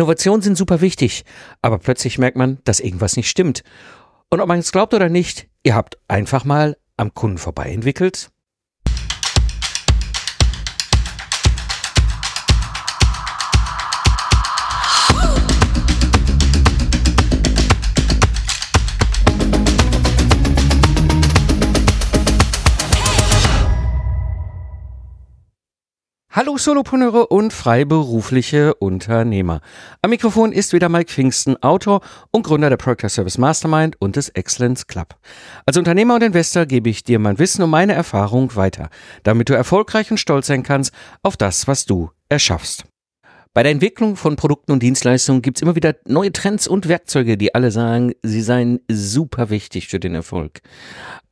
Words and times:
Innovationen 0.00 0.40
sind 0.40 0.56
super 0.56 0.80
wichtig, 0.80 1.26
aber 1.60 1.76
plötzlich 1.76 2.16
merkt 2.16 2.38
man, 2.38 2.56
dass 2.64 2.80
irgendwas 2.80 3.18
nicht 3.18 3.28
stimmt. 3.28 3.62
Und 4.30 4.40
ob 4.40 4.48
man 4.48 4.58
es 4.58 4.72
glaubt 4.72 4.94
oder 4.94 5.10
nicht, 5.10 5.46
ihr 5.62 5.74
habt 5.74 5.98
einfach 6.08 6.46
mal 6.46 6.78
am 6.96 7.12
Kunden 7.12 7.36
vorbei 7.36 7.70
entwickelt 7.70 8.30
Hallo 26.40 26.56
Solopreneure 26.56 27.26
und 27.26 27.52
freiberufliche 27.52 28.72
Unternehmer. 28.76 29.60
Am 30.00 30.08
Mikrofon 30.08 30.52
ist 30.52 30.72
wieder 30.72 30.88
Mike 30.88 31.12
Pfingsten, 31.12 31.62
Autor 31.62 32.00
und 32.30 32.46
Gründer 32.46 32.70
der 32.70 32.78
Project 32.78 33.10
Service 33.10 33.36
Mastermind 33.36 34.00
und 34.00 34.16
des 34.16 34.30
Excellence 34.30 34.86
Club. 34.86 35.16
Als 35.66 35.76
Unternehmer 35.76 36.14
und 36.14 36.22
Investor 36.22 36.64
gebe 36.64 36.88
ich 36.88 37.04
dir 37.04 37.18
mein 37.18 37.38
Wissen 37.38 37.62
und 37.62 37.68
meine 37.68 37.92
Erfahrung 37.92 38.56
weiter, 38.56 38.88
damit 39.22 39.50
du 39.50 39.52
erfolgreich 39.52 40.10
und 40.10 40.16
stolz 40.16 40.46
sein 40.46 40.62
kannst 40.62 40.94
auf 41.22 41.36
das, 41.36 41.68
was 41.68 41.84
du 41.84 42.08
erschaffst. 42.30 42.86
Bei 43.52 43.64
der 43.64 43.72
Entwicklung 43.72 44.14
von 44.14 44.36
Produkten 44.36 44.70
und 44.70 44.80
Dienstleistungen 44.80 45.42
gibt 45.42 45.58
es 45.58 45.62
immer 45.62 45.74
wieder 45.74 45.96
neue 46.06 46.30
Trends 46.30 46.68
und 46.68 46.86
Werkzeuge, 46.86 47.36
die 47.36 47.52
alle 47.52 47.72
sagen, 47.72 48.12
sie 48.22 48.42
seien 48.42 48.78
super 48.88 49.50
wichtig 49.50 49.88
für 49.88 49.98
den 49.98 50.14
Erfolg. 50.14 50.60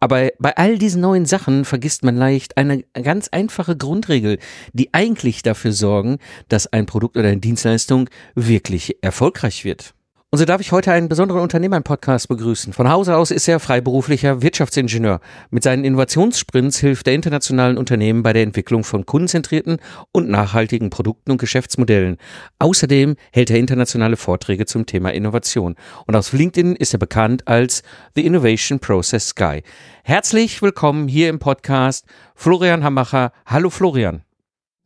Aber 0.01 0.31
bei 0.41 0.57
all 0.57 0.79
diesen 0.79 1.01
neuen 1.01 1.27
Sachen 1.27 1.65
vergisst 1.65 2.03
man 2.03 2.17
leicht 2.17 2.57
eine 2.57 2.83
ganz 2.93 3.29
einfache 3.29 3.77
Grundregel, 3.77 4.39
die 4.73 4.93
eigentlich 4.95 5.43
dafür 5.43 5.71
sorgen, 5.71 6.19
dass 6.49 6.67
ein 6.67 6.87
Produkt 6.87 7.17
oder 7.17 7.29
eine 7.29 7.39
Dienstleistung 7.41 8.11
wirklich 8.35 8.97
erfolgreich 9.01 9.65
wird. 9.65 9.95
Und 10.30 10.38
so 10.38 10.45
darf 10.45 10.60
ich 10.60 10.73
heute 10.73 10.92
einen 10.92 11.09
besonderen 11.09 11.41
Unternehmer 11.41 11.78
im 11.78 11.84
Podcast 11.84 12.28
begrüßen. 12.28 12.74
Von 12.74 12.90
Hause 12.90 13.16
aus 13.16 13.30
ist 13.30 13.48
er 13.48 13.60
freiberuflicher 13.60 14.43
Wirtschaftsingenieur. 14.43 15.20
Mit 15.48 15.62
seinen 15.62 15.85
Innovationssprints 15.85 16.79
hilft 16.80 17.09
er 17.09 17.15
internationalen 17.15 17.79
Unternehmen 17.79 18.23
bei 18.23 18.35
der 18.35 18.43
Entwicklung 18.43 18.85
von 18.85 19.07
kundenzentrierten 19.07 19.79
und 20.12 20.29
nachhaltigen 20.29 20.90
Produkten 20.90 21.30
und 21.30 21.38
Geschäftsmodellen. 21.38 22.18
Außerdem 22.59 23.16
hält 23.32 23.48
er 23.48 23.59
internationale 23.59 24.18
Vorträge 24.18 24.66
zum 24.66 24.85
Thema 24.85 25.15
Innovation. 25.15 25.76
Und 26.07 26.15
aus 26.15 26.35
LinkedIn 26.35 26.76
ist 26.76 26.92
er 26.92 26.98
bekannt 26.98 27.48
als 27.48 27.82
The 28.15 28.26
Innovation 28.26 28.80
Process 28.80 29.35
Guy. 29.35 29.63
Herzlich 30.04 30.60
willkommen 30.60 31.09
hier 31.09 31.30
im 31.30 31.38
Podcast 31.38 32.04
Florian 32.35 32.85
Hammacher. 32.85 33.32
Hallo 33.46 33.70
Florian. 33.70 34.24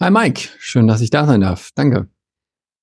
Hi 0.00 0.12
Mike, 0.12 0.50
schön, 0.60 0.86
dass 0.86 1.00
ich 1.00 1.10
da 1.10 1.26
sein 1.26 1.40
darf. 1.40 1.70
Danke. 1.74 2.11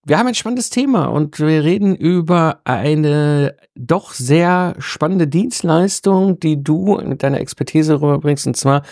Wir 0.06 0.18
haben 0.18 0.28
ein 0.28 0.36
spannendes 0.36 0.70
Thema 0.70 1.06
und 1.06 1.40
wir 1.40 1.64
reden 1.64 1.96
über 1.96 2.62
eine 2.64 3.56
doch 3.76 4.14
sehr 4.14 4.76
spannende 4.80 5.28
Dienstleistung, 5.28 6.40
die 6.40 6.64
du 6.64 7.00
mit 7.04 7.22
deiner 7.22 7.42
Expertise 7.42 8.02
rüberbringst. 8.02 8.48
Und 8.48 8.56
zwar, 8.56 8.84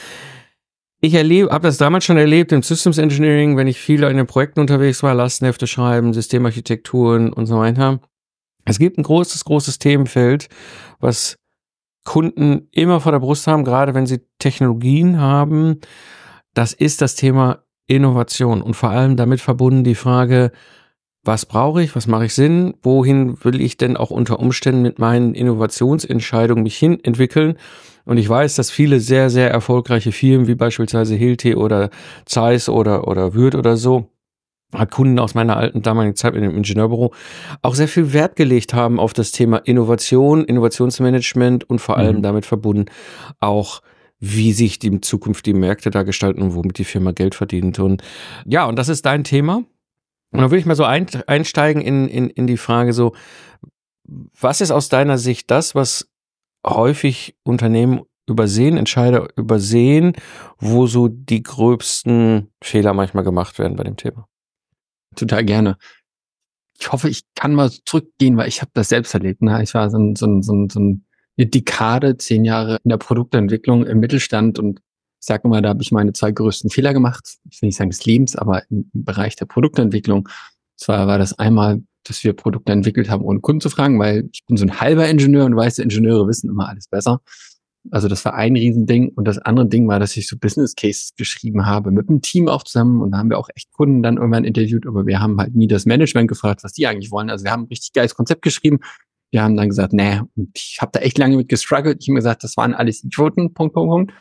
ich 1.00 1.14
erlebe, 1.14 1.50
habe 1.50 1.68
das 1.68 1.78
damals 1.78 2.04
schon 2.04 2.18
erlebt 2.18 2.52
im 2.52 2.62
Systems 2.62 2.98
Engineering, 2.98 3.56
wenn 3.56 3.68
ich 3.68 3.80
viel 3.80 4.04
in 4.04 4.18
den 4.18 4.28
Projekten 4.28 4.60
unterwegs 4.60 5.02
war, 5.02 5.16
Lastenhefte 5.16 5.66
schreiben, 5.66 6.14
Systemarchitekturen 6.14 7.32
und 7.32 7.46
so 7.46 7.58
weiter. 7.58 8.02
Es 8.66 8.78
gibt 8.78 8.98
ein 8.98 9.04
großes, 9.04 9.46
großes 9.46 9.80
Themenfeld, 9.80 10.50
was 11.00 11.38
Kunden 12.04 12.68
immer 12.72 13.00
vor 13.00 13.14
der 13.14 13.20
Brust 13.20 13.48
haben, 13.48 13.64
gerade 13.64 13.94
wenn 13.94 14.08
sie 14.08 14.22
Technologien 14.40 15.22
haben. 15.22 15.80
Das 16.54 16.74
ist 16.74 17.02
das 17.02 17.16
Thema 17.16 17.64
Innovation 17.88 18.62
und 18.62 18.76
vor 18.76 18.90
allem 18.90 19.16
damit 19.16 19.40
verbunden 19.40 19.86
die 19.86 19.96
Frage, 19.96 20.52
was 21.28 21.46
brauche 21.46 21.84
ich, 21.84 21.96
was 21.96 22.08
mache 22.08 22.26
ich 22.26 22.34
Sinn, 22.34 22.74
wohin 22.82 23.44
will 23.44 23.62
ich 23.62 23.78
denn 23.78 23.98
auch 23.98 24.10
unter 24.10 24.40
Umständen 24.40 24.82
mit 24.82 24.98
meinen 24.98 25.36
Innovationsentscheidungen 25.36 26.64
mich 26.64 26.78
hin 26.78 27.04
entwickeln. 27.04 27.58
Und 28.06 28.18
ich 28.18 28.28
weiß, 28.28 28.56
dass 28.56 28.72
viele 28.72 29.02
sehr, 29.02 29.30
sehr 29.30 29.52
erfolgreiche 29.52 30.14
Firmen 30.14 30.48
wie 30.48 30.56
beispielsweise 30.56 31.16
Hilti 31.16 31.56
oder 31.56 31.90
Zeiss 32.26 32.70
oder, 32.70 33.08
oder 33.08 33.34
Würth 33.34 33.56
oder 33.56 33.76
so, 33.76 34.10
Kunden 34.92 35.20
aus 35.20 35.34
meiner 35.34 35.58
alten 35.58 35.82
damaligen 35.82 36.16
Zeit 36.16 36.36
in 36.36 36.42
dem 36.42 36.56
Ingenieurbüro 36.56 37.14
auch 37.62 37.76
sehr 37.76 37.88
viel 37.88 38.14
Wert 38.14 38.36
gelegt 38.36 38.74
haben 38.74 39.00
auf 39.00 39.14
das 39.14 39.32
Thema 39.32 39.58
Innovation, 39.58 40.44
Innovationsmanagement 40.44 41.70
und 41.70 41.80
vor 41.80 41.98
allem 41.98 42.18
mhm. 42.18 42.22
damit 42.22 42.46
verbunden 42.46 42.86
auch 43.40 43.82
wie 44.20 44.52
sich 44.52 44.80
die 44.80 45.00
Zukunft 45.02 45.46
die 45.46 45.54
Märkte 45.54 45.92
da 45.92 46.04
gestalten 46.04 46.42
und 46.42 46.56
womit 46.56 46.80
die 46.80 46.86
Firma 46.86 47.12
Geld 47.12 47.36
verdient. 47.36 47.80
Und 47.80 48.02
ja, 48.46 48.66
und 48.66 48.78
das 48.78 48.90
ist 48.90 49.06
dein 49.06 49.24
Thema. 49.24 49.64
Und 50.32 50.42
dann 50.42 50.52
würde 50.52 50.60
ich 50.60 50.66
mal 50.66 50.76
so 50.76 50.84
ein, 50.84 51.08
einsteigen 51.28 51.82
in, 51.82 52.08
in, 52.08 52.30
in 52.30 52.48
die 52.48 52.58
Frage 52.58 52.94
so, 52.94 53.16
was 54.40 54.62
ist 54.62 54.72
aus 54.72 54.90
deiner 54.90 55.18
Sicht 55.18 55.52
das, 55.52 55.76
was 55.76 56.10
häufig 56.66 57.38
Unternehmen 57.44 58.04
übersehen, 58.28 58.78
Entscheider 58.78 59.28
übersehen, 59.38 60.14
wo 60.58 60.88
so 60.88 61.08
die 61.08 61.44
gröbsten 61.44 62.52
Fehler 62.62 62.94
manchmal 62.94 63.24
gemacht 63.24 63.58
werden 63.58 63.78
bei 63.78 63.84
dem 63.84 63.96
Thema? 63.96 64.28
Total 65.16 65.44
gerne. 65.46 65.78
Ich 66.80 66.92
hoffe, 66.92 67.10
ich 67.10 67.24
kann 67.36 67.56
mal 67.56 67.72
zurückgehen, 67.86 68.38
weil 68.38 68.50
ich 68.50 68.62
habe 68.62 68.72
das 68.74 68.90
selbst 68.90 69.14
erlebt. 69.14 69.42
Ne? 69.42 69.64
Ich 69.64 69.74
war 69.74 69.90
so, 69.90 69.98
ein, 69.98 70.16
so, 70.16 70.28
ein, 70.28 70.44
so, 70.44 70.54
ein, 70.54 70.70
so 70.70 70.80
eine 70.80 71.00
Dekade, 71.48 72.18
zehn 72.18 72.46
Jahre 72.46 72.78
in 72.84 72.90
der 72.90 72.98
Produktentwicklung 72.98 73.86
im 73.86 74.00
Mittelstand 74.00 74.60
und 74.60 74.82
sage 75.20 75.44
immer, 75.46 75.62
da 75.62 75.70
habe 75.70 75.82
ich 75.82 75.92
meine 75.92 76.14
zwei 76.14 76.32
größten 76.32 76.70
Fehler 76.70 76.94
gemacht. 76.94 77.38
Ich 77.50 77.62
will 77.62 77.68
nicht 77.68 77.78
sagen 77.78 77.90
des 77.90 78.06
Lebens, 78.06 78.36
aber 78.36 78.64
im, 78.70 78.90
Bereich 78.94 79.36
der 79.36 79.46
Produktentwicklung. 79.46 80.30
Zwar 80.76 81.08
war 81.08 81.18
das 81.18 81.38
einmal, 81.38 81.82
dass 82.04 82.24
wir 82.24 82.34
Produkte 82.34 82.72
entwickelt 82.72 83.10
haben, 83.10 83.24
ohne 83.24 83.40
Kunden 83.40 83.62
zu 83.62 83.70
fragen, 83.70 84.00
weil 84.00 84.30
ich 84.32 84.46
bin 84.46 84.58
so 84.58 84.66
ein 84.66 84.80
halber 84.80 85.10
Ingenieur 85.10 85.46
und 85.46 85.56
weiße 85.56 85.82
Ingenieure 85.82 86.28
wissen 86.28 86.50
immer 86.50 86.70
alles 86.70 86.88
besser. 86.88 87.22
Also 87.90 88.08
das 88.08 88.26
war 88.26 88.34
ein 88.34 88.56
Riesending. 88.56 89.10
Und 89.10 89.26
das 89.26 89.38
andere 89.38 89.68
Ding 89.68 89.88
war, 89.88 90.00
dass 90.00 90.18
ich 90.18 90.28
so 90.28 90.38
Business 90.38 90.76
Cases 90.76 91.16
geschrieben 91.16 91.66
habe 91.66 91.92
mit 91.92 92.10
einem 92.10 92.22
Team 92.22 92.48
auch 92.48 92.64
zusammen. 92.64 93.02
Und 93.02 93.12
da 93.12 93.18
haben 93.18 93.30
wir 93.30 93.40
auch 93.40 93.50
echt 93.56 93.72
Kunden 93.72 94.04
dann 94.04 94.18
irgendwann 94.18 94.44
interviewt, 94.44 94.86
aber 94.86 95.06
wir 95.06 95.20
haben 95.20 95.40
halt 95.40 95.56
nie 95.56 95.68
das 95.68 95.86
Management 95.86 96.28
gefragt, 96.28 96.64
was 96.64 96.74
die 96.74 96.88
eigentlich 96.88 97.12
wollen. 97.12 97.30
Also 97.30 97.46
wir 97.46 97.52
haben 97.52 97.64
ein 97.64 97.68
richtig 97.68 97.94
geiles 97.94 98.16
Konzept 98.16 98.42
geschrieben. 98.42 98.80
Wir 99.32 99.44
haben 99.44 99.58
dann 99.58 99.70
gesagt, 99.70 99.94
nee, 99.94 100.22
ich 100.54 100.78
habe 100.80 100.92
da 100.94 101.00
echt 101.00 101.18
lange 101.18 101.38
mit 101.38 101.50
gestruggelt. 101.50 101.98
Ich 102.02 102.08
habe 102.08 102.16
gesagt, 102.16 102.44
das 102.44 102.56
waren 102.56 102.74
alles 102.74 103.04
Idioten, 103.04 103.54
Punkt, 103.54 103.74
Punkt, 103.74 103.90
Punkt 103.90 104.14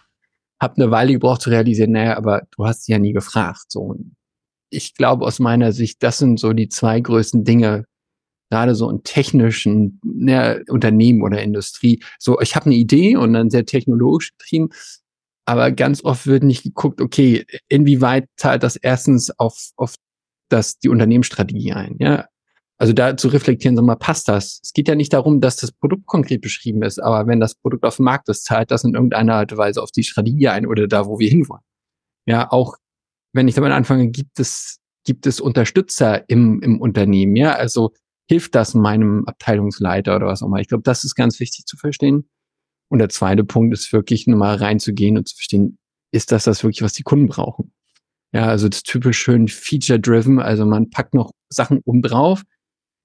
habe 0.60 0.76
eine 0.76 0.90
Weile 0.90 1.12
gebraucht 1.12 1.42
zu 1.42 1.50
realisieren, 1.50 1.92
naja, 1.92 2.16
aber 2.16 2.42
du 2.56 2.66
hast 2.66 2.84
sie 2.84 2.92
ja 2.92 2.98
nie 2.98 3.12
gefragt. 3.12 3.66
So, 3.68 3.96
ich 4.70 4.94
glaube 4.94 5.24
aus 5.26 5.38
meiner 5.38 5.72
Sicht, 5.72 6.02
das 6.02 6.18
sind 6.18 6.40
so 6.40 6.52
die 6.52 6.68
zwei 6.68 7.00
größten 7.00 7.44
Dinge, 7.44 7.84
gerade 8.50 8.74
so 8.74 8.88
in 8.90 9.02
technischen 9.02 10.00
ne, 10.04 10.62
Unternehmen 10.68 11.22
oder 11.22 11.42
Industrie. 11.42 12.02
So, 12.18 12.40
ich 12.40 12.56
habe 12.56 12.66
eine 12.66 12.76
Idee 12.76 13.16
und 13.16 13.32
dann 13.32 13.50
sehr 13.50 13.66
technologisch 13.66 14.32
getrieben, 14.38 14.70
aber 15.46 15.70
ganz 15.72 16.04
oft 16.04 16.26
wird 16.26 16.42
nicht 16.42 16.62
geguckt, 16.62 17.00
okay, 17.00 17.44
inwieweit 17.68 18.28
zahlt 18.36 18.62
das 18.62 18.76
erstens 18.76 19.30
auf, 19.38 19.70
auf 19.76 19.94
das, 20.48 20.78
die 20.78 20.88
Unternehmensstrategie 20.88 21.72
ein. 21.72 21.96
Ja, 21.98 22.26
also 22.78 22.92
da 22.92 23.16
zu 23.16 23.28
reflektieren, 23.28 23.76
sag 23.76 23.84
mal, 23.84 23.96
passt 23.96 24.28
das? 24.28 24.60
Es 24.62 24.72
geht 24.72 24.88
ja 24.88 24.94
nicht 24.94 25.12
darum, 25.12 25.40
dass 25.40 25.56
das 25.56 25.72
Produkt 25.72 26.06
konkret 26.06 26.42
beschrieben 26.42 26.82
ist, 26.82 26.98
aber 26.98 27.26
wenn 27.26 27.40
das 27.40 27.54
Produkt 27.54 27.84
auf 27.84 27.96
dem 27.96 28.04
Markt 28.04 28.28
ist, 28.28 28.44
zahlt 28.44 28.70
das 28.70 28.84
in 28.84 28.94
irgendeiner 28.94 29.34
Art 29.34 29.52
und 29.52 29.58
Weise 29.58 29.82
auf 29.82 29.90
die 29.90 30.04
Strategie 30.04 30.48
ein 30.48 30.66
oder 30.66 30.86
da, 30.86 31.06
wo 31.06 31.18
wir 31.18 31.28
hinwollen. 31.28 31.62
Ja, 32.26 32.50
auch 32.50 32.76
wenn 33.32 33.48
ich 33.48 33.54
damit 33.54 33.72
anfange, 33.72 34.10
gibt 34.10 34.38
es, 34.38 34.78
gibt 35.04 35.26
es 35.26 35.40
Unterstützer 35.40 36.28
im, 36.28 36.60
im 36.60 36.80
Unternehmen, 36.80 37.36
ja, 37.36 37.54
also 37.54 37.92
hilft 38.28 38.54
das 38.54 38.74
meinem 38.74 39.24
Abteilungsleiter 39.26 40.16
oder 40.16 40.26
was 40.26 40.42
auch 40.42 40.46
immer. 40.46 40.60
Ich 40.60 40.68
glaube, 40.68 40.82
das 40.82 41.04
ist 41.04 41.14
ganz 41.14 41.38
wichtig 41.40 41.64
zu 41.66 41.76
verstehen. 41.76 42.28
Und 42.88 42.98
der 42.98 43.08
zweite 43.08 43.44
Punkt 43.44 43.72
ist 43.72 43.92
wirklich 43.92 44.26
nur 44.26 44.38
mal 44.38 44.56
reinzugehen 44.56 45.16
und 45.16 45.28
zu 45.28 45.36
verstehen, 45.36 45.78
ist 46.12 46.32
das 46.32 46.44
das 46.44 46.62
wirklich, 46.62 46.82
was 46.82 46.92
die 46.92 47.02
Kunden 47.02 47.26
brauchen? 47.26 47.72
Ja, 48.32 48.46
also 48.46 48.68
das 48.68 48.82
typisch 48.82 49.18
schön 49.18 49.48
feature-driven, 49.48 50.40
also 50.40 50.66
man 50.66 50.90
packt 50.90 51.14
noch 51.14 51.30
Sachen 51.48 51.80
um 51.84 52.02
drauf, 52.02 52.42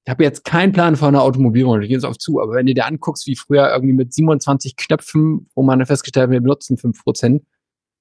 ich 0.05 0.09
habe 0.09 0.23
jetzt 0.23 0.43
keinen 0.43 0.71
Plan 0.71 0.95
von 0.95 1.09
einer 1.09 1.21
Automobilbranche, 1.21 1.83
ich 1.83 1.89
gehe 1.89 1.97
jetzt 1.97 2.05
auf 2.05 2.17
zu, 2.17 2.41
aber 2.41 2.53
wenn 2.53 2.65
du 2.65 2.73
dir 2.73 2.85
anguckst, 2.85 3.27
wie 3.27 3.35
früher 3.35 3.71
irgendwie 3.71 3.93
mit 3.93 4.13
27 4.13 4.75
Knöpfen, 4.75 5.49
wo 5.53 5.61
man 5.61 5.85
festgestellt 5.85 6.23
hat, 6.23 6.31
wir 6.31 6.41
benutzen 6.41 6.77
5%, 6.77 7.41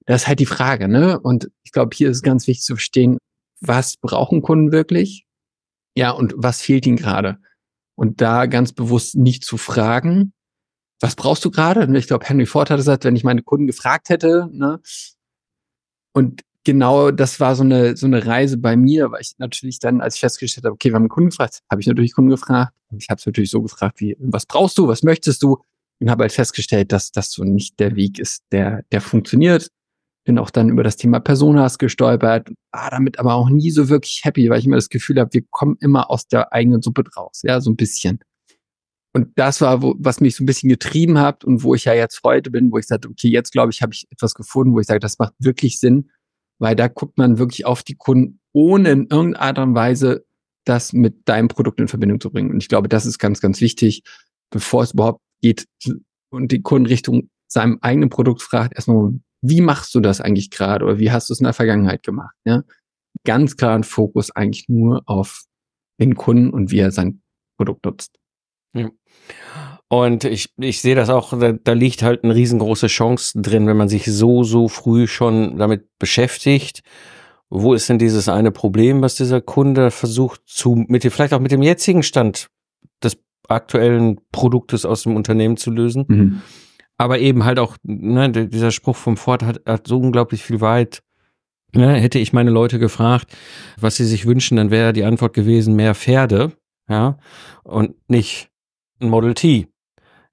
das 0.06 0.22
ist 0.22 0.28
halt 0.28 0.40
die 0.40 0.46
Frage, 0.46 0.88
ne? 0.88 1.20
Und 1.20 1.50
ich 1.62 1.72
glaube, 1.72 1.94
hier 1.94 2.10
ist 2.10 2.22
ganz 2.22 2.46
wichtig 2.46 2.64
zu 2.64 2.74
verstehen, 2.74 3.18
was 3.60 3.98
brauchen 3.98 4.40
Kunden 4.40 4.72
wirklich? 4.72 5.26
Ja, 5.94 6.10
und 6.12 6.32
was 6.36 6.62
fehlt 6.62 6.86
ihnen 6.86 6.96
gerade? 6.96 7.38
Und 7.96 8.22
da 8.22 8.46
ganz 8.46 8.72
bewusst 8.72 9.16
nicht 9.16 9.44
zu 9.44 9.58
fragen, 9.58 10.32
was 11.00 11.16
brauchst 11.16 11.44
du 11.44 11.50
gerade? 11.50 11.86
Ich 11.98 12.06
glaube, 12.06 12.24
Henry 12.26 12.46
Ford 12.46 12.70
hat 12.70 12.78
gesagt, 12.78 13.04
wenn 13.04 13.16
ich 13.16 13.24
meine 13.24 13.42
Kunden 13.42 13.66
gefragt 13.66 14.08
hätte, 14.08 14.48
ne? 14.52 14.80
Und 16.12 16.42
genau, 16.64 17.10
das 17.10 17.40
war 17.40 17.54
so 17.54 17.62
eine, 17.62 17.96
so 17.96 18.06
eine 18.06 18.26
Reise 18.26 18.58
bei 18.58 18.76
mir, 18.76 19.10
weil 19.10 19.20
ich 19.20 19.32
natürlich 19.38 19.78
dann, 19.78 20.00
als 20.00 20.16
ich 20.16 20.20
festgestellt 20.20 20.64
habe, 20.64 20.74
okay, 20.74 20.90
wir 20.90 20.96
haben 20.96 21.02
einen 21.02 21.08
Kunden 21.08 21.30
gefragt, 21.30 21.60
habe 21.70 21.80
ich 21.80 21.86
natürlich 21.86 22.14
Kunden 22.14 22.30
gefragt. 22.30 22.72
Und 22.90 23.02
ich 23.02 23.08
habe 23.08 23.18
es 23.18 23.26
natürlich 23.26 23.50
so 23.50 23.62
gefragt, 23.62 24.00
wie, 24.00 24.16
was 24.18 24.46
brauchst 24.46 24.78
du, 24.78 24.88
was 24.88 25.02
möchtest 25.02 25.42
du? 25.42 25.58
Und 26.00 26.10
habe 26.10 26.24
halt 26.24 26.32
festgestellt, 26.32 26.92
dass 26.92 27.12
das 27.12 27.30
so 27.30 27.44
nicht 27.44 27.78
der 27.78 27.94
Weg 27.94 28.18
ist, 28.18 28.42
der, 28.52 28.82
der 28.90 29.00
funktioniert. 29.00 29.68
bin 30.24 30.38
auch 30.38 30.50
dann 30.50 30.70
über 30.70 30.82
das 30.82 30.96
Thema 30.96 31.20
Personas 31.20 31.78
gestolpert, 31.78 32.50
war 32.72 32.90
damit 32.90 33.18
aber 33.18 33.34
auch 33.34 33.50
nie 33.50 33.70
so 33.70 33.88
wirklich 33.88 34.20
happy, 34.24 34.48
weil 34.48 34.58
ich 34.58 34.66
immer 34.66 34.76
das 34.76 34.88
Gefühl 34.88 35.20
habe, 35.20 35.32
wir 35.32 35.42
kommen 35.50 35.76
immer 35.80 36.10
aus 36.10 36.26
der 36.26 36.52
eigenen 36.52 36.82
Suppe 36.82 37.04
draus, 37.04 37.42
ja, 37.42 37.60
so 37.60 37.70
ein 37.70 37.76
bisschen. 37.76 38.20
Und 39.12 39.28
das 39.36 39.60
war, 39.60 39.82
wo, 39.82 39.94
was 39.98 40.20
mich 40.20 40.36
so 40.36 40.44
ein 40.44 40.46
bisschen 40.46 40.68
getrieben 40.68 41.18
hat 41.18 41.44
und 41.44 41.64
wo 41.64 41.74
ich 41.74 41.84
ja 41.84 41.94
jetzt 41.94 42.20
heute 42.24 42.50
bin, 42.50 42.70
wo 42.70 42.78
ich 42.78 42.86
sage, 42.86 43.08
okay, 43.08 43.28
jetzt 43.28 43.50
glaube 43.50 43.72
ich, 43.72 43.82
habe 43.82 43.92
ich 43.92 44.06
etwas 44.10 44.34
gefunden, 44.34 44.72
wo 44.72 44.80
ich 44.80 44.86
sage, 44.86 45.00
das 45.00 45.18
macht 45.18 45.34
wirklich 45.38 45.80
Sinn, 45.80 46.10
weil 46.60 46.76
da 46.76 46.86
guckt 46.86 47.18
man 47.18 47.38
wirklich 47.38 47.66
auf 47.66 47.82
die 47.82 47.96
Kunden, 47.96 48.38
ohne 48.52 48.90
in 48.90 49.06
irgendeiner 49.10 49.74
Weise 49.74 50.24
das 50.64 50.92
mit 50.92 51.28
deinem 51.28 51.48
Produkt 51.48 51.80
in 51.80 51.88
Verbindung 51.88 52.20
zu 52.20 52.30
bringen. 52.30 52.50
Und 52.50 52.62
ich 52.62 52.68
glaube, 52.68 52.88
das 52.88 53.06
ist 53.06 53.18
ganz, 53.18 53.40
ganz 53.40 53.60
wichtig, 53.60 54.02
bevor 54.50 54.82
es 54.82 54.92
überhaupt 54.92 55.22
geht 55.40 55.66
und 56.30 56.52
die 56.52 56.62
Kunden 56.62 56.86
Richtung 56.86 57.30
seinem 57.48 57.78
eigenen 57.80 58.10
Produkt 58.10 58.42
fragt, 58.42 58.74
erstmal, 58.74 59.14
wie 59.42 59.62
machst 59.62 59.94
du 59.94 60.00
das 60.00 60.20
eigentlich 60.20 60.50
gerade 60.50 60.84
oder 60.84 60.98
wie 60.98 61.10
hast 61.10 61.28
du 61.28 61.32
es 61.32 61.40
in 61.40 61.44
der 61.44 61.54
Vergangenheit 61.54 62.02
gemacht? 62.02 62.36
Ja? 62.44 62.62
Ganz 63.24 63.56
klaren 63.56 63.82
Fokus 63.82 64.30
eigentlich 64.30 64.68
nur 64.68 65.02
auf 65.06 65.44
den 65.98 66.14
Kunden 66.14 66.50
und 66.50 66.70
wie 66.70 66.78
er 66.78 66.92
sein 66.92 67.22
Produkt 67.56 67.84
nutzt. 67.84 68.18
Ja. 68.74 68.90
Und 69.92 70.22
ich, 70.22 70.50
ich 70.56 70.80
sehe 70.80 70.94
das 70.94 71.10
auch, 71.10 71.36
da, 71.36 71.50
da 71.50 71.72
liegt 71.72 72.04
halt 72.04 72.22
eine 72.22 72.36
riesengroße 72.36 72.86
Chance 72.86 73.42
drin, 73.42 73.66
wenn 73.66 73.76
man 73.76 73.88
sich 73.88 74.04
so, 74.04 74.44
so 74.44 74.68
früh 74.68 75.08
schon 75.08 75.58
damit 75.58 75.98
beschäftigt. 75.98 76.82
Wo 77.48 77.74
ist 77.74 77.88
denn 77.88 77.98
dieses 77.98 78.28
eine 78.28 78.52
Problem, 78.52 79.02
was 79.02 79.16
dieser 79.16 79.40
Kunde 79.40 79.90
versucht 79.90 80.42
zu, 80.46 80.76
mit 80.86 81.02
dem, 81.02 81.10
vielleicht 81.10 81.34
auch 81.34 81.40
mit 81.40 81.50
dem 81.50 81.62
jetzigen 81.62 82.04
Stand 82.04 82.50
des 83.02 83.18
aktuellen 83.48 84.20
Produktes 84.30 84.86
aus 84.86 85.02
dem 85.02 85.16
Unternehmen 85.16 85.56
zu 85.56 85.72
lösen? 85.72 86.04
Mhm. 86.06 86.42
Aber 86.96 87.18
eben 87.18 87.44
halt 87.44 87.58
auch, 87.58 87.76
ne, 87.82 88.30
dieser 88.30 88.70
Spruch 88.70 88.96
vom 88.96 89.16
Ford 89.16 89.42
hat, 89.42 89.62
hat 89.66 89.88
so 89.88 89.98
unglaublich 89.98 90.44
viel 90.44 90.60
Wahrheit. 90.60 91.02
Ne, 91.74 91.94
hätte 91.94 92.20
ich 92.20 92.32
meine 92.32 92.50
Leute 92.50 92.78
gefragt, 92.78 93.36
was 93.80 93.96
sie 93.96 94.04
sich 94.04 94.24
wünschen, 94.24 94.56
dann 94.56 94.70
wäre 94.70 94.92
die 94.92 95.04
Antwort 95.04 95.34
gewesen, 95.34 95.74
mehr 95.74 95.96
Pferde, 95.96 96.52
ja, 96.88 97.18
und 97.64 97.96
nicht 98.08 98.50
ein 99.00 99.08
Model 99.08 99.34
T. 99.34 99.66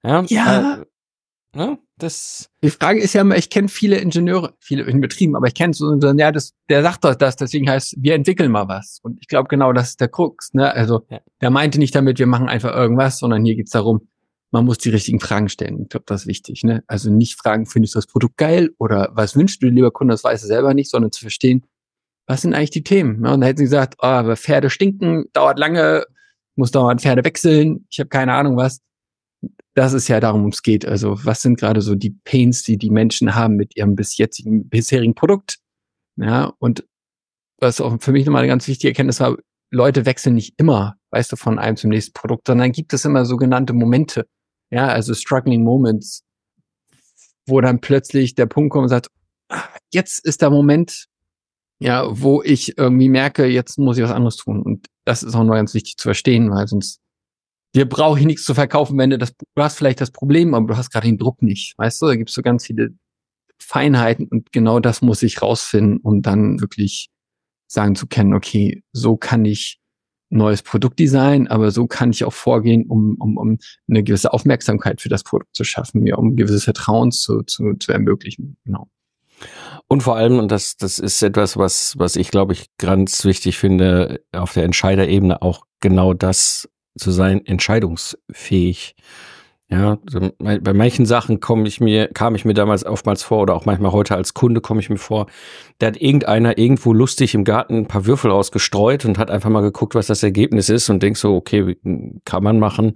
Ja. 0.02 0.24
ja. 0.28 0.74
Äh, 0.74 0.84
ne? 1.56 1.78
Das 1.96 2.48
die 2.62 2.70
Frage 2.70 3.00
ist 3.00 3.14
ja 3.14 3.22
immer, 3.22 3.36
ich 3.36 3.50
kenne 3.50 3.68
viele 3.68 3.96
Ingenieure, 3.96 4.54
viele 4.60 4.84
in 4.84 5.00
Betrieben, 5.00 5.34
aber 5.34 5.48
ich 5.48 5.54
kenne 5.54 5.74
so, 5.74 5.94
ja, 5.94 6.30
das, 6.30 6.54
der 6.68 6.82
sagt 6.82 7.04
doch 7.04 7.14
das, 7.14 7.36
deswegen 7.36 7.68
heißt, 7.68 7.96
wir 7.98 8.14
entwickeln 8.14 8.52
mal 8.52 8.68
was. 8.68 9.00
Und 9.02 9.18
ich 9.20 9.26
glaube 9.26 9.48
genau, 9.48 9.72
das 9.72 9.90
ist 9.90 10.00
der 10.00 10.08
Krux. 10.08 10.54
Ne? 10.54 10.72
Also 10.72 11.04
ja. 11.10 11.20
der 11.40 11.50
meinte 11.50 11.78
nicht 11.78 11.94
damit, 11.94 12.18
wir 12.18 12.26
machen 12.26 12.48
einfach 12.48 12.74
irgendwas, 12.74 13.18
sondern 13.18 13.44
hier 13.44 13.56
geht's 13.56 13.72
darum, 13.72 14.08
man 14.50 14.64
muss 14.64 14.78
die 14.78 14.90
richtigen 14.90 15.20
Fragen 15.20 15.48
stellen. 15.48 15.82
Ich 15.82 15.88
glaube, 15.88 16.04
das 16.06 16.22
ist 16.22 16.26
wichtig. 16.26 16.62
Ne? 16.62 16.82
Also 16.86 17.10
nicht 17.10 17.36
fragen, 17.36 17.66
findest 17.66 17.94
du 17.94 17.98
das 17.98 18.06
Produkt 18.06 18.36
geil 18.36 18.70
oder 18.78 19.10
was 19.12 19.36
wünschst 19.36 19.62
du 19.62 19.66
dir, 19.66 19.72
lieber 19.72 19.90
Kunde, 19.90 20.14
das 20.14 20.24
weiß 20.24 20.42
er 20.42 20.48
selber 20.48 20.74
nicht, 20.74 20.90
sondern 20.90 21.12
zu 21.12 21.20
verstehen, 21.20 21.66
was 22.26 22.42
sind 22.42 22.54
eigentlich 22.54 22.70
die 22.70 22.84
Themen? 22.84 23.24
Ja, 23.24 23.34
und 23.34 23.40
da 23.40 23.46
hätten 23.46 23.58
sie 23.58 23.64
gesagt, 23.64 23.96
oh, 23.98 24.06
aber 24.06 24.36
Pferde 24.36 24.70
stinken, 24.70 25.26
dauert 25.32 25.58
lange, 25.58 26.04
muss 26.56 26.70
dauernd 26.70 27.00
Pferde 27.00 27.24
wechseln, 27.24 27.86
ich 27.90 27.98
habe 28.00 28.08
keine 28.08 28.34
Ahnung 28.34 28.56
was 28.56 28.80
das 29.78 29.92
ist 29.92 30.08
ja 30.08 30.18
darum, 30.18 30.48
es 30.48 30.64
geht. 30.64 30.84
Also 30.86 31.24
was 31.24 31.40
sind 31.40 31.56
gerade 31.60 31.82
so 31.82 31.94
die 31.94 32.10
Pains, 32.10 32.64
die 32.64 32.78
die 32.78 32.90
Menschen 32.90 33.36
haben 33.36 33.54
mit 33.54 33.76
ihrem 33.76 33.94
bis 33.94 34.16
jetzigen, 34.16 34.68
bisherigen 34.68 35.14
Produkt? 35.14 35.60
Ja, 36.16 36.52
und 36.58 36.84
was 37.60 37.80
auch 37.80 37.96
für 38.00 38.10
mich 38.10 38.26
nochmal 38.26 38.42
eine 38.42 38.48
ganz 38.48 38.66
wichtige 38.66 38.88
Erkenntnis 38.88 39.20
war, 39.20 39.36
Leute 39.70 40.04
wechseln 40.04 40.34
nicht 40.34 40.54
immer, 40.56 40.96
weißt 41.10 41.30
du, 41.30 41.36
von 41.36 41.60
einem 41.60 41.76
zum 41.76 41.90
nächsten 41.90 42.12
Produkt, 42.12 42.48
sondern 42.48 42.72
gibt 42.72 42.92
es 42.92 43.04
immer 43.04 43.24
sogenannte 43.24 43.72
Momente. 43.72 44.26
Ja, 44.70 44.88
also 44.88 45.14
struggling 45.14 45.62
moments, 45.62 46.24
wo 47.46 47.60
dann 47.60 47.80
plötzlich 47.80 48.34
der 48.34 48.46
Punkt 48.46 48.72
kommt 48.72 48.84
und 48.84 48.88
sagt, 48.88 49.10
ah, 49.48 49.62
jetzt 49.92 50.24
ist 50.24 50.42
der 50.42 50.50
Moment, 50.50 51.06
ja, 51.78 52.04
wo 52.10 52.42
ich 52.42 52.76
irgendwie 52.76 53.08
merke, 53.10 53.46
jetzt 53.46 53.78
muss 53.78 53.96
ich 53.96 54.02
was 54.02 54.10
anderes 54.10 54.36
tun. 54.38 54.60
Und 54.60 54.88
das 55.04 55.22
ist 55.22 55.36
auch 55.36 55.44
noch 55.44 55.54
ganz 55.54 55.72
wichtig 55.72 55.98
zu 55.98 56.08
verstehen, 56.08 56.50
weil 56.50 56.66
sonst 56.66 57.00
dir 57.74 57.88
brauche 57.88 58.18
ich 58.18 58.26
nichts 58.26 58.44
zu 58.44 58.54
verkaufen, 58.54 58.98
wenn 58.98 59.10
du 59.10 59.18
das, 59.18 59.34
du 59.36 59.62
hast 59.62 59.76
vielleicht 59.76 60.00
das 60.00 60.10
Problem, 60.10 60.54
aber 60.54 60.68
du 60.68 60.76
hast 60.76 60.90
gerade 60.90 61.06
den 61.06 61.18
Druck 61.18 61.42
nicht. 61.42 61.74
Weißt 61.78 62.00
du, 62.00 62.06
da 62.06 62.16
gibt 62.16 62.30
es 62.30 62.34
so 62.34 62.42
ganz 62.42 62.66
viele 62.66 62.90
Feinheiten 63.58 64.28
und 64.28 64.52
genau 64.52 64.80
das 64.80 65.02
muss 65.02 65.22
ich 65.22 65.42
rausfinden, 65.42 65.98
um 65.98 66.22
dann 66.22 66.60
wirklich 66.60 67.10
sagen 67.66 67.94
zu 67.94 68.06
können, 68.06 68.34
okay, 68.34 68.82
so 68.92 69.16
kann 69.16 69.44
ich 69.44 69.80
neues 70.30 70.62
Produkt 70.62 70.98
designen, 70.98 71.48
aber 71.48 71.70
so 71.70 71.86
kann 71.86 72.10
ich 72.10 72.24
auch 72.24 72.32
vorgehen, 72.32 72.86
um, 72.86 73.16
um, 73.18 73.36
um 73.36 73.58
eine 73.88 74.02
gewisse 74.02 74.32
Aufmerksamkeit 74.32 75.00
für 75.00 75.08
das 75.08 75.24
Produkt 75.24 75.54
zu 75.54 75.64
schaffen, 75.64 76.02
mir 76.02 76.18
um 76.18 76.36
gewisses 76.36 76.64
Vertrauen 76.64 77.12
zu, 77.12 77.42
zu, 77.42 77.74
zu 77.78 77.92
ermöglichen. 77.92 78.56
Genau. 78.64 78.88
Und 79.86 80.02
vor 80.02 80.16
allem, 80.16 80.38
und 80.38 80.50
das, 80.50 80.76
das 80.76 80.98
ist 80.98 81.22
etwas, 81.22 81.56
was, 81.56 81.94
was 81.98 82.16
ich 82.16 82.30
glaube 82.30 82.52
ich 82.52 82.66
ganz 82.76 83.24
wichtig 83.24 83.56
finde, 83.56 84.22
auf 84.32 84.52
der 84.52 84.64
Entscheiderebene 84.64 85.40
auch 85.40 85.64
genau 85.80 86.12
das 86.12 86.68
zu 86.98 87.10
sein, 87.10 87.44
entscheidungsfähig. 87.44 88.94
Ja, 89.70 89.98
bei 90.38 90.72
manchen 90.72 91.04
Sachen 91.04 91.40
komme 91.40 91.68
ich 91.68 91.78
mir, 91.78 92.08
kam 92.08 92.34
ich 92.34 92.46
mir 92.46 92.54
damals 92.54 92.86
oftmals 92.86 93.22
vor 93.22 93.42
oder 93.42 93.54
auch 93.54 93.66
manchmal 93.66 93.92
heute 93.92 94.14
als 94.14 94.32
Kunde 94.32 94.62
komme 94.62 94.80
ich 94.80 94.88
mir 94.88 94.96
vor, 94.96 95.26
da 95.78 95.88
hat 95.88 95.98
irgendeiner 95.98 96.56
irgendwo 96.56 96.94
lustig 96.94 97.34
im 97.34 97.44
Garten 97.44 97.76
ein 97.76 97.86
paar 97.86 98.06
Würfel 98.06 98.30
ausgestreut 98.30 99.04
und 99.04 99.18
hat 99.18 99.30
einfach 99.30 99.50
mal 99.50 99.60
geguckt, 99.60 99.94
was 99.94 100.06
das 100.06 100.22
Ergebnis 100.22 100.70
ist 100.70 100.88
und 100.88 101.02
denkt 101.02 101.18
so, 101.18 101.36
okay, 101.36 101.76
kann 102.24 102.42
man 102.42 102.58
machen. 102.58 102.94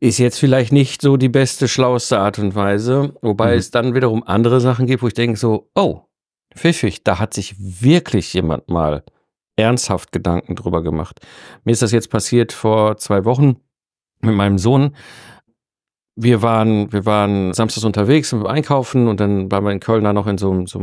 Ist 0.00 0.18
jetzt 0.18 0.38
vielleicht 0.38 0.70
nicht 0.70 1.00
so 1.00 1.16
die 1.16 1.30
beste, 1.30 1.66
schlauste 1.66 2.18
Art 2.18 2.38
und 2.38 2.54
Weise, 2.54 3.14
wobei 3.22 3.52
mhm. 3.52 3.58
es 3.58 3.70
dann 3.70 3.94
wiederum 3.94 4.22
andere 4.24 4.60
Sachen 4.60 4.86
gibt, 4.86 5.02
wo 5.02 5.08
ich 5.08 5.14
denke 5.14 5.38
so, 5.38 5.70
oh, 5.74 6.02
pfiffig, 6.54 7.04
da 7.04 7.18
hat 7.18 7.32
sich 7.32 7.54
wirklich 7.58 8.34
jemand 8.34 8.68
mal 8.68 9.02
ernsthaft 9.58 10.12
Gedanken 10.12 10.54
drüber 10.54 10.82
gemacht. 10.82 11.20
Mir 11.64 11.72
ist 11.72 11.82
das 11.82 11.92
jetzt 11.92 12.10
passiert 12.10 12.52
vor 12.52 12.96
zwei 12.96 13.24
Wochen 13.24 13.56
mit 14.20 14.34
meinem 14.34 14.58
Sohn. 14.58 14.94
Wir 16.16 16.42
waren, 16.42 16.92
wir 16.92 17.06
waren 17.06 17.52
samstags 17.52 17.84
unterwegs 17.84 18.32
und 18.32 18.46
einkaufen 18.46 19.08
und 19.08 19.20
dann 19.20 19.50
waren 19.50 19.64
wir 19.64 19.72
in 19.72 19.80
Köln 19.80 20.04
da 20.04 20.12
noch 20.12 20.26
in 20.26 20.38
so, 20.38 20.66
so, 20.66 20.80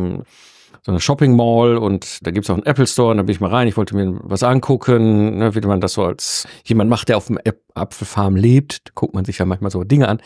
so 0.81 0.92
einer 0.92 1.00
Shopping 1.00 1.36
Mall 1.36 1.77
und 1.77 2.25
da 2.25 2.31
gibt's 2.31 2.50
auch 2.50 2.56
einen 2.56 2.66
Apple 2.66 2.88
Store 2.88 3.12
und 3.12 3.18
da 3.18 3.24
bin 3.24 3.33
ich 3.33 3.42
mal 3.42 3.50
rein. 3.50 3.68
Ich 3.68 3.75
wollte 3.75 3.95
mir 3.95 4.18
was 4.24 4.44
angucken, 4.44 5.38
ne, 5.38 5.56
wie 5.56 5.62
man 5.62 5.81
das 5.81 5.94
so 5.94 6.04
als 6.04 6.48
jemand 6.66 6.89
macht, 6.89 7.10
der 7.10 7.18
auf 7.18 7.27
dem 7.27 7.39
Apfelfarm 7.74 8.36
lebt. 8.36 8.88
Da 8.88 8.92
guckt 8.95 9.13
man 9.13 9.25
sich 9.25 9.38
ja 9.38 9.45
manchmal 9.45 9.72
so 9.72 9.83
Dinge 9.83 10.07
an. 10.07 10.22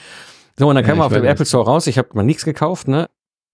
So, 0.57 0.67
und 0.67 0.75
dann 0.75 0.83
ja, 0.83 0.89
kam 0.89 0.97
man 0.97 1.07
auf 1.07 1.13
dem 1.13 1.23
Apple 1.23 1.45
Store 1.45 1.65
raus. 1.65 1.87
Ich 1.87 1.97
habe 1.97 2.09
mal 2.13 2.23
nichts 2.23 2.45
gekauft, 2.45 2.87
ne? 2.87 3.09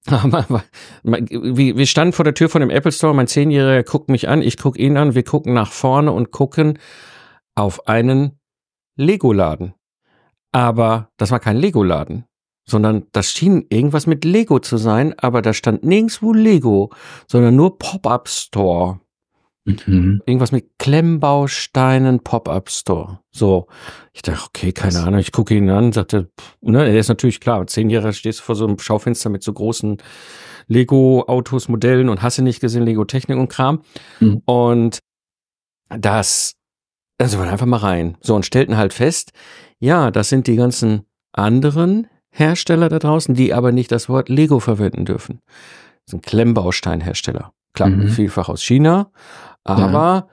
Wir 0.08 1.86
standen 1.88 2.14
vor 2.14 2.26
der 2.26 2.36
Tür 2.36 2.50
von 2.50 2.62
dem 2.62 2.70
Apple 2.70 2.92
Store, 2.92 3.16
mein 3.16 3.28
Zehnjähriger 3.28 3.84
guckt 3.84 4.10
mich 4.10 4.28
an, 4.28 4.42
ich 4.42 4.58
gucke 4.58 4.80
ihn 4.80 4.98
an, 4.98 5.16
wir 5.16 5.24
gucken 5.24 5.54
nach 5.54 5.72
vorne 5.72 6.12
und 6.12 6.32
gucken 6.32 6.78
auf 7.56 7.88
einen 7.88 8.40
Lego-Laden. 8.98 9.74
Aber 10.52 11.10
das 11.18 11.32
war 11.32 11.40
kein 11.40 11.58
Lego-Laden, 11.58 12.26
sondern 12.66 13.08
das 13.14 13.32
schien 13.32 13.66
irgendwas 13.70 14.06
mit 14.08 14.24
Lego 14.26 14.60
zu 14.60 14.78
sein, 14.78 15.18
aber 15.18 15.42
da 15.42 15.54
stand 15.54 15.84
nirgendwo 15.84 16.34
Lego, 16.34 16.92
sondern 17.28 17.56
nur 17.56 17.78
Pop-Up 17.78 18.30
Store. 18.30 19.00
Mhm. 19.66 20.22
Irgendwas 20.26 20.52
mit 20.52 20.78
Klemmbausteinen 20.78 22.20
Pop-Up 22.22 22.70
Store. 22.70 23.20
So. 23.32 23.68
Ich 24.14 24.22
dachte, 24.22 24.46
okay, 24.48 24.72
keine 24.72 25.00
Ahnung. 25.00 25.20
Ich 25.20 25.32
gucke 25.32 25.56
ihn 25.56 25.70
an, 25.70 25.92
sagte, 25.92 26.30
ne, 26.62 26.86
er 26.88 26.98
ist 26.98 27.10
natürlich 27.10 27.40
klar. 27.40 27.66
Zehn 27.68 27.90
Jahre 27.90 28.14
stehst 28.14 28.40
du 28.40 28.44
vor 28.44 28.56
so 28.56 28.66
einem 28.66 28.80
Schaufenster 28.80 29.30
mit 29.30 29.44
so 29.44 29.52
großen 29.54 29.98
Lego-Autos, 30.68 31.68
Modellen 31.68 32.10
und 32.10 32.22
hast 32.22 32.38
du 32.38 32.44
nicht 32.44 32.60
gesehen, 32.60 32.84
Lego-Technik 32.84 33.38
und 33.38 33.50
Kram. 33.50 33.82
Mhm. 34.20 34.42
Und 34.46 35.00
das, 35.90 36.56
also 37.18 37.40
wir 37.40 37.50
einfach 37.50 37.66
mal 37.66 37.78
rein. 37.78 38.18
So, 38.22 38.36
und 38.36 38.46
stellten 38.46 38.78
halt 38.78 38.94
fest, 38.94 39.32
ja, 39.80 40.12
das 40.12 40.30
sind 40.30 40.48
die 40.48 40.56
ganzen 40.56 41.06
anderen 41.34 42.08
Hersteller 42.30 42.90
da 42.90 43.00
draußen, 43.00 43.34
die 43.34 43.54
aber 43.54 43.72
nicht 43.72 43.92
das 43.92 44.10
Wort 44.10 44.30
Lego 44.30 44.60
verwenden 44.60 45.06
dürfen. 45.06 45.42
Das 46.06 46.12
sind 46.12 46.26
Klemmbausteinhersteller. 46.26 47.54
Klar, 47.74 47.90
mhm. 47.90 48.08
vielfach 48.08 48.48
aus 48.48 48.64
China, 48.64 49.12
aber 49.66 49.92
ja. 49.92 50.28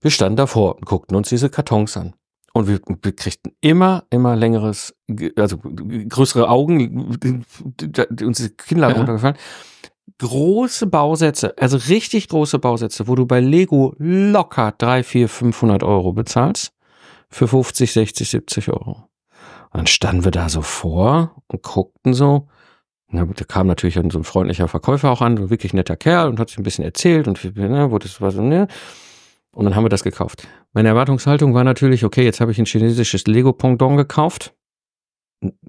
wir 0.00 0.10
standen 0.10 0.36
davor 0.36 0.76
und 0.76 0.86
guckten 0.86 1.16
uns 1.16 1.28
diese 1.28 1.50
Kartons 1.50 1.96
an. 1.96 2.14
Und 2.52 2.66
wir, 2.66 2.80
wir 3.02 3.14
kriegten 3.14 3.52
immer, 3.60 4.04
immer 4.10 4.34
längeres, 4.34 4.94
also 5.36 5.58
größere 5.58 6.48
Augen, 6.48 7.16
uns 8.22 8.38
die 8.38 8.48
Kinnlade 8.56 8.94
ja. 8.94 8.98
runtergefallen. 8.98 9.36
Große 10.18 10.88
Bausätze, 10.88 11.56
also 11.56 11.76
richtig 11.76 12.28
große 12.28 12.58
Bausätze, 12.58 13.06
wo 13.06 13.14
du 13.14 13.26
bei 13.26 13.40
Lego 13.40 13.94
locker 13.98 14.74
drei, 14.76 15.04
vier, 15.04 15.28
500 15.28 15.84
Euro 15.84 16.12
bezahlst, 16.12 16.72
für 17.28 17.46
50, 17.46 17.92
60, 17.92 18.28
70 18.28 18.68
Euro. 18.70 19.08
Und 19.72 19.78
dann 19.78 19.86
standen 19.86 20.24
wir 20.24 20.32
da 20.32 20.48
so 20.48 20.62
vor 20.62 21.36
und 21.46 21.62
guckten 21.62 22.12
so, 22.12 22.48
ja, 23.12 23.24
da 23.24 23.44
kam 23.44 23.66
natürlich 23.66 23.94
so 23.94 24.18
ein 24.18 24.24
freundlicher 24.24 24.68
Verkäufer 24.68 25.10
auch 25.10 25.20
an, 25.20 25.36
ein 25.36 25.50
wirklich 25.50 25.72
netter 25.72 25.96
Kerl 25.96 26.28
und 26.28 26.38
hat 26.38 26.48
sich 26.48 26.58
ein 26.58 26.62
bisschen 26.62 26.84
erzählt 26.84 27.26
und 27.26 27.42
ne, 27.56 27.90
war 27.90 28.30
so, 28.30 28.42
ne. 28.42 28.68
Und 29.52 29.64
dann 29.64 29.74
haben 29.74 29.84
wir 29.84 29.88
das 29.88 30.04
gekauft. 30.04 30.46
Meine 30.72 30.90
Erwartungshaltung 30.90 31.54
war 31.54 31.64
natürlich, 31.64 32.04
okay, 32.04 32.24
jetzt 32.24 32.40
habe 32.40 32.52
ich 32.52 32.58
ein 32.58 32.66
chinesisches 32.66 33.26
Lego-Pendant 33.26 33.96
gekauft. 33.96 34.54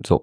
So. 0.06 0.22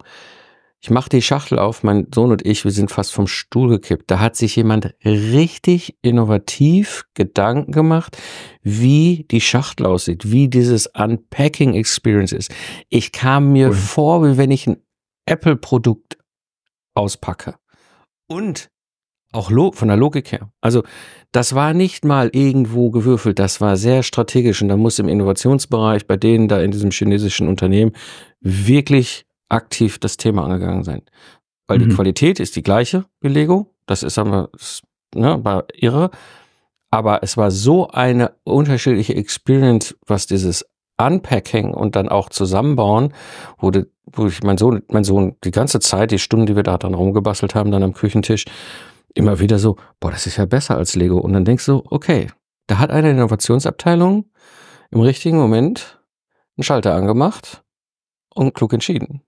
Ich 0.81 0.91
mache 0.91 1.09
die 1.09 1.23
Schachtel 1.23 1.59
auf, 1.59 1.83
mein 1.83 2.07
Sohn 2.15 2.31
und 2.31 2.47
ich, 2.47 2.65
wir 2.65 2.71
sind 2.71 2.93
fast 2.93 3.13
vom 3.13 3.27
Stuhl 3.27 3.69
gekippt. 3.69 4.09
Da 4.09 4.21
hat 4.21 4.37
sich 4.37 4.55
jemand 4.55 4.95
richtig 5.05 5.99
innovativ 6.03 7.07
Gedanken 7.15 7.73
gemacht, 7.73 8.17
wie 8.63 9.27
die 9.29 9.41
Schachtel 9.41 9.87
aussieht, 9.87 10.31
wie 10.31 10.47
dieses 10.47 10.87
Unpacking 10.87 11.75
Experience 11.75 12.31
ist. 12.31 12.55
Ich 12.91 13.11
kam 13.11 13.53
mir 13.53 13.69
cool. 13.69 13.75
vor, 13.75 14.25
wie 14.25 14.37
wenn 14.37 14.53
ich 14.53 14.69
ein 14.69 14.77
Apple-Produkt 15.27 16.18
auspacke. 16.99 17.55
Und 18.29 18.71
auch 19.33 19.51
von 19.75 19.89
der 19.89 19.97
Logik 19.97 20.33
her. 20.33 20.51
Also 20.61 20.83
das 21.33 21.55
war 21.55 21.75
nicht 21.75 22.05
mal 22.05 22.31
irgendwo 22.33 22.91
gewürfelt, 22.91 23.39
das 23.39 23.61
war 23.61 23.77
sehr 23.77 24.03
strategisch 24.03 24.63
und 24.63 24.69
da 24.69 24.77
muss 24.77 24.99
im 24.99 25.09
Innovationsbereich 25.09 26.07
bei 26.07 26.17
denen 26.17 26.49
da 26.49 26.61
in 26.61 26.71
diesem 26.71 26.91
chinesischen 26.91 27.47
Unternehmen 27.47 27.93
wirklich 28.41 29.27
aktiv 29.51 29.99
das 29.99 30.17
Thema 30.17 30.45
angegangen 30.45 30.85
sein. 30.85 31.03
Weil 31.67 31.79
mhm. 31.79 31.89
die 31.89 31.95
Qualität 31.95 32.41
ist 32.41 32.57
die 32.57 32.63
gleiche 32.63 33.05
wie 33.21 33.29
Lego, 33.29 33.75
das 33.87 34.03
ist 34.03 34.19
aber 34.19 34.51
ne, 35.15 35.45
war 35.45 35.67
irre, 35.75 36.11
aber 36.91 37.23
es 37.23 37.37
war 37.37 37.51
so 37.51 37.89
eine 37.89 38.33
unterschiedliche 38.45 39.15
Experience, 39.15 39.95
was 40.07 40.27
dieses 40.27 40.65
Unpacking 41.01 41.73
und 41.73 41.97
dann 41.97 42.09
auch 42.09 42.29
zusammenbauen, 42.29 43.13
die, 43.63 43.85
wo 44.07 44.27
ich 44.27 44.43
mein 44.43 44.59
Sohn, 44.59 44.83
mein 44.89 45.05
Sohn 45.05 45.37
die 45.45 45.51
ganze 45.51 45.81
Zeit, 45.81 46.11
die 46.11 46.19
Stunden, 46.19 46.47
die 46.47 46.57
wir 46.57 46.63
da 46.63 46.79
dann 46.79 46.95
rumgebastelt 46.95 47.55
haben, 47.55 47.71
dann 47.71 47.83
am 47.83 47.95
Küchentisch, 47.95 48.45
immer 49.15 49.41
wieder 49.41 49.59
so, 49.59 49.77
boah, 50.01 50.11
das 50.11 50.27
ist 50.27 50.37
ja 50.37 50.47
besser 50.47 50.77
als 50.77 50.95
Lego. 50.95 51.19
Und 51.19 51.33
dann 51.33 51.45
denkst 51.45 51.67
du, 51.67 51.83
okay, 51.91 52.29
da 52.67 52.79
hat 52.79 52.91
eine 52.91 53.11
Innovationsabteilung 53.11 54.31
im 54.91 55.01
richtigen 55.01 55.39
Moment 55.39 56.01
einen 56.57 56.65
Schalter 56.65 56.95
angemacht 56.95 57.63
und 58.35 58.55
klug 58.55 58.73
entschieden. 58.73 59.23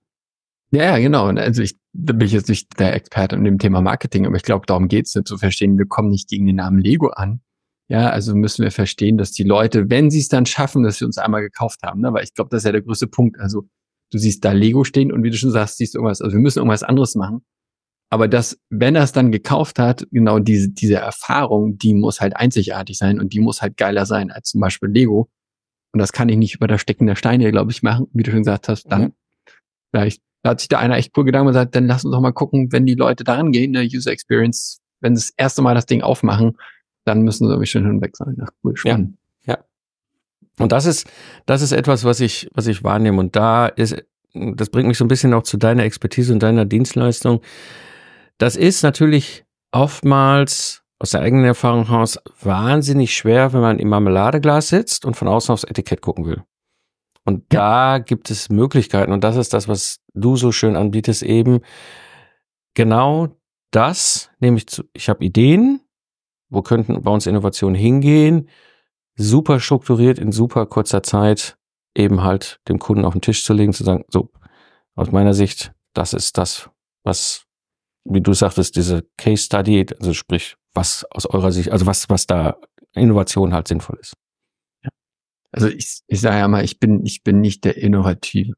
Ja, 0.71 0.83
ja, 0.83 0.97
genau. 0.99 1.25
Also 1.27 1.61
ich 1.61 1.81
da 1.93 2.13
bin 2.13 2.25
ich 2.25 2.33
jetzt 2.33 2.49
nicht 2.49 2.79
der 2.79 2.93
Experte 2.95 3.35
in 3.35 3.43
dem 3.43 3.59
Thema 3.59 3.81
Marketing, 3.81 4.25
aber 4.25 4.35
ich 4.35 4.43
glaube, 4.43 4.65
darum 4.65 4.87
geht's 4.87 5.15
es, 5.15 5.23
zu 5.25 5.37
verstehen, 5.37 5.77
wir 5.77 5.87
kommen 5.87 6.09
nicht 6.09 6.29
gegen 6.29 6.45
den 6.45 6.55
Namen 6.55 6.79
Lego 6.79 7.07
an. 7.07 7.41
Ja, 7.91 8.09
also 8.09 8.33
müssen 8.33 8.63
wir 8.63 8.71
verstehen, 8.71 9.17
dass 9.17 9.33
die 9.33 9.43
Leute, 9.43 9.89
wenn 9.89 10.09
sie 10.09 10.19
es 10.19 10.29
dann 10.29 10.45
schaffen, 10.45 10.83
dass 10.83 10.99
sie 10.99 11.05
uns 11.05 11.17
einmal 11.17 11.41
gekauft 11.41 11.83
haben, 11.83 11.99
ne? 11.99 12.13
weil 12.13 12.23
ich 12.23 12.33
glaube, 12.33 12.49
das 12.49 12.61
ist 12.61 12.65
ja 12.65 12.71
der 12.71 12.83
größte 12.83 13.07
Punkt. 13.07 13.37
Also 13.37 13.63
du 14.11 14.17
siehst 14.17 14.45
da 14.45 14.53
Lego 14.53 14.85
stehen 14.85 15.11
und 15.11 15.23
wie 15.23 15.29
du 15.29 15.35
schon 15.35 15.51
sagst, 15.51 15.77
siehst 15.77 15.93
du 15.93 15.97
irgendwas, 15.97 16.21
also 16.21 16.33
wir 16.33 16.41
müssen 16.41 16.59
irgendwas 16.59 16.83
anderes 16.83 17.15
machen. 17.15 17.43
Aber 18.09 18.29
das, 18.29 18.57
wenn 18.69 18.95
er 18.95 19.03
es 19.03 19.11
dann 19.11 19.33
gekauft 19.33 19.77
hat, 19.77 20.07
genau 20.09 20.39
diese, 20.39 20.69
diese 20.69 20.95
Erfahrung, 20.95 21.77
die 21.77 21.93
muss 21.93 22.21
halt 22.21 22.33
einzigartig 22.37 22.97
sein 22.97 23.19
und 23.19 23.33
die 23.33 23.41
muss 23.41 23.61
halt 23.61 23.75
geiler 23.75 24.05
sein 24.05 24.31
als 24.31 24.51
zum 24.51 24.61
Beispiel 24.61 24.87
Lego. 24.87 25.29
Und 25.91 25.99
das 25.99 26.13
kann 26.13 26.29
ich 26.29 26.37
nicht 26.37 26.55
über 26.55 26.67
das 26.67 26.79
Stecken 26.79 27.07
der 27.07 27.17
Steine, 27.17 27.51
glaube 27.51 27.71
ich, 27.71 27.83
machen, 27.83 28.07
wie 28.13 28.23
du 28.23 28.31
schon 28.31 28.41
gesagt 28.41 28.69
hast. 28.69 28.89
Dann 28.89 29.01
mhm. 29.01 29.13
vielleicht 29.91 30.21
da 30.43 30.51
hat 30.51 30.59
sich 30.59 30.69
da 30.69 30.79
einer 30.79 30.95
echt 30.95 31.15
cool 31.17 31.25
Gedanken 31.25 31.47
gesagt, 31.47 31.75
dann 31.75 31.87
lass 31.87 32.05
uns 32.05 32.13
doch 32.13 32.21
mal 32.21 32.31
gucken, 32.31 32.71
wenn 32.71 32.85
die 32.85 32.95
Leute 32.95 33.23
daran 33.23 33.51
gehen, 33.51 33.75
eine 33.75 33.85
User 33.85 34.11
Experience, 34.11 34.79
wenn 35.01 35.15
sie 35.15 35.27
das 35.27 35.33
erste 35.37 35.61
Mal 35.61 35.75
das 35.75 35.85
Ding 35.85 36.01
aufmachen, 36.01 36.57
dann 37.05 37.21
müssen 37.21 37.47
sie 37.47 37.53
irgendwie 37.53 37.67
schon 37.67 37.85
hinweg 37.85 38.15
sein. 38.15 38.37
Ach, 38.41 38.49
cool, 38.63 38.75
spannend. 38.75 39.17
Ja, 39.45 39.53
ja. 39.53 39.63
Und 40.59 40.71
das 40.71 40.85
ist, 40.85 41.09
das 41.45 41.61
ist 41.61 41.71
etwas, 41.71 42.03
was 42.03 42.19
ich, 42.19 42.49
was 42.53 42.67
ich 42.67 42.83
wahrnehme. 42.83 43.19
Und 43.19 43.35
da 43.35 43.67
ist, 43.67 44.03
das 44.33 44.69
bringt 44.69 44.87
mich 44.87 44.97
so 44.97 45.05
ein 45.05 45.09
bisschen 45.09 45.33
auch 45.33 45.43
zu 45.43 45.57
deiner 45.57 45.83
Expertise 45.83 46.33
und 46.33 46.43
deiner 46.43 46.65
Dienstleistung. 46.65 47.41
Das 48.37 48.55
ist 48.55 48.83
natürlich 48.83 49.45
oftmals 49.71 50.83
aus 50.99 51.11
der 51.11 51.21
eigenen 51.21 51.45
Erfahrung 51.45 51.87
heraus 51.87 52.19
wahnsinnig 52.41 53.15
schwer, 53.15 53.53
wenn 53.53 53.61
man 53.61 53.79
im 53.79 53.89
Marmeladeglas 53.89 54.69
sitzt 54.69 55.05
und 55.05 55.15
von 55.15 55.27
außen 55.27 55.51
aufs 55.51 55.63
Etikett 55.63 56.01
gucken 56.01 56.25
will. 56.25 56.43
Und 57.25 57.53
ja. 57.53 57.97
da 57.97 57.99
gibt 57.99 58.29
es 58.29 58.49
Möglichkeiten 58.49 59.11
und 59.11 59.23
das 59.23 59.35
ist 59.35 59.53
das, 59.53 59.67
was 59.67 59.97
du 60.13 60.35
so 60.35 60.51
schön 60.51 60.75
anbietest, 60.75 61.23
eben 61.23 61.61
genau 62.73 63.29
das, 63.71 64.29
nämlich 64.39 64.67
zu, 64.67 64.83
ich 64.93 65.09
habe 65.09 65.23
Ideen, 65.23 65.81
wo 66.51 66.61
könnten 66.61 67.01
bei 67.01 67.11
uns 67.11 67.25
Innovationen 67.25 67.75
hingehen, 67.75 68.49
super 69.15 69.59
strukturiert 69.59 70.19
in 70.19 70.31
super 70.31 70.67
kurzer 70.67 71.01
Zeit 71.01 71.57
eben 71.95 72.21
halt 72.21 72.59
dem 72.67 72.79
Kunden 72.79 73.05
auf 73.05 73.13
den 73.13 73.21
Tisch 73.21 73.43
zu 73.43 73.53
legen, 73.53 73.73
zu 73.73 73.83
sagen, 73.83 74.05
so, 74.09 74.29
aus 74.95 75.11
meiner 75.11 75.33
Sicht, 75.33 75.73
das 75.93 76.13
ist 76.13 76.37
das, 76.37 76.69
was 77.03 77.45
wie 78.05 78.21
du 78.21 78.33
sagtest, 78.33 78.75
diese 78.75 79.07
Case 79.17 79.43
Study, 79.43 79.85
also 79.99 80.13
sprich, 80.13 80.55
was 80.73 81.05
aus 81.11 81.25
eurer 81.25 81.51
Sicht, 81.51 81.71
also 81.71 81.85
was, 81.85 82.09
was 82.09 82.25
da 82.25 82.57
Innovation 82.93 83.53
halt 83.53 83.67
sinnvoll 83.67 83.97
ist. 83.99 84.13
Also 85.51 85.67
ich, 85.67 86.01
ich 86.07 86.21
sage 86.21 86.37
ja 86.37 86.47
mal, 86.47 86.63
ich 86.63 86.79
bin, 86.79 87.05
ich 87.05 87.23
bin 87.23 87.41
nicht 87.41 87.63
der 87.65 87.77
innovative 87.77 88.53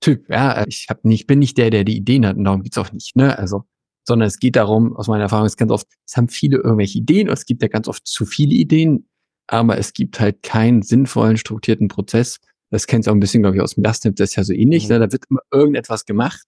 Typ. 0.00 0.28
Ja, 0.30 0.64
ich 0.66 0.86
hab 0.88 1.04
nicht, 1.04 1.26
bin 1.26 1.40
nicht 1.40 1.58
der, 1.58 1.70
der 1.70 1.84
die 1.84 1.96
Ideen 1.96 2.24
hat 2.24 2.36
und 2.36 2.44
darum 2.44 2.62
geht's 2.62 2.78
auch 2.78 2.92
nicht, 2.92 3.16
ne? 3.16 3.36
Also, 3.36 3.64
sondern 4.08 4.26
es 4.26 4.40
geht 4.40 4.56
darum, 4.56 4.96
aus 4.96 5.06
meiner 5.06 5.24
Erfahrung 5.24 5.46
ist 5.46 5.56
ganz 5.56 5.70
oft, 5.70 5.86
es 6.04 6.16
haben 6.16 6.28
viele 6.28 6.56
irgendwelche 6.56 6.98
Ideen 6.98 7.28
und 7.28 7.34
es 7.34 7.46
gibt 7.46 7.62
ja 7.62 7.68
ganz 7.68 7.86
oft 7.86 8.06
zu 8.06 8.24
viele 8.26 8.54
Ideen, 8.54 9.06
aber 9.46 9.78
es 9.78 9.92
gibt 9.92 10.18
halt 10.18 10.42
keinen 10.42 10.82
sinnvollen, 10.82 11.36
strukturierten 11.36 11.88
Prozess. 11.88 12.38
Das 12.70 12.86
kennst 12.86 13.06
du 13.06 13.10
auch 13.10 13.14
ein 13.14 13.20
bisschen, 13.20 13.42
glaube 13.42 13.56
ich, 13.56 13.62
aus 13.62 13.74
dem 13.74 13.84
Lastnip, 13.84 14.16
das 14.16 14.30
ist 14.30 14.36
ja 14.36 14.44
so 14.44 14.52
ähnlich. 14.52 14.84
Mhm. 14.84 14.94
Ne? 14.94 14.98
Da 15.00 15.12
wird 15.12 15.24
immer 15.30 15.40
irgendetwas 15.52 16.04
gemacht 16.04 16.42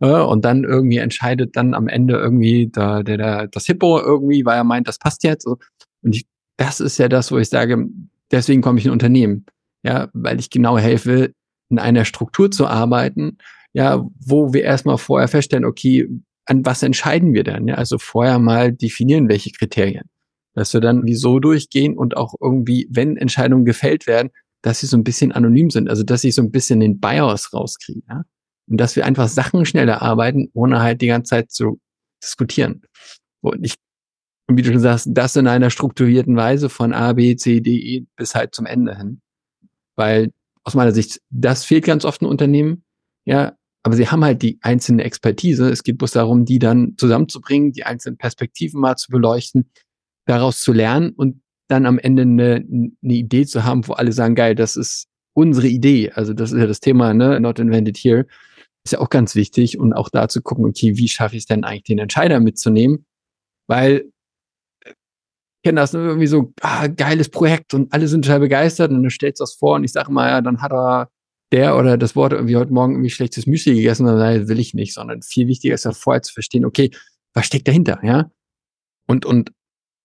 äh, 0.00 0.10
und 0.10 0.44
dann 0.44 0.64
irgendwie 0.64 0.98
entscheidet 0.98 1.56
dann 1.56 1.74
am 1.74 1.88
Ende 1.88 2.14
irgendwie 2.14 2.68
der, 2.68 3.02
der, 3.02 3.16
der, 3.16 3.48
das 3.48 3.66
Hippo 3.66 4.00
irgendwie, 4.00 4.44
weil 4.44 4.56
er 4.56 4.64
meint, 4.64 4.86
das 4.86 4.98
passt 4.98 5.24
jetzt. 5.24 5.46
Und 5.46 5.58
ich, 6.02 6.26
das 6.56 6.80
ist 6.80 6.98
ja 6.98 7.08
das, 7.08 7.32
wo 7.32 7.38
ich 7.38 7.48
sage, 7.48 7.86
deswegen 8.30 8.62
komme 8.62 8.78
ich 8.78 8.84
in 8.84 8.90
ein 8.90 8.94
Unternehmen. 8.94 9.46
Ja, 9.82 10.08
weil 10.12 10.40
ich 10.40 10.50
genau 10.50 10.76
helfe, 10.76 11.32
in 11.70 11.78
einer 11.78 12.04
Struktur 12.04 12.50
zu 12.50 12.66
arbeiten, 12.66 13.38
ja, 13.72 14.04
wo 14.18 14.52
wir 14.52 14.62
erstmal 14.62 14.98
vorher 14.98 15.28
feststellen, 15.28 15.64
okay, 15.64 16.08
an 16.48 16.64
was 16.64 16.82
entscheiden 16.82 17.34
wir 17.34 17.44
denn? 17.44 17.68
Ja, 17.68 17.74
also 17.74 17.98
vorher 17.98 18.38
mal 18.38 18.72
definieren, 18.72 19.28
welche 19.28 19.50
Kriterien. 19.50 20.08
Dass 20.54 20.72
wir 20.72 20.80
dann 20.80 21.02
wieso 21.04 21.40
durchgehen 21.40 21.96
und 21.96 22.16
auch 22.16 22.34
irgendwie, 22.40 22.88
wenn 22.90 23.16
Entscheidungen 23.16 23.66
gefällt 23.66 24.06
werden, 24.06 24.30
dass 24.62 24.80
sie 24.80 24.86
so 24.86 24.96
ein 24.96 25.04
bisschen 25.04 25.30
anonym 25.30 25.70
sind, 25.70 25.88
also 25.88 26.02
dass 26.02 26.24
ich 26.24 26.34
so 26.34 26.42
ein 26.42 26.50
bisschen 26.50 26.80
den 26.80 27.00
BIOS 27.00 27.52
rauskriege. 27.52 28.02
Ja? 28.08 28.22
Und 28.66 28.78
dass 28.78 28.96
wir 28.96 29.04
einfach 29.04 29.28
Sachen 29.28 29.66
schneller 29.66 30.00
arbeiten, 30.00 30.48
ohne 30.54 30.80
halt 30.80 31.02
die 31.02 31.06
ganze 31.06 31.30
Zeit 31.30 31.50
zu 31.50 31.80
diskutieren. 32.22 32.82
Und 33.40 33.64
ich, 33.64 33.74
und 34.48 34.56
wie 34.56 34.62
du 34.62 34.72
schon 34.72 34.80
sagst, 34.80 35.08
das 35.10 35.36
in 35.36 35.46
einer 35.46 35.68
strukturierten 35.68 36.34
Weise 36.34 36.70
von 36.70 36.94
A, 36.94 37.12
B, 37.12 37.36
C, 37.36 37.60
D, 37.60 37.76
E 37.76 38.06
bis 38.16 38.34
halt 38.34 38.54
zum 38.54 38.64
Ende 38.64 38.96
hin. 38.96 39.20
Weil 39.96 40.32
aus 40.64 40.74
meiner 40.74 40.92
Sicht, 40.92 41.20
das 41.28 41.64
fehlt 41.64 41.84
ganz 41.84 42.06
oft 42.06 42.22
in 42.22 42.28
Unternehmen. 42.28 42.84
Ja, 43.26 43.57
aber 43.88 43.96
sie 43.96 44.08
haben 44.08 44.22
halt 44.22 44.42
die 44.42 44.58
einzelne 44.60 45.02
Expertise. 45.02 45.70
Es 45.70 45.82
geht 45.82 45.96
bloß 45.96 46.10
darum, 46.10 46.44
die 46.44 46.58
dann 46.58 46.92
zusammenzubringen, 46.98 47.72
die 47.72 47.84
einzelnen 47.84 48.18
Perspektiven 48.18 48.82
mal 48.82 48.96
zu 48.96 49.10
beleuchten, 49.10 49.70
daraus 50.26 50.60
zu 50.60 50.74
lernen 50.74 51.12
und 51.12 51.40
dann 51.68 51.86
am 51.86 51.98
Ende 51.98 52.20
eine, 52.20 52.56
eine 53.02 53.14
Idee 53.14 53.46
zu 53.46 53.64
haben, 53.64 53.88
wo 53.88 53.94
alle 53.94 54.12
sagen, 54.12 54.34
geil, 54.34 54.54
das 54.54 54.76
ist 54.76 55.08
unsere 55.32 55.68
Idee. 55.68 56.10
Also 56.10 56.34
das 56.34 56.52
ist 56.52 56.58
ja 56.58 56.66
das 56.66 56.80
Thema, 56.80 57.14
ne, 57.14 57.40
not 57.40 57.60
invented 57.60 57.96
here. 57.96 58.26
Ist 58.84 58.92
ja 58.92 58.98
auch 58.98 59.08
ganz 59.08 59.34
wichtig 59.34 59.78
und 59.78 59.94
auch 59.94 60.10
da 60.10 60.28
zu 60.28 60.42
gucken, 60.42 60.66
okay, 60.66 60.98
wie 60.98 61.08
schaffe 61.08 61.36
ich 61.36 61.44
es 61.44 61.46
denn 61.46 61.64
eigentlich, 61.64 61.84
den 61.84 61.98
Entscheider 61.98 62.40
mitzunehmen? 62.40 63.06
Weil 63.68 64.04
ich 64.84 64.92
kenne 65.64 65.80
das 65.80 65.94
irgendwie 65.94 66.26
so, 66.26 66.52
ah, 66.60 66.88
geiles 66.88 67.30
Projekt 67.30 67.72
und 67.72 67.90
alle 67.94 68.06
sind 68.06 68.26
total 68.26 68.40
begeistert 68.40 68.90
und 68.90 69.02
du 69.02 69.08
stellst 69.08 69.40
das 69.40 69.54
vor 69.54 69.76
und 69.76 69.84
ich 69.84 69.92
sage 69.92 70.12
mal, 70.12 70.28
ja, 70.28 70.42
dann 70.42 70.60
hat 70.60 70.72
er 70.72 71.08
der 71.52 71.76
oder 71.76 71.96
das 71.96 72.14
Wort 72.16 72.32
irgendwie 72.32 72.56
heute 72.56 72.72
Morgen 72.72 72.94
irgendwie 72.94 73.10
schlechtes 73.10 73.46
Müsli 73.46 73.74
gegessen, 73.74 74.06
dann 74.06 74.18
nein, 74.18 74.48
will 74.48 74.58
ich 74.58 74.74
nicht, 74.74 74.94
sondern 74.94 75.22
viel 75.22 75.46
wichtiger 75.46 75.74
ist 75.74 75.84
ja 75.84 75.92
vorher 75.92 76.22
zu 76.22 76.32
verstehen, 76.32 76.64
okay, 76.64 76.90
was 77.34 77.46
steckt 77.46 77.68
dahinter, 77.68 78.00
ja? 78.02 78.30
Und, 79.06 79.24
und 79.24 79.52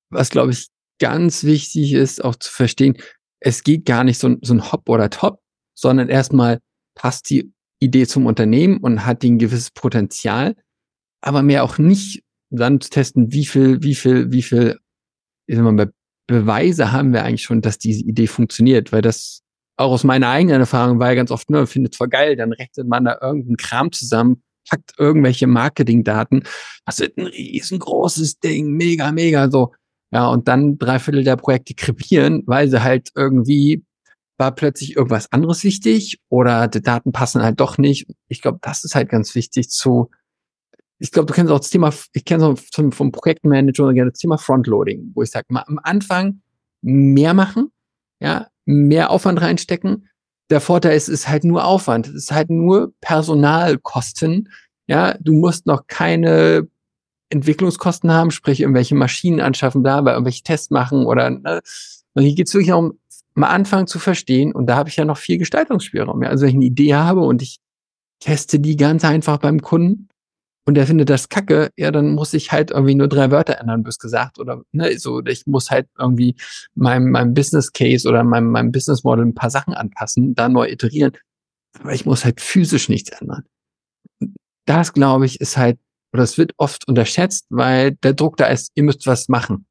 was, 0.09 0.29
glaube 0.29 0.51
ich, 0.51 0.67
ganz 0.99 1.43
wichtig 1.43 1.93
ist, 1.93 2.23
auch 2.23 2.35
zu 2.35 2.51
verstehen, 2.51 2.97
es 3.39 3.63
geht 3.63 3.85
gar 3.85 4.03
nicht 4.03 4.19
so, 4.19 4.37
so 4.41 4.53
ein 4.53 4.71
Hop 4.71 4.87
oder 4.87 5.09
Top, 5.09 5.41
sondern 5.73 6.07
erstmal 6.07 6.59
passt 6.95 7.29
die 7.29 7.51
Idee 7.79 8.07
zum 8.07 8.25
Unternehmen 8.25 8.77
und 8.77 9.05
hat 9.05 9.23
ein 9.23 9.39
gewisses 9.39 9.71
Potenzial, 9.71 10.55
aber 11.21 11.41
mehr 11.41 11.63
auch 11.63 11.77
nicht 11.77 12.23
dann 12.49 12.79
zu 12.79 12.89
testen, 12.89 13.33
wie 13.33 13.45
viel, 13.45 13.83
wie 13.83 13.95
viel, 13.95 14.31
wie 14.31 14.43
viel, 14.43 14.79
ich 15.47 15.57
sag 15.57 15.63
mal, 15.63 15.91
Beweise 16.27 16.93
haben 16.93 17.11
wir 17.11 17.23
eigentlich 17.23 17.43
schon, 17.43 17.61
dass 17.61 17.77
diese 17.77 18.05
Idee 18.05 18.27
funktioniert, 18.27 18.93
weil 18.93 19.01
das 19.01 19.42
auch 19.77 19.91
aus 19.91 20.03
meiner 20.03 20.29
eigenen 20.29 20.61
Erfahrung 20.61 20.99
war 20.99 21.09
ja 21.09 21.15
ganz 21.15 21.31
oft, 21.31 21.49
ne, 21.49 21.67
findet 21.67 21.95
zwar 21.95 22.07
geil, 22.07 22.35
dann 22.35 22.53
rechnet 22.53 22.87
man 22.87 23.05
da 23.05 23.17
irgendeinen 23.21 23.57
Kram 23.57 23.91
zusammen, 23.91 24.43
packt 24.69 24.93
irgendwelche 24.97 25.47
Marketingdaten, 25.47 26.43
das 26.85 26.99
wird 26.99 27.17
ein 27.17 27.27
riesengroßes 27.27 28.39
Ding, 28.39 28.71
mega, 28.71 29.11
mega, 29.11 29.49
so. 29.49 29.73
Ja, 30.11 30.27
und 30.27 30.47
dann 30.47 30.77
drei 30.77 30.99
Viertel 30.99 31.23
der 31.23 31.37
Projekte 31.37 31.73
krepieren, 31.73 32.43
weil 32.45 32.69
sie 32.69 32.83
halt 32.83 33.09
irgendwie 33.15 33.83
war 34.37 34.53
plötzlich 34.53 34.95
irgendwas 34.95 35.31
anderes 35.31 35.63
wichtig 35.63 36.19
oder 36.29 36.67
die 36.67 36.81
Daten 36.81 37.11
passen 37.11 37.43
halt 37.43 37.59
doch 37.59 37.77
nicht. 37.77 38.07
Ich 38.27 38.41
glaube, 38.41 38.59
das 38.61 38.83
ist 38.83 38.95
halt 38.95 39.09
ganz 39.09 39.35
wichtig 39.35 39.69
zu, 39.69 40.09
ich 40.99 41.11
glaube, 41.11 41.27
du 41.27 41.33
kennst 41.33 41.51
auch 41.51 41.59
das 41.59 41.69
Thema, 41.69 41.93
ich 42.13 42.25
kenne 42.25 42.53
es 42.53 42.69
vom, 42.73 42.91
vom 42.91 43.11
Projektmanager 43.11 43.93
gerne 43.93 44.11
das 44.11 44.19
Thema 44.19 44.37
Frontloading, 44.37 45.11
wo 45.13 45.21
ich 45.21 45.31
sage, 45.31 45.45
am 45.49 45.79
Anfang 45.83 46.41
mehr 46.81 47.33
machen, 47.33 47.71
ja, 48.19 48.47
mehr 48.65 49.09
Aufwand 49.09 49.41
reinstecken. 49.41 50.09
Der 50.49 50.61
Vorteil 50.61 50.95
ist, 50.95 51.07
es 51.07 51.21
ist 51.21 51.29
halt 51.29 51.43
nur 51.43 51.65
Aufwand. 51.65 52.07
Es 52.07 52.15
ist 52.15 52.31
halt 52.31 52.49
nur 52.49 52.93
Personalkosten, 53.01 54.49
Ja, 54.87 55.15
du 55.19 55.33
musst 55.33 55.65
noch 55.65 55.87
keine 55.87 56.67
Entwicklungskosten 57.29 58.11
haben, 58.11 58.31
sprich 58.31 58.59
irgendwelche 58.61 58.95
Maschinen 58.95 59.41
anschaffen, 59.41 59.81
bla, 59.81 60.01
bla 60.01 60.13
irgendwelche 60.13 60.43
Tests 60.43 60.69
machen 60.69 61.05
oder 61.05 61.29
ne? 61.31 61.61
und 62.13 62.23
hier 62.23 62.35
geht's 62.35 62.53
wirklich 62.53 62.69
darum, 62.69 62.99
mal 63.33 63.47
anfangen 63.47 63.87
zu 63.87 63.97
verstehen 63.97 64.53
und 64.53 64.67
da 64.67 64.75
habe 64.75 64.89
ich 64.89 64.97
ja 64.97 65.05
noch 65.05 65.17
viel 65.17 65.39
Gestaltungsspielraum. 65.39 66.21
Ja? 66.21 66.29
Also 66.29 66.43
wenn 66.43 66.49
ich 66.49 66.55
eine 66.55 66.65
Idee 66.65 66.93
habe 66.93 67.21
und 67.21 67.41
ich 67.41 67.59
teste 68.19 68.59
die 68.59 68.77
ganz 68.77 69.03
einfach 69.03 69.37
beim 69.37 69.61
Kunden 69.61 70.09
und 70.65 70.75
der 70.75 70.87
findet 70.87 71.09
das 71.09 71.27
kacke, 71.27 71.71
ja, 71.75 71.91
dann 71.91 72.11
muss 72.11 72.33
ich 72.33 72.51
halt 72.51 72.71
irgendwie 72.71 72.95
nur 72.95 73.09
drei 73.09 73.31
Wörter 73.31 73.59
ändern, 73.59 73.83
bist 73.83 73.99
gesagt. 73.99 74.39
Oder 74.39 74.63
ne, 74.71 74.97
so, 74.97 75.21
ich 75.25 75.45
muss 75.45 75.69
halt 75.69 75.87
irgendwie 75.97 76.35
meinem, 76.73 77.11
meinem 77.11 77.33
Business 77.33 77.73
Case 77.73 78.07
oder 78.07 78.23
meinem, 78.23 78.49
meinem 78.49 78.71
Business 78.71 79.03
Model 79.03 79.25
ein 79.25 79.35
paar 79.35 79.49
Sachen 79.49 79.73
anpassen, 79.73 80.35
da 80.35 80.47
neu 80.47 80.69
iterieren. 80.69 81.13
Aber 81.79 81.93
ich 81.93 82.05
muss 82.05 82.23
halt 82.23 82.39
physisch 82.39 82.87
nichts 82.87 83.09
ändern. 83.19 83.43
Das, 84.65 84.93
glaube 84.93 85.25
ich, 85.25 85.41
ist 85.41 85.57
halt, 85.57 85.79
oder 86.13 86.23
es 86.23 86.37
wird 86.37 86.53
oft 86.57 86.87
unterschätzt, 86.87 87.45
weil 87.49 87.95
der 87.95 88.13
Druck 88.13 88.37
da 88.37 88.45
ist, 88.45 88.71
ihr 88.75 88.83
müsst 88.83 89.05
was 89.05 89.27
machen. 89.27 89.65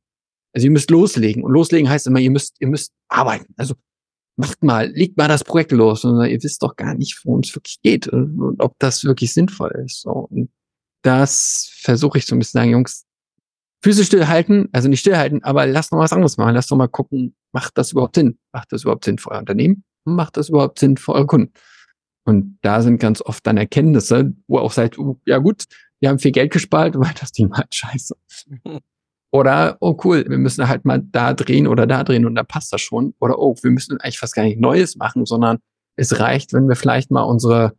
Also 0.52 0.66
ihr 0.66 0.70
müsst 0.72 0.90
loslegen. 0.90 1.42
Und 1.42 1.52
loslegen 1.52 1.88
heißt 1.88 2.06
immer, 2.06 2.18
ihr 2.18 2.30
müsst, 2.30 2.56
ihr 2.60 2.68
müsst 2.68 2.92
arbeiten. 3.08 3.54
Also 3.56 3.74
macht 4.36 4.62
mal, 4.62 4.90
legt 4.90 5.16
mal 5.16 5.28
das 5.28 5.44
Projekt 5.44 5.72
los. 5.72 6.04
Und 6.04 6.22
ihr 6.26 6.42
wisst 6.42 6.62
doch 6.62 6.76
gar 6.76 6.94
nicht, 6.94 7.18
worum 7.24 7.40
es 7.40 7.54
wirklich 7.54 7.80
geht 7.80 8.08
und 8.08 8.60
ob 8.60 8.78
das 8.78 9.04
wirklich 9.04 9.32
sinnvoll 9.32 9.70
ist. 9.86 10.02
So, 10.02 10.10
und 10.30 10.50
das 11.02 11.70
versuche 11.80 12.18
ich 12.18 12.26
so 12.26 12.34
ein 12.34 12.38
bisschen 12.38 12.60
sagen, 12.60 12.70
Jungs, 12.70 13.04
Füße 13.84 14.04
stillhalten, 14.04 14.68
also 14.72 14.88
nicht 14.88 15.00
stillhalten, 15.00 15.42
aber 15.42 15.66
lasst 15.66 15.92
noch 15.92 15.98
was 15.98 16.12
anderes 16.12 16.36
machen. 16.36 16.54
Lasst 16.54 16.70
doch 16.70 16.76
mal 16.76 16.86
gucken, 16.86 17.34
macht 17.52 17.76
das 17.76 17.92
überhaupt 17.92 18.14
Sinn? 18.14 18.38
Macht 18.52 18.72
das 18.72 18.82
überhaupt 18.82 19.04
Sinn 19.04 19.18
für 19.18 19.32
euer 19.32 19.40
Unternehmen? 19.40 19.84
Macht 20.04 20.36
das 20.36 20.48
überhaupt 20.48 20.78
Sinn 20.78 20.96
für 20.96 21.12
eure 21.12 21.26
Kunden? 21.26 21.52
Und 22.24 22.58
da 22.62 22.80
sind 22.80 22.98
ganz 22.98 23.20
oft 23.20 23.44
dann 23.44 23.56
Erkenntnisse, 23.56 24.32
wo 24.46 24.58
auch 24.58 24.70
seid, 24.70 24.98
oh, 24.98 25.18
ja 25.26 25.38
gut, 25.38 25.64
wir 25.98 26.08
haben 26.08 26.20
viel 26.20 26.30
Geld 26.30 26.52
gespart, 26.52 26.94
weil 26.98 27.12
das 27.18 27.32
Ding 27.32 27.52
halt 27.52 27.74
scheiße. 27.74 28.16
Oder, 29.34 29.78
oh 29.80 29.98
cool, 30.04 30.26
wir 30.28 30.38
müssen 30.38 30.68
halt 30.68 30.84
mal 30.84 31.02
da 31.02 31.32
drehen 31.32 31.66
oder 31.66 31.86
da 31.86 32.04
drehen 32.04 32.26
und 32.26 32.34
da 32.34 32.42
passt 32.42 32.70
das 32.70 32.82
schon. 32.82 33.14
Oder, 33.18 33.38
oh, 33.38 33.56
wir 33.62 33.70
müssen 33.70 33.98
eigentlich 33.98 34.18
fast 34.18 34.34
gar 34.34 34.42
nicht 34.42 34.60
Neues 34.60 34.94
machen, 34.96 35.24
sondern 35.24 35.56
es 35.96 36.20
reicht, 36.20 36.52
wenn 36.52 36.68
wir 36.68 36.76
vielleicht 36.76 37.10
mal 37.10 37.22
unsere 37.22 37.72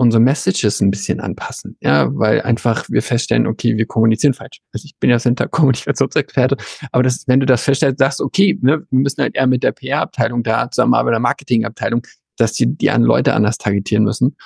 unsere 0.00 0.22
Messages 0.22 0.80
ein 0.80 0.90
bisschen 0.90 1.20
anpassen. 1.20 1.76
Ja, 1.80 2.08
weil 2.16 2.40
einfach 2.40 2.88
wir 2.88 3.02
feststellen, 3.02 3.46
okay, 3.46 3.76
wir 3.76 3.84
kommunizieren 3.84 4.32
falsch. 4.32 4.60
Also 4.72 4.86
ich 4.86 4.96
bin 4.98 5.10
ja 5.10 5.18
Center 5.18 5.46
Kommunikationsexperte, 5.48 6.56
aber 6.90 7.02
das, 7.02 7.28
wenn 7.28 7.38
du 7.38 7.44
das 7.44 7.64
feststellst, 7.64 7.98
sagst, 7.98 8.22
okay, 8.22 8.58
ne, 8.62 8.86
wir 8.90 8.98
müssen 8.98 9.20
halt 9.20 9.36
eher 9.36 9.46
mit 9.46 9.62
der 9.62 9.72
PR-Abteilung 9.72 10.42
da 10.42 10.70
zusammen, 10.70 10.94
aber 10.94 11.10
der 11.10 11.20
Marketing-Abteilung, 11.20 12.00
dass 12.38 12.54
die, 12.54 12.74
die 12.74 12.90
an 12.90 13.02
Leute 13.02 13.34
anders 13.34 13.58
targetieren 13.58 14.04
müssen. 14.04 14.36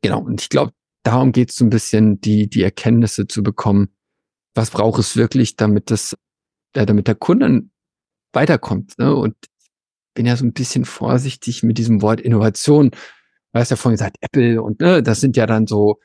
Genau. 0.00 0.20
Und 0.20 0.40
ich 0.40 0.48
glaube, 0.48 0.72
darum 1.02 1.32
geht 1.32 1.50
es 1.50 1.56
so 1.56 1.66
ein 1.66 1.70
bisschen, 1.70 2.22
die, 2.22 2.48
die 2.48 2.62
Erkenntnisse 2.62 3.26
zu 3.26 3.42
bekommen. 3.42 3.90
Was 4.54 4.70
braucht 4.70 4.98
es 4.98 5.16
wirklich, 5.16 5.56
damit 5.56 5.90
das, 5.90 6.16
äh, 6.72 6.86
damit 6.86 7.08
der 7.08 7.14
Kunde 7.14 7.64
weiterkommt, 8.32 8.98
ne? 8.98 9.14
Und 9.14 9.34
bin 10.14 10.24
ja 10.24 10.34
so 10.36 10.46
ein 10.46 10.54
bisschen 10.54 10.86
vorsichtig 10.86 11.62
mit 11.62 11.76
diesem 11.76 12.00
Wort 12.00 12.22
Innovation, 12.22 12.90
Du 13.52 13.60
hast 13.60 13.70
ja 13.70 13.76
vorhin 13.76 13.96
gesagt, 13.96 14.16
Apple 14.20 14.62
und 14.62 14.80
ne, 14.80 15.02
das 15.02 15.20
sind 15.20 15.36
ja 15.36 15.46
dann 15.46 15.66
so, 15.66 15.98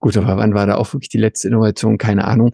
gut, 0.00 0.16
aber 0.16 0.36
wann 0.36 0.54
war 0.54 0.66
da 0.66 0.76
auch 0.76 0.92
wirklich 0.92 1.08
die 1.08 1.18
letzte 1.18 1.48
Innovation? 1.48 1.98
Keine 1.98 2.24
Ahnung. 2.24 2.52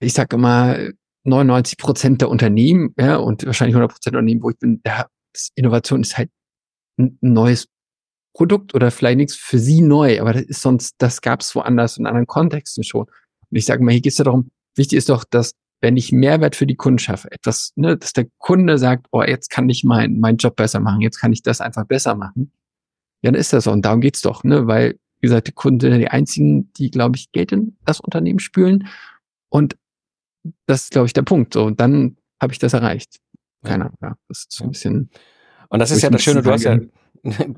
Ich 0.00 0.12
sag 0.12 0.32
immer, 0.32 0.76
99 1.24 1.78
Prozent 1.78 2.20
der 2.20 2.30
Unternehmen, 2.30 2.94
ja, 2.98 3.16
und 3.16 3.44
wahrscheinlich 3.46 3.74
100 3.74 3.92
Prozent 3.92 4.14
der 4.14 4.20
Unternehmen, 4.20 4.42
wo 4.42 4.50
ich 4.50 4.58
bin, 4.58 4.80
da, 4.82 5.06
Innovation 5.54 6.00
ist 6.00 6.16
halt 6.16 6.30
ein 6.98 7.18
neues 7.20 7.68
Produkt 8.34 8.74
oder 8.74 8.90
vielleicht 8.90 9.18
nichts 9.18 9.34
für 9.34 9.58
sie 9.58 9.82
neu, 9.82 10.20
aber 10.20 10.32
das 10.32 10.42
ist 10.42 10.62
sonst, 10.62 10.94
das 10.98 11.20
gab 11.20 11.40
es 11.40 11.54
woanders 11.54 11.98
in 11.98 12.06
anderen 12.06 12.26
Kontexten 12.26 12.84
schon. 12.84 13.04
Und 13.04 13.56
ich 13.56 13.66
sage 13.66 13.82
mal, 13.82 13.92
hier 13.92 14.00
geht 14.00 14.12
es 14.12 14.18
ja 14.18 14.24
darum, 14.24 14.50
wichtig 14.76 14.98
ist 14.98 15.08
doch, 15.08 15.24
dass 15.24 15.52
wenn 15.80 15.96
ich 15.96 16.12
Mehrwert 16.12 16.56
für 16.56 16.66
die 16.66 16.76
Kunden 16.76 16.98
schaffe, 16.98 17.30
etwas, 17.30 17.72
ne, 17.76 17.96
dass 17.96 18.12
der 18.12 18.26
Kunde 18.38 18.78
sagt, 18.78 19.06
oh, 19.10 19.22
jetzt 19.22 19.50
kann 19.50 19.68
ich 19.68 19.84
meinen 19.84 20.20
mein 20.20 20.36
Job 20.36 20.56
besser 20.56 20.80
machen, 20.80 21.00
jetzt 21.00 21.18
kann 21.18 21.32
ich 21.32 21.42
das 21.42 21.60
einfach 21.60 21.86
besser 21.86 22.14
machen, 22.14 22.52
ja, 23.26 23.32
dann 23.32 23.40
ist 23.40 23.52
das 23.52 23.64
so. 23.64 23.72
Und 23.72 23.84
darum 23.84 24.00
geht's 24.00 24.22
doch, 24.22 24.44
ne? 24.44 24.66
Weil, 24.66 24.98
wie 25.20 25.26
gesagt, 25.26 25.48
die 25.48 25.52
Kunden 25.52 25.80
sind 25.80 25.92
ja 25.92 25.98
die 25.98 26.08
einzigen, 26.08 26.72
die, 26.74 26.90
glaube 26.90 27.16
ich, 27.16 27.32
Geld 27.32 27.50
in 27.50 27.76
das 27.84 28.00
Unternehmen 28.00 28.38
spülen. 28.38 28.86
Und 29.48 29.76
das 30.66 30.84
ist, 30.84 30.90
glaube 30.92 31.06
ich, 31.06 31.12
der 31.12 31.22
Punkt. 31.22 31.54
So, 31.54 31.64
und 31.64 31.80
dann 31.80 32.16
habe 32.40 32.52
ich 32.52 32.60
das 32.60 32.72
erreicht. 32.72 33.18
Keine 33.64 33.86
Ahnung, 33.86 33.98
ja. 34.00 34.16
Das 34.28 34.38
ist 34.40 34.52
so 34.52 34.64
ein 34.64 34.70
bisschen. 34.70 35.10
Und 35.68 35.80
das 35.80 35.90
ist 35.90 36.02
ja 36.02 36.10
das 36.10 36.22
Schöne, 36.22 36.42
du 36.42 36.50
hast 36.52 36.62
ja, 36.62 36.78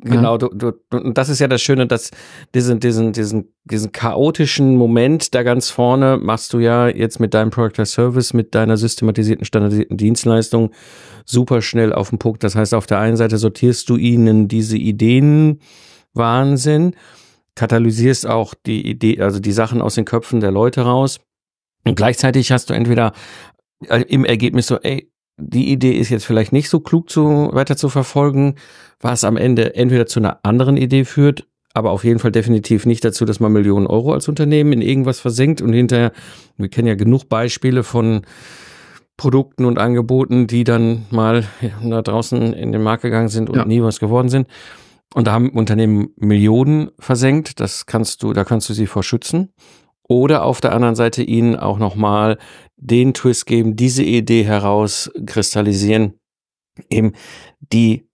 genau, 0.03 0.39
du, 0.39 0.49
du, 0.49 0.73
und 0.91 1.17
das 1.17 1.29
ist 1.29 1.39
ja 1.39 1.49
das 1.49 1.63
Schöne, 1.63 1.87
dass 1.87 2.11
diesen, 2.55 2.81
diesen, 2.81 3.13
diesen, 3.13 3.53
diesen 3.65 3.93
chaotischen 3.93 4.77
Moment 4.77 5.35
da 5.35 5.43
ganz 5.43 5.71
vorne 5.71 6.19
machst 6.21 6.53
du 6.53 6.59
ja 6.59 6.89
jetzt 6.89 7.21
mit 7.21 7.35
deinem 7.35 7.51
Product 7.51 7.81
as 7.81 7.93
Service, 7.93 8.35
mit 8.35 8.55
deiner 8.55 8.77
systematisierten, 8.77 9.45
standardisierten 9.45 9.97
Dienstleistung 9.97 10.73
super 11.25 11.63
schnell 11.63 11.93
auf 11.93 12.11
den 12.11 12.19
Punkt. 12.19 12.45
Das 12.45 12.55
heißt, 12.55 12.75
auf 12.75 12.87
der 12.87 12.99
einen 12.99 13.17
Seite 13.17 13.39
sortierst 13.39 13.89
du 13.89 13.97
ihnen 13.97 14.49
diese 14.49 14.77
Ideen 14.77 15.61
Wahnsinn, 16.15 16.95
katalysierst 17.55 18.27
auch 18.27 18.55
die 18.55 18.87
Idee, 18.87 19.21
also 19.21 19.41
die 19.41 19.53
Sachen 19.53 19.83
aus 19.83 19.95
den 19.95 20.05
Köpfen 20.05 20.41
der 20.41 20.51
Leute 20.51 20.83
raus. 20.83 21.21
Und 21.85 21.97
gleichzeitig 21.97 22.53
hast 22.53 22.71
du 22.71 22.75
entweder 22.75 23.13
äh, 23.89 24.03
im 24.03 24.25
Ergebnis 24.25 24.67
so, 24.67 24.79
ey, 24.81 25.11
die 25.39 25.71
Idee 25.71 25.93
ist 25.93 26.11
jetzt 26.11 26.27
vielleicht 26.27 26.53
nicht 26.53 26.69
so 26.69 26.81
klug 26.81 27.09
zu, 27.09 27.51
weiter 27.53 27.77
zu 27.77 27.89
verfolgen, 27.89 28.57
was 29.01 29.25
am 29.25 29.37
Ende 29.37 29.75
entweder 29.77 30.07
zu 30.07 30.21
einer 30.21 30.41
anderen 30.43 30.77
Idee 30.77 31.05
führt, 31.05 31.47
aber 31.75 31.93
auf 31.93 32.05
jeden 32.05 32.19
Fall 32.19 32.33
definitiv 32.33 32.87
nicht 32.87 33.05
dazu, 33.05 33.25
dass 33.25 33.41
man 33.41 33.53
Millionen 33.53 33.87
Euro 33.87 34.13
als 34.13 34.29
Unternehmen 34.29 34.73
in 34.73 34.83
irgendwas 34.83 35.21
versenkt 35.21 35.63
und 35.63 35.73
hinterher, 35.73 36.13
wir 36.57 36.69
kennen 36.69 36.89
ja 36.89 36.97
genug 36.97 37.29
Beispiele 37.29 37.85
von 37.85 38.23
Produkten 39.17 39.65
und 39.65 39.79
Angeboten, 39.79 40.47
die 40.47 40.65
dann 40.65 41.07
mal 41.11 41.45
da 41.83 42.03
draußen 42.03 42.53
in 42.53 42.73
den 42.73 42.83
Markt 42.83 43.03
gegangen 43.03 43.29
sind 43.29 43.51
und 43.51 43.57
ja. 43.57 43.65
nie 43.65 43.83
was 43.83 44.01
geworden 44.01 44.29
sind. 44.29 44.49
Und 45.15 45.27
da 45.27 45.33
haben 45.33 45.51
Unternehmen 45.51 46.11
Millionen 46.17 46.91
versenkt. 46.99 47.61
Das 47.61 47.87
kannst 47.87 48.23
du, 48.23 48.33
da 48.33 48.45
kannst 48.45 48.69
du 48.69 48.75
sie 48.75 48.87
vor 48.87 49.03
schützen. 49.03 49.53
Oder 50.09 50.45
auf 50.45 50.61
der 50.61 50.73
anderen 50.73 50.95
Seite 50.95 51.23
ihnen 51.23 51.55
auch 51.55 51.79
nochmal 51.79 52.39
den 52.77 53.13
Twist 53.13 53.47
geben, 53.47 53.77
diese 53.77 54.03
Idee 54.03 54.45
herauskristallisieren, 54.45 56.15
eben 56.89 57.13
die 57.61 58.09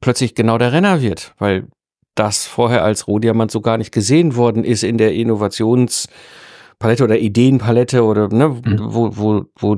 plötzlich 0.00 0.34
genau 0.34 0.58
der 0.58 0.72
Renner 0.72 1.00
wird, 1.00 1.34
weil 1.38 1.68
das 2.14 2.46
vorher 2.46 2.84
als 2.84 3.06
Rohdiamant 3.06 3.50
so 3.50 3.60
gar 3.60 3.78
nicht 3.78 3.92
gesehen 3.92 4.36
worden 4.36 4.64
ist 4.64 4.82
in 4.82 4.98
der 4.98 5.14
Innovationspalette 5.14 7.04
oder 7.04 7.18
Ideenpalette 7.18 8.04
oder 8.04 8.28
ne, 8.28 8.48
mhm. 8.48 8.78
wo, 8.80 9.16
wo, 9.16 9.44
wo 9.58 9.76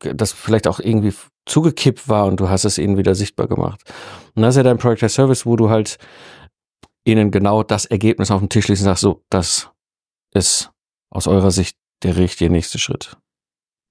das 0.00 0.32
vielleicht 0.32 0.66
auch 0.66 0.80
irgendwie 0.80 1.14
zugekippt 1.46 2.08
war 2.08 2.26
und 2.26 2.40
du 2.40 2.48
hast 2.48 2.64
es 2.64 2.78
ihnen 2.78 2.98
wieder 2.98 3.14
sichtbar 3.14 3.48
gemacht. 3.48 3.82
Und 4.34 4.42
das 4.42 4.54
ist 4.54 4.58
ja 4.58 4.62
dein 4.64 4.78
Project 4.78 5.04
as 5.04 5.14
Service, 5.14 5.46
wo 5.46 5.56
du 5.56 5.70
halt 5.70 5.98
ihnen 7.04 7.30
genau 7.30 7.62
das 7.62 7.86
Ergebnis 7.86 8.30
auf 8.30 8.40
den 8.40 8.50
Tisch 8.50 8.68
legst 8.68 8.82
und 8.82 8.86
sagst, 8.86 9.02
so, 9.02 9.24
das 9.30 9.70
ist 10.34 10.70
aus 11.10 11.26
eurer 11.26 11.50
Sicht 11.50 11.76
der 12.02 12.16
richtige 12.16 12.50
nächste 12.50 12.78
Schritt. 12.78 13.16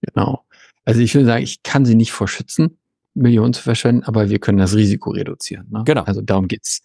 Genau. 0.02 0.46
Also 0.86 1.02
ich 1.02 1.14
würde 1.14 1.26
sagen, 1.26 1.44
ich 1.44 1.64
kann 1.64 1.86
sie 1.86 1.96
nicht 1.96 2.12
vor 2.12 2.28
schützen, 2.28 2.78
Millionen 3.14 3.54
zu 3.54 3.62
verschwenden, 3.62 4.04
aber 4.04 4.30
wir 4.30 4.40
können 4.40 4.60
das 4.60 4.76
Risiko 4.76 5.12
reduzieren. 5.12 5.68
Ne? 5.70 5.84
Genau. 5.86 6.04
Also 6.04 6.22
darum 6.22 6.48
geht's. 6.48 6.82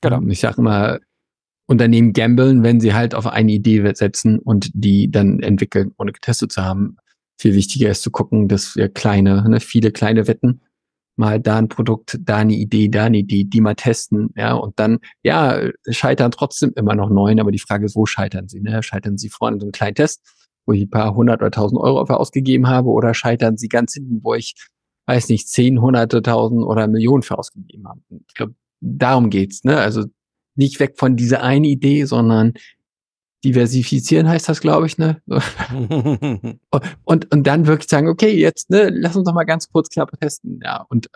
Genau. 0.00 0.18
Ähm, 0.18 0.30
ich 0.30 0.40
sage 0.40 0.58
immer, 0.58 1.00
Unternehmen 1.66 2.12
gambeln, 2.12 2.62
wenn 2.62 2.80
sie 2.80 2.94
halt 2.94 3.14
auf 3.14 3.26
eine 3.26 3.52
Idee 3.52 3.92
setzen 3.94 4.38
und 4.40 4.70
die 4.74 5.10
dann 5.10 5.40
entwickeln, 5.40 5.92
ohne 5.98 6.12
getestet 6.12 6.52
zu 6.52 6.62
haben. 6.62 6.96
Viel 7.38 7.54
wichtiger 7.54 7.90
ist 7.90 8.02
zu 8.02 8.10
gucken, 8.10 8.48
dass 8.48 8.76
wir 8.76 8.88
kleine, 8.88 9.48
ne, 9.48 9.60
viele 9.60 9.92
kleine 9.92 10.26
Wetten, 10.26 10.62
mal 11.20 11.38
da 11.38 11.58
ein 11.58 11.68
Produkt, 11.68 12.18
da 12.20 12.38
eine 12.38 12.54
Idee, 12.54 12.88
da 12.88 13.04
eine 13.04 13.18
Idee, 13.18 13.44
die 13.44 13.60
mal 13.60 13.76
testen, 13.76 14.30
ja, 14.34 14.54
und 14.54 14.78
dann, 14.80 14.98
ja, 15.22 15.60
scheitern 15.88 16.32
trotzdem 16.32 16.72
immer 16.74 16.96
noch 16.96 17.10
neun, 17.10 17.38
aber 17.38 17.52
die 17.52 17.60
Frage 17.60 17.86
ist, 17.86 17.94
wo 17.94 18.06
scheitern 18.06 18.48
sie, 18.48 18.60
ne? 18.60 18.82
Scheitern 18.82 19.16
sie 19.18 19.28
vorne 19.28 19.58
so 19.60 19.66
einem 19.66 19.72
kleinen 19.72 19.94
Test 19.94 20.20
wo 20.66 20.72
ich 20.72 20.82
ein 20.82 20.90
paar 20.90 21.14
hundert 21.14 21.40
oder 21.40 21.50
tausend 21.50 21.80
Euro 21.80 22.06
für 22.06 22.18
ausgegeben 22.18 22.68
habe 22.68 22.88
oder 22.90 23.12
scheitern 23.12 23.56
sie 23.56 23.68
ganz 23.68 23.94
hinten, 23.94 24.20
wo 24.22 24.34
ich, 24.34 24.54
weiß 25.06 25.28
nicht, 25.28 25.48
zehn, 25.48 25.80
hunderte, 25.80 26.22
tausend 26.22 26.62
oder 26.64 26.86
Millionen 26.86 27.22
für 27.22 27.38
ausgegeben 27.38 27.88
habe. 27.88 28.00
Ich 28.28 28.34
glaube, 28.34 28.54
darum 28.80 29.30
geht's, 29.30 29.64
ne? 29.64 29.78
Also 29.78 30.04
nicht 30.54 30.78
weg 30.78 30.94
von 30.96 31.16
dieser 31.16 31.42
einen 31.42 31.64
Idee, 31.64 32.04
sondern 32.04 32.54
diversifizieren 33.44 34.28
heißt 34.28 34.48
das, 34.48 34.60
glaube 34.60 34.86
ich, 34.86 34.98
ne? 34.98 35.20
und, 37.04 37.32
und 37.32 37.46
dann 37.46 37.66
wirklich 37.66 37.88
sagen, 37.88 38.08
okay, 38.08 38.32
jetzt, 38.32 38.70
ne, 38.70 38.90
lass 38.90 39.16
uns 39.16 39.26
doch 39.26 39.34
mal 39.34 39.44
ganz 39.44 39.70
kurz 39.70 39.88
knapp 39.88 40.12
testen, 40.20 40.60
ja. 40.62 40.84
Und 40.88 41.08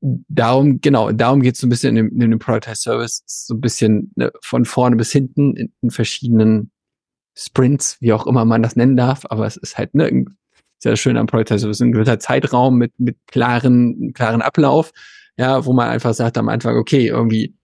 darum, 0.00 0.80
genau, 0.80 1.10
darum 1.12 1.42
geht's 1.42 1.60
so 1.60 1.66
ein 1.66 1.70
bisschen 1.70 1.96
in 1.96 2.08
dem, 2.08 2.20
in 2.20 2.30
dem 2.30 2.38
Product 2.38 2.74
Service, 2.74 3.22
so 3.26 3.54
ein 3.54 3.60
bisschen 3.60 4.12
ne, 4.16 4.30
von 4.42 4.64
vorne 4.64 4.96
bis 4.96 5.10
hinten 5.10 5.56
in, 5.56 5.72
in 5.80 5.90
verschiedenen 5.90 6.70
Sprints, 7.36 7.96
wie 8.00 8.12
auch 8.12 8.26
immer 8.26 8.44
man 8.44 8.62
das 8.62 8.76
nennen 8.76 8.96
darf, 8.96 9.24
aber 9.28 9.46
es 9.46 9.56
ist 9.56 9.78
halt 9.78 9.94
ne, 9.94 10.26
sehr 10.78 10.96
schön 10.96 11.16
am 11.16 11.26
es 11.32 11.62
ist 11.62 11.80
ein 11.80 11.92
gewisser 11.92 12.18
Zeitraum 12.18 12.78
mit, 12.78 12.98
mit 12.98 13.16
klaren, 13.26 14.12
klaren 14.12 14.42
Ablauf, 14.42 14.92
ja, 15.36 15.64
wo 15.64 15.72
man 15.72 15.88
einfach 15.88 16.14
sagt 16.14 16.38
am 16.38 16.48
Anfang, 16.48 16.76
okay, 16.76 17.06
irgendwie 17.06 17.56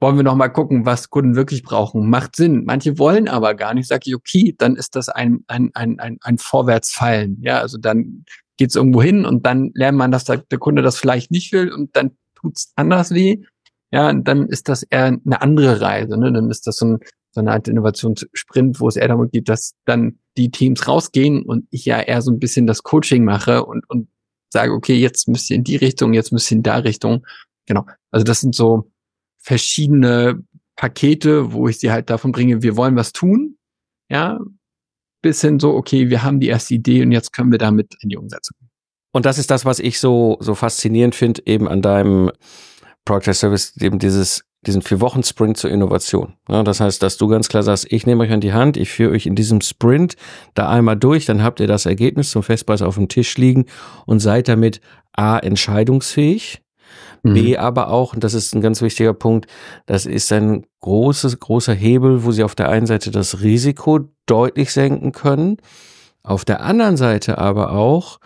wollen 0.00 0.16
wir 0.16 0.22
noch 0.22 0.34
mal 0.34 0.48
gucken, 0.48 0.86
was 0.86 1.10
Kunden 1.10 1.36
wirklich 1.36 1.62
brauchen. 1.62 2.08
Macht 2.08 2.34
Sinn. 2.34 2.64
Manche 2.64 2.98
wollen 2.98 3.28
aber 3.28 3.54
gar 3.54 3.74
nicht. 3.74 3.86
Sag 3.86 4.06
ich, 4.06 4.14
okay, 4.14 4.54
dann 4.56 4.76
ist 4.76 4.96
das 4.96 5.10
ein, 5.10 5.44
ein, 5.46 5.70
ein, 5.74 6.00
ein, 6.00 6.18
ein 6.22 6.38
Vorwärtsfallen. 6.38 7.38
Ja, 7.42 7.60
also 7.60 7.76
dann 7.76 8.24
geht 8.56 8.70
es 8.70 8.76
irgendwo 8.76 9.02
hin 9.02 9.26
und 9.26 9.44
dann 9.46 9.70
lernt 9.74 9.98
man, 9.98 10.10
dass 10.10 10.24
der, 10.24 10.38
der 10.38 10.58
Kunde 10.58 10.82
das 10.82 10.98
vielleicht 10.98 11.30
nicht 11.30 11.52
will 11.52 11.72
und 11.72 11.94
dann 11.96 12.12
tut's 12.34 12.72
anders 12.76 13.12
weh. 13.12 13.42
Ja, 13.92 14.08
und 14.08 14.26
dann 14.26 14.48
ist 14.48 14.68
das 14.68 14.84
eher 14.84 15.06
eine 15.06 15.42
andere 15.42 15.80
Reise. 15.80 16.16
Ne? 16.16 16.32
Dann 16.32 16.50
ist 16.50 16.66
das 16.66 16.76
so, 16.76 16.86
ein, 16.86 16.98
so 17.32 17.40
eine 17.40 17.52
Art 17.52 17.68
Innovationssprint, 17.68 18.80
wo 18.80 18.88
es 18.88 18.96
eher 18.96 19.08
darum 19.08 19.30
geht, 19.30 19.48
dass 19.48 19.74
dann 19.84 20.18
die 20.36 20.50
Teams 20.50 20.86
rausgehen 20.86 21.42
und 21.42 21.66
ich 21.70 21.84
ja 21.84 22.00
eher 22.00 22.22
so 22.22 22.30
ein 22.30 22.38
bisschen 22.38 22.66
das 22.66 22.82
Coaching 22.82 23.24
mache 23.24 23.64
und, 23.64 23.88
und 23.90 24.08
sage, 24.50 24.72
okay, 24.72 24.96
jetzt 24.96 25.28
müsst 25.28 25.50
ihr 25.50 25.56
in 25.56 25.64
die 25.64 25.76
Richtung, 25.76 26.14
jetzt 26.14 26.32
müsst 26.32 26.50
ihr 26.50 26.58
in 26.58 26.62
da 26.62 26.76
Richtung. 26.76 27.26
Genau. 27.66 27.84
Also 28.10 28.24
das 28.24 28.40
sind 28.40 28.54
so 28.54 28.89
verschiedene 29.40 30.42
Pakete, 30.76 31.52
wo 31.52 31.68
ich 31.68 31.78
sie 31.78 31.90
halt 31.90 32.08
davon 32.08 32.32
bringe, 32.32 32.62
wir 32.62 32.76
wollen 32.76 32.96
was 32.96 33.12
tun, 33.12 33.56
ja, 34.08 34.38
bis 35.22 35.40
hin 35.40 35.60
so, 35.60 35.74
okay, 35.74 36.08
wir 36.08 36.22
haben 36.22 36.40
die 36.40 36.48
erste 36.48 36.74
Idee 36.74 37.02
und 37.02 37.12
jetzt 37.12 37.32
können 37.32 37.50
wir 37.50 37.58
damit 37.58 37.94
in 38.00 38.08
die 38.08 38.16
Umsetzung. 38.16 38.56
Und 39.12 39.26
das 39.26 39.38
ist 39.38 39.50
das, 39.50 39.64
was 39.64 39.78
ich 39.78 39.98
so, 39.98 40.38
so 40.40 40.54
faszinierend 40.54 41.14
finde, 41.14 41.42
eben 41.46 41.68
an 41.68 41.82
deinem 41.82 42.30
Project 43.04 43.36
Service, 43.36 43.76
eben 43.80 43.98
dieses, 43.98 44.44
diesen 44.66 44.82
vier 44.82 45.00
Wochen 45.00 45.22
Sprint 45.22 45.56
zur 45.56 45.70
Innovation. 45.70 46.34
Ja, 46.48 46.62
das 46.62 46.80
heißt, 46.80 47.02
dass 47.02 47.16
du 47.16 47.28
ganz 47.28 47.48
klar 47.48 47.62
sagst, 47.62 47.86
ich 47.90 48.06
nehme 48.06 48.22
euch 48.22 48.30
an 48.30 48.40
die 48.40 48.52
Hand, 48.52 48.76
ich 48.76 48.90
führe 48.90 49.12
euch 49.12 49.26
in 49.26 49.34
diesem 49.34 49.60
Sprint 49.60 50.16
da 50.54 50.68
einmal 50.68 50.96
durch, 50.96 51.26
dann 51.26 51.42
habt 51.42 51.60
ihr 51.60 51.66
das 51.66 51.86
Ergebnis 51.86 52.30
zum 52.30 52.42
Festpreis 52.42 52.82
auf 52.82 52.94
dem 52.94 53.08
Tisch 53.08 53.36
liegen 53.36 53.66
und 54.06 54.20
seid 54.20 54.48
damit 54.48 54.80
A, 55.12 55.38
entscheidungsfähig, 55.38 56.62
Mhm. 57.22 57.34
B 57.34 57.56
aber 57.56 57.88
auch, 57.88 58.14
und 58.14 58.24
das 58.24 58.34
ist 58.34 58.54
ein 58.54 58.60
ganz 58.60 58.82
wichtiger 58.82 59.14
Punkt, 59.14 59.46
das 59.86 60.06
ist 60.06 60.32
ein 60.32 60.66
großes, 60.80 61.40
großer 61.40 61.74
Hebel, 61.74 62.24
wo 62.24 62.32
sie 62.32 62.44
auf 62.44 62.54
der 62.54 62.68
einen 62.68 62.86
Seite 62.86 63.10
das 63.10 63.42
Risiko 63.42 64.00
deutlich 64.26 64.72
senken 64.72 65.12
können, 65.12 65.58
auf 66.22 66.44
der 66.44 66.62
anderen 66.62 66.96
Seite 66.96 67.38
aber 67.38 67.72
auch 67.72 68.20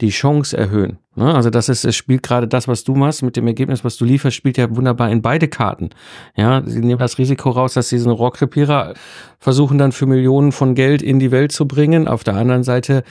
die 0.00 0.10
Chance 0.10 0.56
erhöhen. 0.56 0.98
Ne? 1.14 1.32
Also 1.32 1.50
das 1.50 1.68
ist, 1.68 1.84
es 1.84 1.94
spielt 1.94 2.22
gerade 2.22 2.48
das, 2.48 2.66
was 2.66 2.82
du 2.84 2.94
machst 2.94 3.22
mit 3.22 3.36
dem 3.36 3.46
Ergebnis, 3.46 3.84
was 3.84 3.96
du 3.96 4.04
lieferst, 4.04 4.36
spielt 4.36 4.58
ja 4.58 4.74
wunderbar 4.74 5.10
in 5.10 5.22
beide 5.22 5.46
Karten. 5.46 5.90
Ja, 6.36 6.62
sie 6.66 6.80
nehmen 6.80 6.98
das 6.98 7.18
Risiko 7.18 7.50
raus, 7.50 7.74
dass 7.74 7.88
sie 7.88 7.96
diesen 7.96 8.10
Rohrkrepierer 8.10 8.94
versuchen 9.38 9.78
dann 9.78 9.92
für 9.92 10.06
Millionen 10.06 10.50
von 10.50 10.74
Geld 10.74 11.02
in 11.02 11.20
die 11.20 11.30
Welt 11.30 11.52
zu 11.52 11.68
bringen. 11.68 12.08
Auf 12.08 12.24
der 12.24 12.34
anderen 12.34 12.64
Seite 12.64 13.04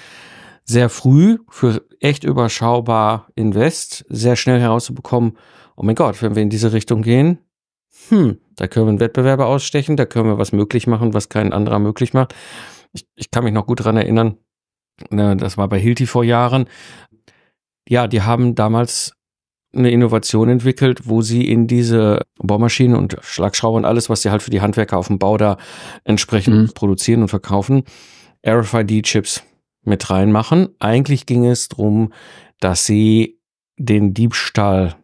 sehr 0.66 0.90
früh 0.90 1.40
für 1.50 1.86
echt 2.00 2.24
überschaubar 2.24 3.28
Invest 3.36 4.06
sehr 4.10 4.36
schnell 4.36 4.60
herauszubekommen, 4.60 5.38
oh 5.76 5.84
mein 5.84 5.96
Gott, 5.96 6.22
wenn 6.22 6.36
wir 6.36 6.44
in 6.44 6.50
diese 6.50 6.74
Richtung 6.74 7.02
gehen, 7.02 7.40
hm, 8.10 8.38
da 8.56 8.68
können 8.68 8.86
wir 8.86 8.90
einen 8.92 9.00
Wettbewerber 9.00 9.48
ausstechen, 9.48 9.98
da 9.98 10.06
können 10.06 10.28
wir 10.28 10.38
was 10.38 10.52
möglich 10.52 10.88
machen, 10.88 11.14
was 11.14 11.30
kein 11.30 11.54
anderer 11.54 11.80
möglich 11.80 12.14
macht. 12.14 12.36
Ich, 12.94 13.08
ich 13.16 13.32
kann 13.32 13.44
mich 13.44 13.54
noch 13.54 13.66
gut 13.66 13.84
dran 13.84 13.98
erinnern, 13.98 14.38
ne, 15.10 15.36
das 15.36 15.58
war 15.58 15.68
bei 15.68 15.80
Hilti 15.80 16.06
vor 16.06 16.24
Jahren. 16.24 16.68
Ja, 17.88 18.08
die 18.08 18.22
haben 18.22 18.56
damals 18.56 19.14
eine 19.76 19.92
Innovation 19.92 20.50
entwickelt, 20.50 21.08
wo 21.08 21.22
sie 21.22 21.50
in 21.50 21.68
diese 21.68 22.22
Baumaschinen 22.38 22.96
und 22.96 23.18
Schlagschrauber 23.22 23.78
und 23.78 23.86
alles, 23.86 24.10
was 24.10 24.22
sie 24.22 24.30
halt 24.30 24.44
für 24.44 24.52
die 24.52 24.62
Handwerker 24.62 24.98
auf 24.98 25.08
dem 25.08 25.18
Bau 25.18 25.38
da 25.38 25.58
entsprechend 26.04 26.56
mhm. 26.56 26.74
produzieren 26.74 27.24
und 27.24 27.30
verkaufen, 27.30 27.84
RFID-Chips 28.46 29.44
mit 29.84 30.10
reinmachen. 30.10 30.70
Eigentlich 30.80 31.26
ging 31.26 31.46
es 31.46 31.70
darum, 31.70 32.14
dass 32.60 32.86
sie 32.86 33.40
den 33.78 34.14
Diebstahl 34.14 34.96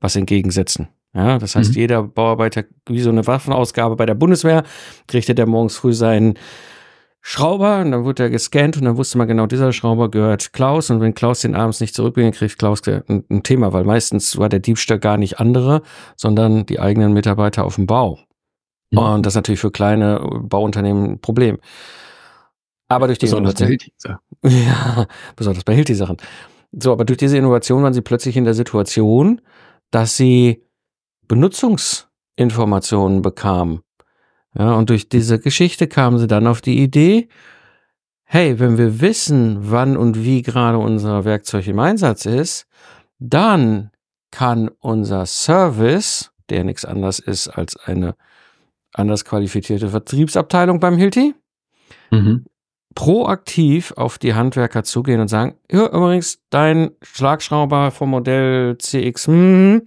was 0.00 0.16
entgegensetzen. 0.16 0.88
Ja, 1.14 1.38
das 1.38 1.56
heißt, 1.56 1.74
mhm. 1.74 1.76
jeder 1.76 2.02
Bauarbeiter, 2.02 2.64
wie 2.86 3.00
so 3.00 3.10
eine 3.10 3.26
Waffenausgabe 3.26 3.96
bei 3.96 4.06
der 4.06 4.14
Bundeswehr, 4.14 4.62
kriegte 5.06 5.34
der 5.34 5.46
morgens 5.46 5.76
früh 5.76 5.92
seinen 5.92 6.38
Schrauber 7.20 7.80
und 7.80 7.92
dann 7.92 8.04
wurde 8.04 8.24
er 8.24 8.30
gescannt 8.30 8.76
und 8.76 8.84
dann 8.84 8.96
wusste 8.96 9.16
man 9.16 9.28
genau, 9.28 9.46
dieser 9.46 9.72
Schrauber 9.72 10.10
gehört 10.10 10.52
Klaus 10.52 10.90
und 10.90 11.00
wenn 11.00 11.14
Klaus 11.14 11.40
den 11.40 11.54
abends 11.54 11.80
nicht 11.80 11.94
zurückbringt, 11.94 12.34
kriegt 12.34 12.58
Klaus 12.58 12.82
ein, 12.88 13.24
ein 13.30 13.42
Thema, 13.44 13.72
weil 13.72 13.84
meistens 13.84 14.38
war 14.38 14.48
der 14.48 14.58
Diebstahl 14.58 14.98
gar 14.98 15.18
nicht 15.18 15.38
andere, 15.38 15.82
sondern 16.16 16.66
die 16.66 16.80
eigenen 16.80 17.12
Mitarbeiter 17.12 17.64
auf 17.64 17.76
dem 17.76 17.86
Bau. 17.86 18.18
Mhm. 18.90 18.98
Und 18.98 19.26
das 19.26 19.32
ist 19.32 19.36
natürlich 19.36 19.60
für 19.60 19.70
kleine 19.70 20.20
Bauunternehmen 20.42 21.12
ein 21.12 21.20
Problem. 21.20 21.58
Aber 22.92 23.06
durch 23.06 23.18
die 23.18 23.26
besonders 23.26 23.60
Innovation. 23.60 24.18
Bei 24.40 24.48
ja, 24.48 25.06
besonders 25.36 25.64
bei 25.64 25.74
Hilti-Sachen. 25.74 26.16
So, 26.72 26.92
aber 26.92 27.04
durch 27.04 27.18
diese 27.18 27.36
Innovation 27.36 27.82
waren 27.82 27.92
sie 27.92 28.00
plötzlich 28.00 28.36
in 28.36 28.44
der 28.44 28.54
Situation, 28.54 29.40
dass 29.90 30.16
sie 30.16 30.64
Benutzungsinformationen 31.28 33.22
bekamen. 33.22 33.80
Ja, 34.58 34.74
und 34.74 34.90
durch 34.90 35.08
diese 35.08 35.38
Geschichte 35.38 35.86
kamen 35.86 36.18
sie 36.18 36.26
dann 36.26 36.46
auf 36.46 36.60
die 36.60 36.82
Idee, 36.82 37.28
hey, 38.24 38.58
wenn 38.58 38.78
wir 38.78 39.00
wissen, 39.00 39.70
wann 39.70 39.96
und 39.96 40.24
wie 40.24 40.42
gerade 40.42 40.78
unser 40.78 41.24
Werkzeug 41.24 41.66
im 41.68 41.78
Einsatz 41.78 42.26
ist, 42.26 42.66
dann 43.18 43.90
kann 44.30 44.70
unser 44.80 45.26
Service, 45.26 46.32
der 46.48 46.64
nichts 46.64 46.84
anderes 46.84 47.18
ist 47.18 47.48
als 47.48 47.76
eine 47.76 48.14
anders 48.92 49.24
qualifizierte 49.24 49.88
Vertriebsabteilung 49.88 50.80
beim 50.80 50.96
Hilti, 50.96 51.34
mhm 52.10 52.46
proaktiv 52.94 53.92
auf 53.96 54.18
die 54.18 54.34
Handwerker 54.34 54.84
zugehen 54.84 55.20
und 55.20 55.28
sagen, 55.28 55.54
ja, 55.70 55.86
übrigens, 55.86 56.40
dein 56.50 56.90
Schlagschrauber 57.02 57.90
vom 57.90 58.10
Modell 58.10 58.76
CX, 58.78 59.26
hm, 59.26 59.82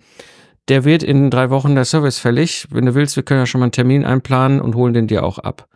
der 0.67 0.83
wird 0.83 1.03
in 1.03 1.29
drei 1.29 1.49
Wochen 1.49 1.75
der 1.75 1.85
Service 1.85 2.17
fällig. 2.17 2.67
Wenn 2.71 2.85
du 2.85 2.95
willst, 2.95 3.15
wir 3.15 3.23
können 3.23 3.41
ja 3.41 3.45
schon 3.45 3.59
mal 3.59 3.65
einen 3.65 3.71
Termin 3.71 4.03
einplanen 4.03 4.61
und 4.61 4.75
holen 4.75 4.93
den 4.93 5.07
dir 5.07 5.23
auch 5.23 5.37
ab. 5.37 5.67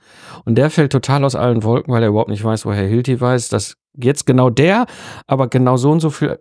Und 0.45 0.55
der 0.55 0.69
fällt 0.69 0.91
total 0.91 1.23
aus 1.23 1.35
allen 1.35 1.63
Wolken, 1.63 1.93
weil 1.93 2.01
er 2.01 2.09
überhaupt 2.09 2.29
nicht 2.29 2.43
weiß, 2.43 2.65
woher 2.65 2.87
Hilti 2.87 3.19
weiß, 3.19 3.49
dass 3.49 3.75
jetzt 3.95 4.25
genau 4.25 4.49
der, 4.49 4.85
aber 5.27 5.47
genau 5.47 5.77
so 5.77 5.91
und 5.91 5.99
so 5.99 6.09
viel 6.09 6.39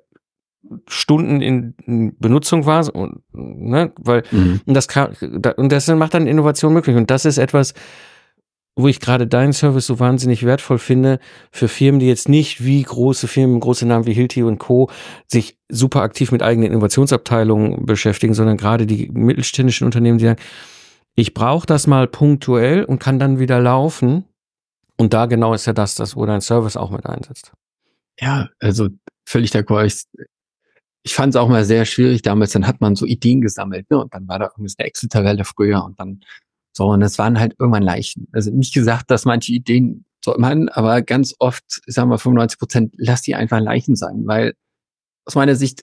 Stunden 0.86 1.40
in 1.40 2.14
Benutzung 2.18 2.66
war 2.66 2.94
und 2.94 3.22
ne, 3.32 3.92
weil 3.98 4.22
mhm. 4.30 4.60
und 4.66 4.74
das 4.74 4.88
kann, 4.88 5.14
und 5.56 5.72
das 5.72 5.86
macht 5.88 6.14
dann 6.14 6.26
Innovation 6.26 6.72
möglich 6.74 6.96
und 6.96 7.10
das 7.10 7.24
ist 7.24 7.38
etwas, 7.38 7.74
wo 8.78 8.86
ich 8.86 9.00
gerade 9.00 9.26
deinen 9.26 9.52
Service 9.52 9.86
so 9.86 9.98
wahnsinnig 9.98 10.46
wertvoll 10.46 10.78
finde 10.78 11.18
für 11.50 11.66
Firmen, 11.66 11.98
die 11.98 12.06
jetzt 12.06 12.28
nicht 12.28 12.64
wie 12.64 12.80
große 12.80 13.26
Firmen, 13.26 13.58
große 13.58 13.84
Namen 13.84 14.06
wie 14.06 14.12
Hilti 14.12 14.44
und 14.44 14.58
Co. 14.58 14.88
sich 15.26 15.58
super 15.68 16.02
aktiv 16.02 16.30
mit 16.30 16.44
eigenen 16.44 16.70
Innovationsabteilungen 16.70 17.84
beschäftigen, 17.86 18.34
sondern 18.34 18.56
gerade 18.56 18.86
die 18.86 19.10
mittelständischen 19.10 19.84
Unternehmen, 19.84 20.18
die 20.18 20.26
sagen, 20.26 20.40
ich 21.16 21.34
brauche 21.34 21.66
das 21.66 21.88
mal 21.88 22.06
punktuell 22.06 22.84
und 22.84 23.00
kann 23.00 23.18
dann 23.18 23.40
wieder 23.40 23.60
laufen. 23.60 24.24
Und 24.96 25.12
da 25.12 25.26
genau 25.26 25.54
ist 25.54 25.66
ja 25.66 25.72
das, 25.72 25.96
das 25.96 26.14
wo 26.14 26.24
dein 26.24 26.40
Service 26.40 26.76
auch 26.76 26.90
mit 26.90 27.04
einsetzt. 27.04 27.52
Ja, 28.20 28.48
also 28.60 28.88
völlig 29.26 29.50
d'accord. 29.50 29.86
Ich, 29.86 30.04
ich 31.02 31.14
fand 31.14 31.34
es 31.34 31.36
auch 31.36 31.48
mal 31.48 31.64
sehr 31.64 31.84
schwierig 31.84 32.22
damals. 32.22 32.52
Dann 32.52 32.68
hat 32.68 32.80
man 32.80 32.94
so 32.94 33.06
Ideen 33.06 33.40
gesammelt, 33.40 33.90
ne? 33.90 33.98
Und 33.98 34.14
dann 34.14 34.28
war 34.28 34.38
da 34.38 34.44
irgendwie 34.46 34.72
eine 34.78 34.86
Excel-Tabelle 34.86 35.44
früher 35.44 35.84
und 35.84 35.98
dann 35.98 36.20
so, 36.78 36.84
und 36.84 37.02
es 37.02 37.18
waren 37.18 37.40
halt 37.40 37.56
irgendwann 37.58 37.82
Leichen. 37.82 38.28
Also 38.30 38.52
nicht 38.52 38.72
gesagt, 38.72 39.10
dass 39.10 39.24
manche 39.24 39.52
Ideen 39.52 40.04
sollte 40.24 40.40
man, 40.40 40.68
aber 40.68 41.02
ganz 41.02 41.34
oft, 41.40 41.64
ich 41.86 41.94
sag 41.94 42.06
mal 42.06 42.18
95 42.18 42.56
Prozent, 42.56 42.94
lass 42.96 43.20
die 43.20 43.34
einfach 43.34 43.58
Leichen 43.58 43.96
sein, 43.96 44.22
weil 44.26 44.54
aus 45.26 45.34
meiner 45.34 45.56
Sicht 45.56 45.82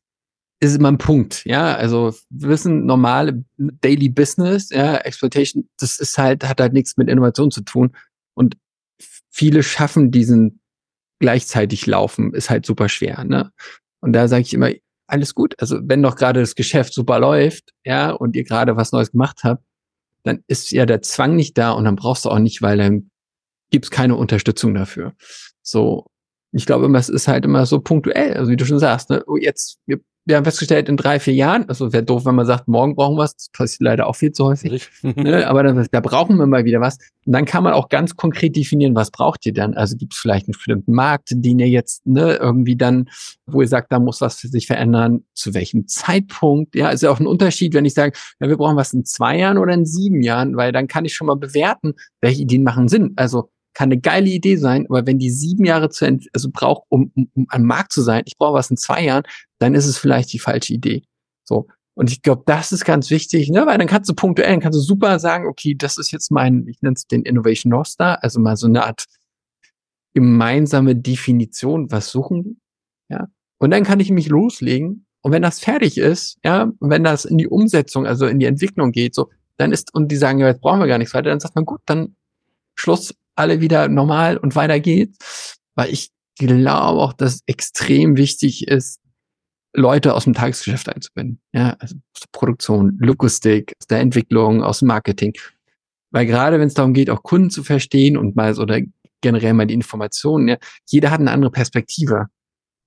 ist 0.62 0.74
immer 0.74 0.88
ein 0.88 0.98
Punkt, 0.98 1.44
ja. 1.46 1.76
Also 1.76 2.16
wir 2.30 2.48
wissen, 2.48 2.86
normale 2.86 3.44
Daily 3.58 4.08
Business, 4.08 4.70
ja, 4.70 4.96
Exploitation, 4.96 5.68
das 5.78 6.00
ist 6.00 6.18
halt, 6.18 6.48
hat 6.48 6.62
halt 6.62 6.72
nichts 6.72 6.96
mit 6.96 7.10
Innovation 7.10 7.52
zu 7.52 7.60
tun. 7.62 7.94
Und 8.34 8.56
viele 9.30 9.64
schaffen 9.64 10.12
diesen 10.12 10.62
gleichzeitig 11.20 11.88
laufen, 11.88 12.34
ist 12.34 12.50
halt 12.50 12.66
super 12.66 12.88
schwer, 12.88 13.26
ne? 13.26 13.52
Und 14.00 14.14
da 14.14 14.30
sage 14.30 14.44
ich 14.44 14.54
immer, 14.54 14.72
alles 15.08 15.36
gut. 15.36 15.56
Also 15.60 15.78
wenn 15.84 16.02
doch 16.02 16.16
gerade 16.16 16.40
das 16.40 16.56
Geschäft 16.56 16.94
super 16.94 17.20
läuft, 17.20 17.74
ja, 17.84 18.12
und 18.12 18.38
ihr 18.38 18.46
gerade 18.46 18.78
was 18.78 18.94
Neues 18.94 19.12
gemacht 19.12 19.44
habt, 19.44 19.62
dann 20.26 20.44
ist 20.48 20.72
ja 20.72 20.86
der 20.86 21.02
Zwang 21.02 21.36
nicht 21.36 21.58
da 21.58 21.72
und 21.72 21.86
dann 21.86 21.96
brauchst 21.96 22.26
du 22.26 22.30
auch 22.30 22.40
nicht, 22.40 22.62
weil 22.62 22.78
dann 22.78 23.12
gibt's 23.72 23.92
keine 23.92 24.16
Unterstützung 24.16 24.74
dafür. 24.74 25.14
So, 25.62 26.06
ich 26.52 26.66
glaube 26.66 26.86
immer, 26.86 26.98
es 26.98 27.10
ist 27.10 27.28
halt 27.28 27.46
immer 27.46 27.66
so 27.66 27.80
punktuell, 27.80 28.36
also 28.36 28.52
wie 28.52 28.58
du 28.58 28.66
schon 28.66 28.80
sagst, 28.80 29.10
ne? 29.10 29.24
oh, 29.28 29.38
jetzt, 29.38 29.80
wir 29.86 30.00
wir 30.26 30.38
haben 30.38 30.44
festgestellt, 30.44 30.90
in 30.90 30.98
drei, 30.98 31.20
vier 31.20 31.36
Jahren, 31.36 31.70
also 31.70 31.94
wäre 31.94 32.04
doof, 32.04 32.26
wenn 32.26 32.36
man 32.36 32.48
sagt, 32.48 32.68
morgen 32.68 32.96
brauchen 32.96 33.16
wir 33.16 33.24
was, 33.24 33.36
das 33.36 33.50
passiert 33.50 33.82
leider 33.82 34.08
auch 34.08 34.16
viel 34.16 34.32
zu 34.32 34.46
häufig, 34.46 34.90
ne? 35.04 35.48
aber 35.48 35.62
dann, 35.64 35.88
da 35.92 36.00
brauchen 36.00 36.38
wir 36.38 36.48
mal 36.48 36.66
wieder 36.66 36.82
was. 36.82 36.98
Und 37.26 37.34
dann 37.34 37.46
kann 37.46 37.64
man 37.64 37.74
auch 37.74 37.90
ganz 37.90 38.16
konkret 38.16 38.56
definieren, 38.56 38.96
was 38.96 39.12
braucht 39.12 39.46
ihr 39.46 39.54
dann? 39.54 39.76
Also 39.76 39.96
gibt 39.98 40.14
es 40.14 40.20
vielleicht 40.20 40.48
einen 40.48 40.54
bestimmten 40.54 40.94
Markt, 40.94 41.30
den 41.32 41.60
ihr 41.60 41.70
jetzt 41.70 42.06
ne, 42.08 42.36
irgendwie 42.36 42.76
dann, 42.76 43.10
wo 43.46 43.62
ihr 43.62 43.68
sagt, 43.68 43.92
da 43.92 44.00
muss 44.00 44.22
was 44.22 44.40
für 44.40 44.48
sich 44.48 44.66
verändern, 44.66 45.24
zu 45.34 45.54
welchem 45.54 45.88
Zeitpunkt? 45.88 46.76
Ja, 46.76 46.90
ist 46.90 47.04
ja 47.04 47.12
auch 47.12 47.20
ein 47.20 47.28
Unterschied, 47.28 47.74
wenn 47.76 47.86
ich 47.86 47.94
sage, 47.94 48.18
ja, 48.40 48.50
wir 48.50 48.58
brauchen 48.58 48.78
was 48.78 48.94
in 48.94 49.06
zwei 49.06 49.38
Jahren 49.38 49.58
oder 49.60 49.74
in 49.74 49.86
sieben 49.86 50.22
Jahren, 50.22 50.58
weil 50.58 50.72
dann 50.72 50.88
kann 50.88 51.06
ich 51.06 51.16
schon 51.16 51.28
mal 51.28 51.36
bewerten, 51.36 51.94
welche 52.22 52.42
Ideen 52.42 52.64
machen 52.64 52.88
Sinn. 52.88 53.14
Also 53.16 53.50
kann 53.76 53.92
eine 53.92 54.00
geile 54.00 54.30
Idee 54.30 54.56
sein, 54.56 54.88
aber 54.90 55.06
wenn 55.06 55.20
die 55.20 55.30
sieben 55.30 55.66
Jahre 55.66 55.90
zu 55.90 56.06
also 56.34 56.50
braucht, 56.52 56.86
um, 56.90 57.12
um, 57.16 57.30
um 57.36 57.46
am 57.50 57.64
Markt 57.64 57.94
zu 57.94 58.02
sein, 58.02 58.24
ich 58.26 58.38
brauche 58.38 58.56
was 58.56 58.72
in 58.72 58.78
zwei 58.78 59.04
Jahren, 59.04 59.24
dann 59.60 59.76
ist 59.76 59.86
es 59.86 59.98
vielleicht 59.98 60.34
die 60.34 60.40
falsche 60.40 60.74
Idee. 60.74 61.04
So. 61.44 61.68
Und 61.94 62.12
ich 62.12 62.24
glaube, 62.24 62.44
das 62.48 62.72
ist 62.72 62.86
ganz 62.86 63.12
wichtig, 63.12 63.50
ne? 63.50 63.66
weil 63.68 63.78
dann 63.78 63.88
kannst 63.88 64.10
du 64.10 64.16
punktuell, 64.16 64.50
dann 64.50 64.60
kannst 64.60 64.78
du 64.78 64.82
super 64.82 65.20
sagen, 65.20 65.46
okay, 65.48 65.76
das 65.76 65.98
ist 65.98 66.12
jetzt 66.12 66.32
mein, 66.32 66.68
ich 66.68 66.82
nenne 66.82 66.96
es 66.96 67.06
den 67.06 67.22
Innovation 67.22 67.70
North 67.70 67.88
Star, 67.88 68.24
also 68.24 68.40
mal 68.40 68.58
so 68.58 68.68
eine 68.68 68.84
Art 68.84 69.06
gemeinsame 70.14 70.96
Definition, 70.96 71.92
was 71.92 72.10
suchen 72.10 72.60
ja. 73.10 73.28
Und 73.58 73.72
dann 73.72 73.84
kann 73.84 74.00
ich 74.00 74.12
mich 74.12 74.28
loslegen. 74.28 75.06
Und 75.22 75.32
wenn 75.32 75.42
das 75.42 75.60
fertig 75.60 75.98
ist, 75.98 76.38
ja, 76.44 76.72
wenn 76.80 77.04
das 77.04 77.26
in 77.26 77.38
die 77.38 77.48
Umsetzung, 77.48 78.06
also 78.06 78.28
in 78.28 78.40
die 78.40 78.46
Entwicklung 78.46 78.92
geht, 78.92 79.16
so, 79.16 79.30
dann 79.58 79.72
ist, 79.72 79.94
und 79.94 80.12
die 80.12 80.18
sagen, 80.18 80.40
ja, 80.40 80.48
jetzt 80.48 80.62
brauchen 80.62 80.80
wir 80.80 80.88
gar 80.88 80.98
nichts 80.98 81.14
weiter, 81.14 81.30
dann 81.30 81.40
sagt 81.40 81.56
man, 81.56 81.66
gut, 81.66 81.82
dann 81.86 82.16
Schluss, 82.76 83.16
alle 83.36 83.62
wieder 83.62 83.88
normal 83.88 84.38
und 84.38 84.56
weiter 84.56 84.80
geht's. 84.80 85.58
Weil 85.76 85.90
ich 85.92 86.12
glaube 86.38 86.72
auch, 86.72 87.14
dass 87.14 87.42
extrem 87.46 88.18
wichtig 88.18 88.68
ist, 88.68 89.00
Leute 89.74 90.14
aus 90.14 90.24
dem 90.24 90.34
Tagesgeschäft 90.34 90.88
einzubinden. 90.90 91.40
Ja, 91.54 91.76
also 91.80 91.96
aus 91.96 92.22
der 92.22 92.30
Produktion, 92.32 92.98
Logistik, 93.00 93.74
aus 93.80 93.88
der 93.88 94.00
Entwicklung, 94.00 94.64
aus 94.64 94.80
dem 94.80 94.88
Marketing. 94.88 95.34
Weil 96.12 96.26
gerade 96.26 96.60
wenn 96.60 96.68
es 96.68 96.74
darum 96.74 96.94
geht, 96.94 97.10
auch 97.10 97.24
Kunden 97.24 97.50
zu 97.50 97.64
verstehen 97.64 98.18
und 98.18 98.36
mal 98.36 98.54
so 98.54 98.62
oder 98.62 98.80
generell 99.22 99.54
mal 99.54 99.68
die 99.68 99.74
Informationen, 99.74 100.48
ja, 100.48 100.58
jeder 100.88 101.12
hat 101.12 101.20
eine 101.20 101.32
andere 101.32 101.52
Perspektive. 101.52 102.28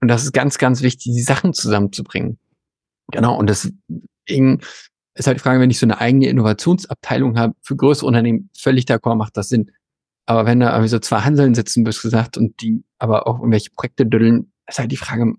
Und 0.01 0.09
das 0.09 0.25
ist 0.25 0.33
ganz, 0.33 0.59
ganz 0.59 0.83
wichtig, 0.83 1.13
die 1.13 1.23
Sachen 1.23 1.53
zusammenzubringen. 1.53 2.39
Genau. 3.11 3.37
Und 3.37 3.51
deswegen 3.51 4.61
ist 5.15 5.27
halt 5.27 5.39
die 5.39 5.43
Frage, 5.43 5.61
wenn 5.61 5.71
ich 5.71 5.79
so 5.79 5.87
eine 5.87 6.01
eigene 6.01 6.29
Innovationsabteilung 6.29 7.39
habe, 7.39 7.55
für 7.63 7.77
größere 7.77 8.07
Unternehmen 8.07 8.51
völlig 8.57 8.85
d'accord 8.85 9.17
macht 9.17 9.37
das 9.37 9.49
Sinn. 9.49 9.73
Aber 10.29 10.45
wenn 10.45 10.61
da 10.61 10.73
irgendwie 10.73 10.91
so 10.91 10.99
zwei 10.99 11.21
Hanseln 11.23 11.55
sitzen, 11.55 11.85
bist 11.85 12.03
gesagt, 12.03 12.37
und 12.37 12.61
die 12.61 12.85
aber 12.99 13.27
auch 13.27 13.39
irgendwelche 13.39 13.71
Projekte 13.71 14.05
düllen, 14.05 14.53
ist 14.67 14.79
halt 14.79 14.93
die 14.93 14.99
Frage, 14.99 15.33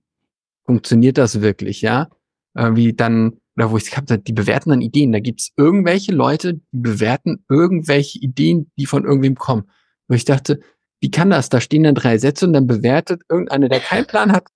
funktioniert 0.66 1.20
das 1.20 1.42
wirklich, 1.42 1.84
ja? 1.84 2.10
Wie 2.56 2.94
dann, 2.94 3.40
oder 3.56 3.70
wo 3.70 3.78
ich 3.78 3.96
habe, 3.96 4.18
die 4.18 4.34
bewerten 4.34 4.72
dann 4.72 4.82
Ideen. 4.82 5.12
Da 5.12 5.20
gibt's 5.20 5.52
irgendwelche 5.58 6.12
Leute, 6.12 6.56
die 6.56 6.80
bewerten 6.80 7.46
irgendwelche 7.50 8.18
Ideen, 8.18 8.72
die 8.80 8.88
von 8.88 9.06
irgendwem 9.06 9.36
kommen. 9.36 9.70
Wo 10.08 10.16
ich 10.16 10.26
dachte, 10.26 10.60
wie 11.02 11.12
kann 11.12 11.30
das? 11.30 11.50
Da 11.50 11.62
stehen 11.62 11.84
dann 11.84 11.94
drei 11.94 12.18
Sätze 12.18 12.48
und 12.48 12.54
dann 12.54 12.66
bewertet 12.66 13.22
irgendeiner, 13.30 13.70
der 13.70 13.82
keinen 13.82 14.08
Plan 14.08 14.32
hat, 14.32 14.48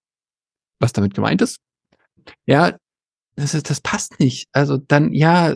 was 0.79 0.93
damit 0.93 1.13
gemeint 1.13 1.43
ist. 1.43 1.59
Ja, 2.47 2.75
das, 3.35 3.53
ist, 3.53 3.69
das 3.69 3.81
passt 3.81 4.19
nicht. 4.19 4.49
Also 4.51 4.77
dann, 4.77 5.13
ja, 5.13 5.55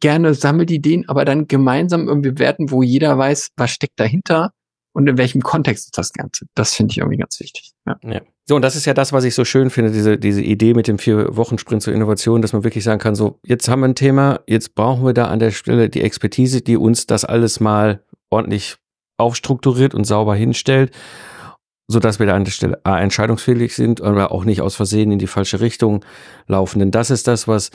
gerne 0.00 0.34
sammelt 0.34 0.70
Ideen, 0.70 1.08
aber 1.08 1.24
dann 1.24 1.46
gemeinsam 1.46 2.08
irgendwie 2.08 2.32
bewerten, 2.32 2.70
wo 2.70 2.82
jeder 2.82 3.16
weiß, 3.16 3.50
was 3.56 3.70
steckt 3.70 4.00
dahinter 4.00 4.52
und 4.92 5.08
in 5.08 5.18
welchem 5.18 5.42
Kontext 5.42 5.86
ist 5.86 5.98
das 5.98 6.12
Ganze. 6.12 6.46
Das 6.54 6.74
finde 6.74 6.92
ich 6.92 6.98
irgendwie 6.98 7.18
ganz 7.18 7.38
wichtig. 7.38 7.72
Ja. 7.86 7.96
ja. 8.02 8.20
So, 8.46 8.56
und 8.56 8.62
das 8.62 8.74
ist 8.74 8.86
ja 8.86 8.94
das, 8.94 9.12
was 9.12 9.24
ich 9.24 9.34
so 9.34 9.44
schön 9.44 9.70
finde, 9.70 9.92
diese, 9.92 10.18
diese 10.18 10.42
Idee 10.42 10.74
mit 10.74 10.88
dem 10.88 10.98
Vier-Wochen-Sprint 10.98 11.82
zur 11.82 11.94
Innovation, 11.94 12.42
dass 12.42 12.52
man 12.52 12.64
wirklich 12.64 12.82
sagen 12.82 12.98
kann, 12.98 13.14
so, 13.14 13.38
jetzt 13.44 13.68
haben 13.68 13.80
wir 13.80 13.88
ein 13.88 13.94
Thema, 13.94 14.40
jetzt 14.46 14.74
brauchen 14.74 15.04
wir 15.06 15.14
da 15.14 15.26
an 15.26 15.38
der 15.38 15.52
Stelle 15.52 15.88
die 15.88 16.00
Expertise, 16.00 16.60
die 16.60 16.76
uns 16.76 17.06
das 17.06 17.24
alles 17.24 17.60
mal 17.60 18.02
ordentlich 18.28 18.76
aufstrukturiert 19.18 19.94
und 19.94 20.04
sauber 20.04 20.34
hinstellt, 20.34 20.90
so 21.86 22.00
dass 22.00 22.18
wir 22.18 22.26
da 22.26 22.34
an 22.34 22.44
der 22.44 22.52
Stelle 22.52 22.80
A, 22.84 22.98
entscheidungsfähig 22.98 23.74
sind, 23.74 24.00
aber 24.00 24.32
auch 24.32 24.44
nicht 24.44 24.62
aus 24.62 24.74
Versehen 24.74 25.12
in 25.12 25.18
die 25.18 25.26
falsche 25.26 25.60
Richtung 25.60 26.04
laufen. 26.46 26.78
Denn 26.80 26.90
das 26.90 27.10
ist 27.10 27.28
das, 27.28 27.46
was 27.46 27.70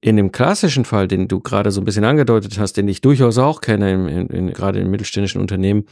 in 0.00 0.16
dem 0.16 0.32
klassischen 0.32 0.84
Fall, 0.84 1.08
den 1.08 1.28
du 1.28 1.40
gerade 1.40 1.70
so 1.70 1.80
ein 1.80 1.84
bisschen 1.84 2.04
angedeutet 2.04 2.58
hast, 2.58 2.74
den 2.74 2.88
ich 2.88 3.00
durchaus 3.00 3.38
auch 3.38 3.60
kenne, 3.60 3.92
in, 3.92 4.08
in, 4.08 4.26
in, 4.28 4.52
gerade 4.52 4.80
in 4.80 4.90
mittelständischen 4.90 5.40
Unternehmen, 5.40 5.86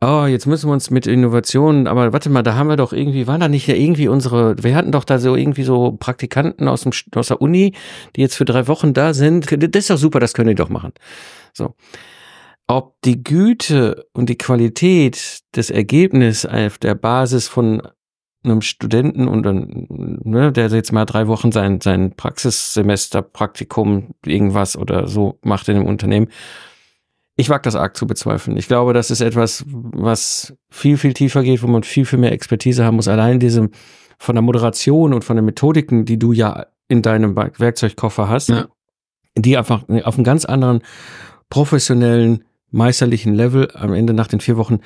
oh, 0.00 0.26
jetzt 0.26 0.46
müssen 0.46 0.68
wir 0.68 0.72
uns 0.72 0.90
mit 0.90 1.06
Innovationen, 1.06 1.86
aber 1.86 2.12
warte 2.12 2.28
mal, 2.28 2.42
da 2.42 2.54
haben 2.56 2.68
wir 2.68 2.76
doch 2.76 2.92
irgendwie, 2.92 3.26
waren 3.26 3.40
da 3.40 3.48
nicht 3.48 3.66
ja 3.66 3.74
irgendwie 3.74 4.08
unsere, 4.08 4.62
wir 4.62 4.74
hatten 4.74 4.92
doch 4.92 5.04
da 5.04 5.18
so 5.18 5.36
irgendwie 5.36 5.62
so 5.62 5.92
Praktikanten 5.92 6.68
aus, 6.68 6.82
dem, 6.82 6.92
aus 7.14 7.28
der 7.28 7.40
Uni, 7.40 7.74
die 8.16 8.20
jetzt 8.20 8.36
für 8.36 8.44
drei 8.44 8.68
Wochen 8.68 8.92
da 8.92 9.14
sind. 9.14 9.50
Das 9.50 9.80
ist 9.80 9.90
doch 9.90 9.98
super, 9.98 10.20
das 10.20 10.34
können 10.34 10.48
die 10.48 10.54
doch 10.54 10.68
machen. 10.68 10.92
So 11.52 11.74
ob 12.66 13.00
die 13.02 13.22
Güte 13.22 14.06
und 14.12 14.28
die 14.28 14.38
Qualität 14.38 15.40
des 15.54 15.70
Ergebnisses 15.70 16.46
auf 16.46 16.78
der 16.78 16.94
Basis 16.94 17.48
von 17.48 17.82
einem 18.44 18.60
Studenten 18.60 19.28
und 19.28 19.42
dann, 19.42 19.86
ne, 19.88 20.52
der 20.52 20.68
jetzt 20.68 20.92
mal 20.92 21.04
drei 21.04 21.26
Wochen 21.26 21.52
sein, 21.52 21.80
sein 21.80 22.14
Praxissemester, 22.14 23.22
Praktikum, 23.22 24.14
irgendwas 24.24 24.76
oder 24.76 25.08
so 25.08 25.38
macht 25.42 25.68
in 25.68 25.76
einem 25.76 25.86
Unternehmen. 25.86 26.28
Ich 27.36 27.50
wage 27.50 27.62
das 27.62 27.74
arg 27.74 27.96
zu 27.96 28.06
bezweifeln. 28.06 28.56
Ich 28.56 28.68
glaube, 28.68 28.92
das 28.92 29.10
ist 29.10 29.20
etwas, 29.20 29.64
was 29.66 30.54
viel, 30.70 30.96
viel 30.96 31.14
tiefer 31.14 31.42
geht, 31.42 31.62
wo 31.62 31.66
man 31.66 31.82
viel, 31.82 32.04
viel 32.04 32.18
mehr 32.18 32.32
Expertise 32.32 32.84
haben 32.84 32.96
muss. 32.96 33.08
Allein 33.08 33.40
diese 33.40 33.70
von 34.18 34.34
der 34.36 34.42
Moderation 34.42 35.12
und 35.12 35.24
von 35.24 35.36
den 35.36 35.44
Methodiken, 35.44 36.04
die 36.04 36.18
du 36.18 36.32
ja 36.32 36.66
in 36.86 37.02
deinem 37.02 37.36
Werkzeugkoffer 37.36 38.28
hast, 38.28 38.50
ja. 38.50 38.68
die 39.36 39.56
einfach 39.56 39.82
auf 40.04 40.14
einem 40.14 40.24
ganz 40.24 40.44
anderen 40.44 40.82
professionellen 41.50 42.44
meisterlichen 42.70 43.34
Level 43.34 43.70
am 43.74 43.92
Ende 43.92 44.12
nach 44.12 44.26
den 44.26 44.40
vier 44.40 44.56
Wochen 44.56 44.80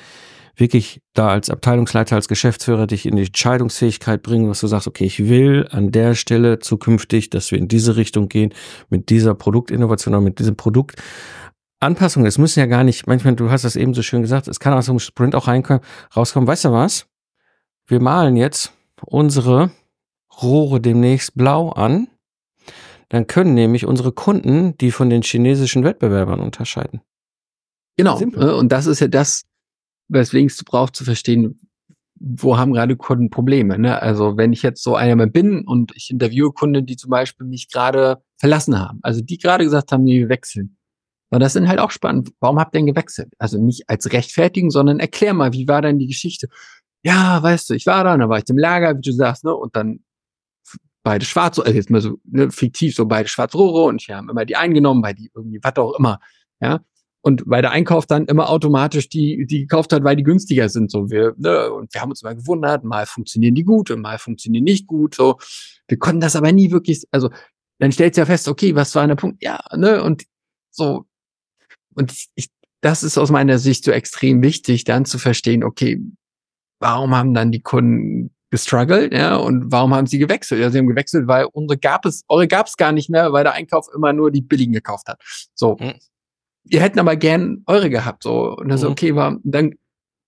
wirklich 0.59 1.01
da 1.13 1.29
als 1.29 1.49
Abteilungsleiter, 1.49 2.15
als 2.15 2.27
Geschäftsführer 2.27 2.87
dich 2.87 3.05
in 3.05 3.15
die 3.15 3.25
Entscheidungsfähigkeit 3.25 4.21
bringen, 4.21 4.49
was 4.49 4.59
du 4.59 4.67
sagst, 4.67 4.87
okay, 4.87 5.05
ich 5.05 5.29
will 5.29 5.67
an 5.71 5.91
der 5.91 6.15
Stelle 6.15 6.59
zukünftig, 6.59 7.29
dass 7.29 7.51
wir 7.51 7.57
in 7.57 7.67
diese 7.67 7.95
Richtung 7.95 8.29
gehen, 8.29 8.53
mit 8.89 9.09
dieser 9.09 9.35
Produktinnovation 9.35 10.13
oder 10.13 10.21
mit 10.21 10.39
diesem 10.39 10.55
Produkt. 10.55 11.01
Anpassungen, 11.79 12.27
es 12.27 12.37
müssen 12.37 12.59
ja 12.59 12.65
gar 12.65 12.83
nicht, 12.83 13.07
manchmal, 13.07 13.35
du 13.35 13.49
hast 13.49 13.63
das 13.63 13.77
eben 13.77 13.93
so 13.93 14.01
schön 14.01 14.21
gesagt, 14.21 14.47
es 14.47 14.59
kann 14.59 14.73
aus 14.73 14.87
dem 14.87 14.99
Sprint 14.99 15.33
auch 15.33 15.47
reinkommen, 15.47 15.81
rauskommen, 16.15 16.47
weißt 16.47 16.65
du 16.65 16.71
was? 16.71 17.07
Wir 17.87 18.01
malen 18.01 18.35
jetzt 18.35 18.73
unsere 19.05 19.71
Rohre 20.41 20.81
demnächst 20.81 21.35
blau 21.35 21.69
an, 21.69 22.07
dann 23.07 23.27
können 23.27 23.53
nämlich 23.53 23.85
unsere 23.85 24.11
Kunden 24.11 24.77
die 24.77 24.91
von 24.91 25.09
den 25.09 25.21
chinesischen 25.21 25.83
Wettbewerbern 25.83 26.39
unterscheiden. 26.39 27.01
Genau. 27.97 28.17
Simpel. 28.17 28.53
Und 28.53 28.71
das 28.71 28.85
ist 28.85 28.99
ja 28.99 29.07
das, 29.07 29.43
weswegen 30.09 30.47
es 30.47 30.57
du 30.57 30.65
brauchst 30.65 30.95
zu 30.95 31.03
verstehen, 31.03 31.59
wo 32.19 32.57
haben 32.57 32.73
gerade 32.73 32.97
Kunden 32.97 33.29
Probleme. 33.29 33.79
Ne? 33.79 34.01
Also 34.01 34.35
wenn 34.35 34.51
ich 34.51 34.61
jetzt 34.61 34.83
so 34.83 34.95
einer 34.95 35.25
bin 35.27 35.65
und 35.65 35.93
ich 35.95 36.09
interviewe 36.11 36.51
Kunden, 36.51 36.85
die 36.85 36.97
zum 36.97 37.09
Beispiel 37.09 37.47
mich 37.47 37.71
gerade 37.71 38.21
verlassen 38.37 38.77
haben, 38.77 38.99
also 39.03 39.21
die 39.21 39.37
gerade 39.37 39.63
gesagt 39.63 39.91
haben, 39.91 40.05
wir 40.05 40.29
wechseln. 40.29 40.77
Und 41.31 41.41
das 41.41 41.53
sind 41.53 41.67
halt 41.67 41.79
auch 41.79 41.91
spannend. 41.91 42.31
Warum 42.39 42.59
habt 42.59 42.75
ihr 42.75 42.79
denn 42.79 42.87
gewechselt? 42.87 43.33
Also 43.37 43.61
nicht 43.61 43.87
als 43.87 44.11
rechtfertigen, 44.11 44.71
sondern 44.71 44.99
erklär 44.99 45.33
mal, 45.33 45.53
wie 45.53 45.67
war 45.67 45.81
denn 45.81 45.99
die 45.99 46.07
Geschichte? 46.07 46.49
Ja, 47.03 47.41
weißt 47.41 47.69
du, 47.69 47.75
ich 47.75 47.85
war 47.85 48.03
da, 48.03 48.13
und 48.13 48.19
dann 48.19 48.29
war 48.29 48.39
ich 48.39 48.49
im 48.49 48.57
Lager, 48.57 48.97
wie 48.97 49.01
du 49.01 49.13
sagst, 49.13 49.45
ne, 49.45 49.55
und 49.55 49.75
dann 49.75 49.99
beide 51.03 51.25
schwarz, 51.25 51.59
also 51.59 51.71
jetzt 51.71 51.89
mal 51.89 52.01
so 52.01 52.17
ne, 52.25 52.51
fiktiv, 52.51 52.95
so 52.95 53.05
beide 53.05 53.29
Schwarzrohre 53.29 53.83
und 53.83 54.01
ich 54.01 54.09
habe 54.09 54.29
immer 54.29 54.45
die 54.45 54.55
eingenommen, 54.55 55.03
weil 55.03 55.13
die 55.13 55.31
irgendwie, 55.33 55.59
was 55.61 55.75
auch 55.77 55.97
immer, 55.97 56.19
ja. 56.59 56.81
Und 57.21 57.43
weil 57.45 57.61
der 57.61 57.71
Einkauf 57.71 58.05
dann 58.05 58.25
immer 58.25 58.49
automatisch 58.49 59.09
die, 59.09 59.45
die 59.45 59.61
gekauft 59.61 59.91
hat, 59.91 60.03
weil 60.03 60.15
die 60.15 60.23
günstiger 60.23 60.69
sind. 60.69 60.89
So 60.89 61.09
wir, 61.09 61.33
ne, 61.37 61.71
und 61.71 61.93
wir 61.93 62.01
haben 62.01 62.09
uns 62.09 62.21
immer 62.21 62.35
gewundert, 62.35 62.85
mal 62.85 63.05
funktionieren 63.05 63.55
die 63.55 63.65
gut 63.65 63.91
und 63.91 64.01
mal 64.01 64.17
funktionieren 64.17 64.63
nicht 64.63 64.87
gut. 64.87 65.15
So, 65.15 65.37
wir 65.87 65.99
konnten 65.99 66.21
das 66.21 66.37
aber 66.37 66.51
nie 66.53 66.71
wirklich, 66.71 67.03
also 67.11 67.29
dann 67.79 67.91
stellt 67.91 68.15
ja 68.15 68.25
fest, 68.25 68.47
okay, 68.47 68.73
was 68.75 68.95
war 68.95 69.05
der 69.05 69.15
Punkt? 69.15 69.43
Ja, 69.43 69.59
ne, 69.75 70.01
und 70.01 70.23
so. 70.71 71.05
Und 71.93 72.13
ich, 72.35 72.49
das 72.81 73.03
ist 73.03 73.17
aus 73.17 73.31
meiner 73.31 73.59
Sicht 73.59 73.83
so 73.83 73.91
extrem 73.91 74.41
wichtig, 74.41 74.85
dann 74.85 75.03
zu 75.03 75.17
verstehen, 75.17 75.65
okay, 75.65 76.01
warum 76.79 77.15
haben 77.15 77.33
dann 77.33 77.51
die 77.51 77.61
Kunden 77.61 78.33
gestruggelt, 78.49 79.13
ja, 79.13 79.35
und 79.35 79.71
warum 79.71 79.93
haben 79.93 80.07
sie 80.07 80.19
gewechselt? 80.19 80.61
Ja, 80.61 80.71
sie 80.71 80.77
haben 80.77 80.87
gewechselt, 80.87 81.27
weil 81.27 81.45
unsere 81.51 81.77
gab 81.77 82.05
es, 82.05 82.23
eure 82.29 82.47
gab 82.47 82.67
es 82.67 82.77
gar 82.77 82.93
nicht 82.93 83.09
mehr, 83.09 83.33
weil 83.33 83.43
der 83.43 83.53
Einkauf 83.53 83.87
immer 83.93 84.13
nur 84.13 84.31
die 84.31 84.41
billigen 84.41 84.71
gekauft 84.71 85.09
hat. 85.09 85.21
So. 85.53 85.75
Mhm 85.79 85.95
wir 86.63 86.81
hätten 86.81 86.99
aber 86.99 87.15
gern 87.15 87.63
eure 87.65 87.89
gehabt, 87.89 88.23
so. 88.23 88.55
Und 88.55 88.69
das 88.69 88.83
mhm. 88.83 88.89
okay 88.89 89.15
war, 89.15 89.37
dann 89.43 89.73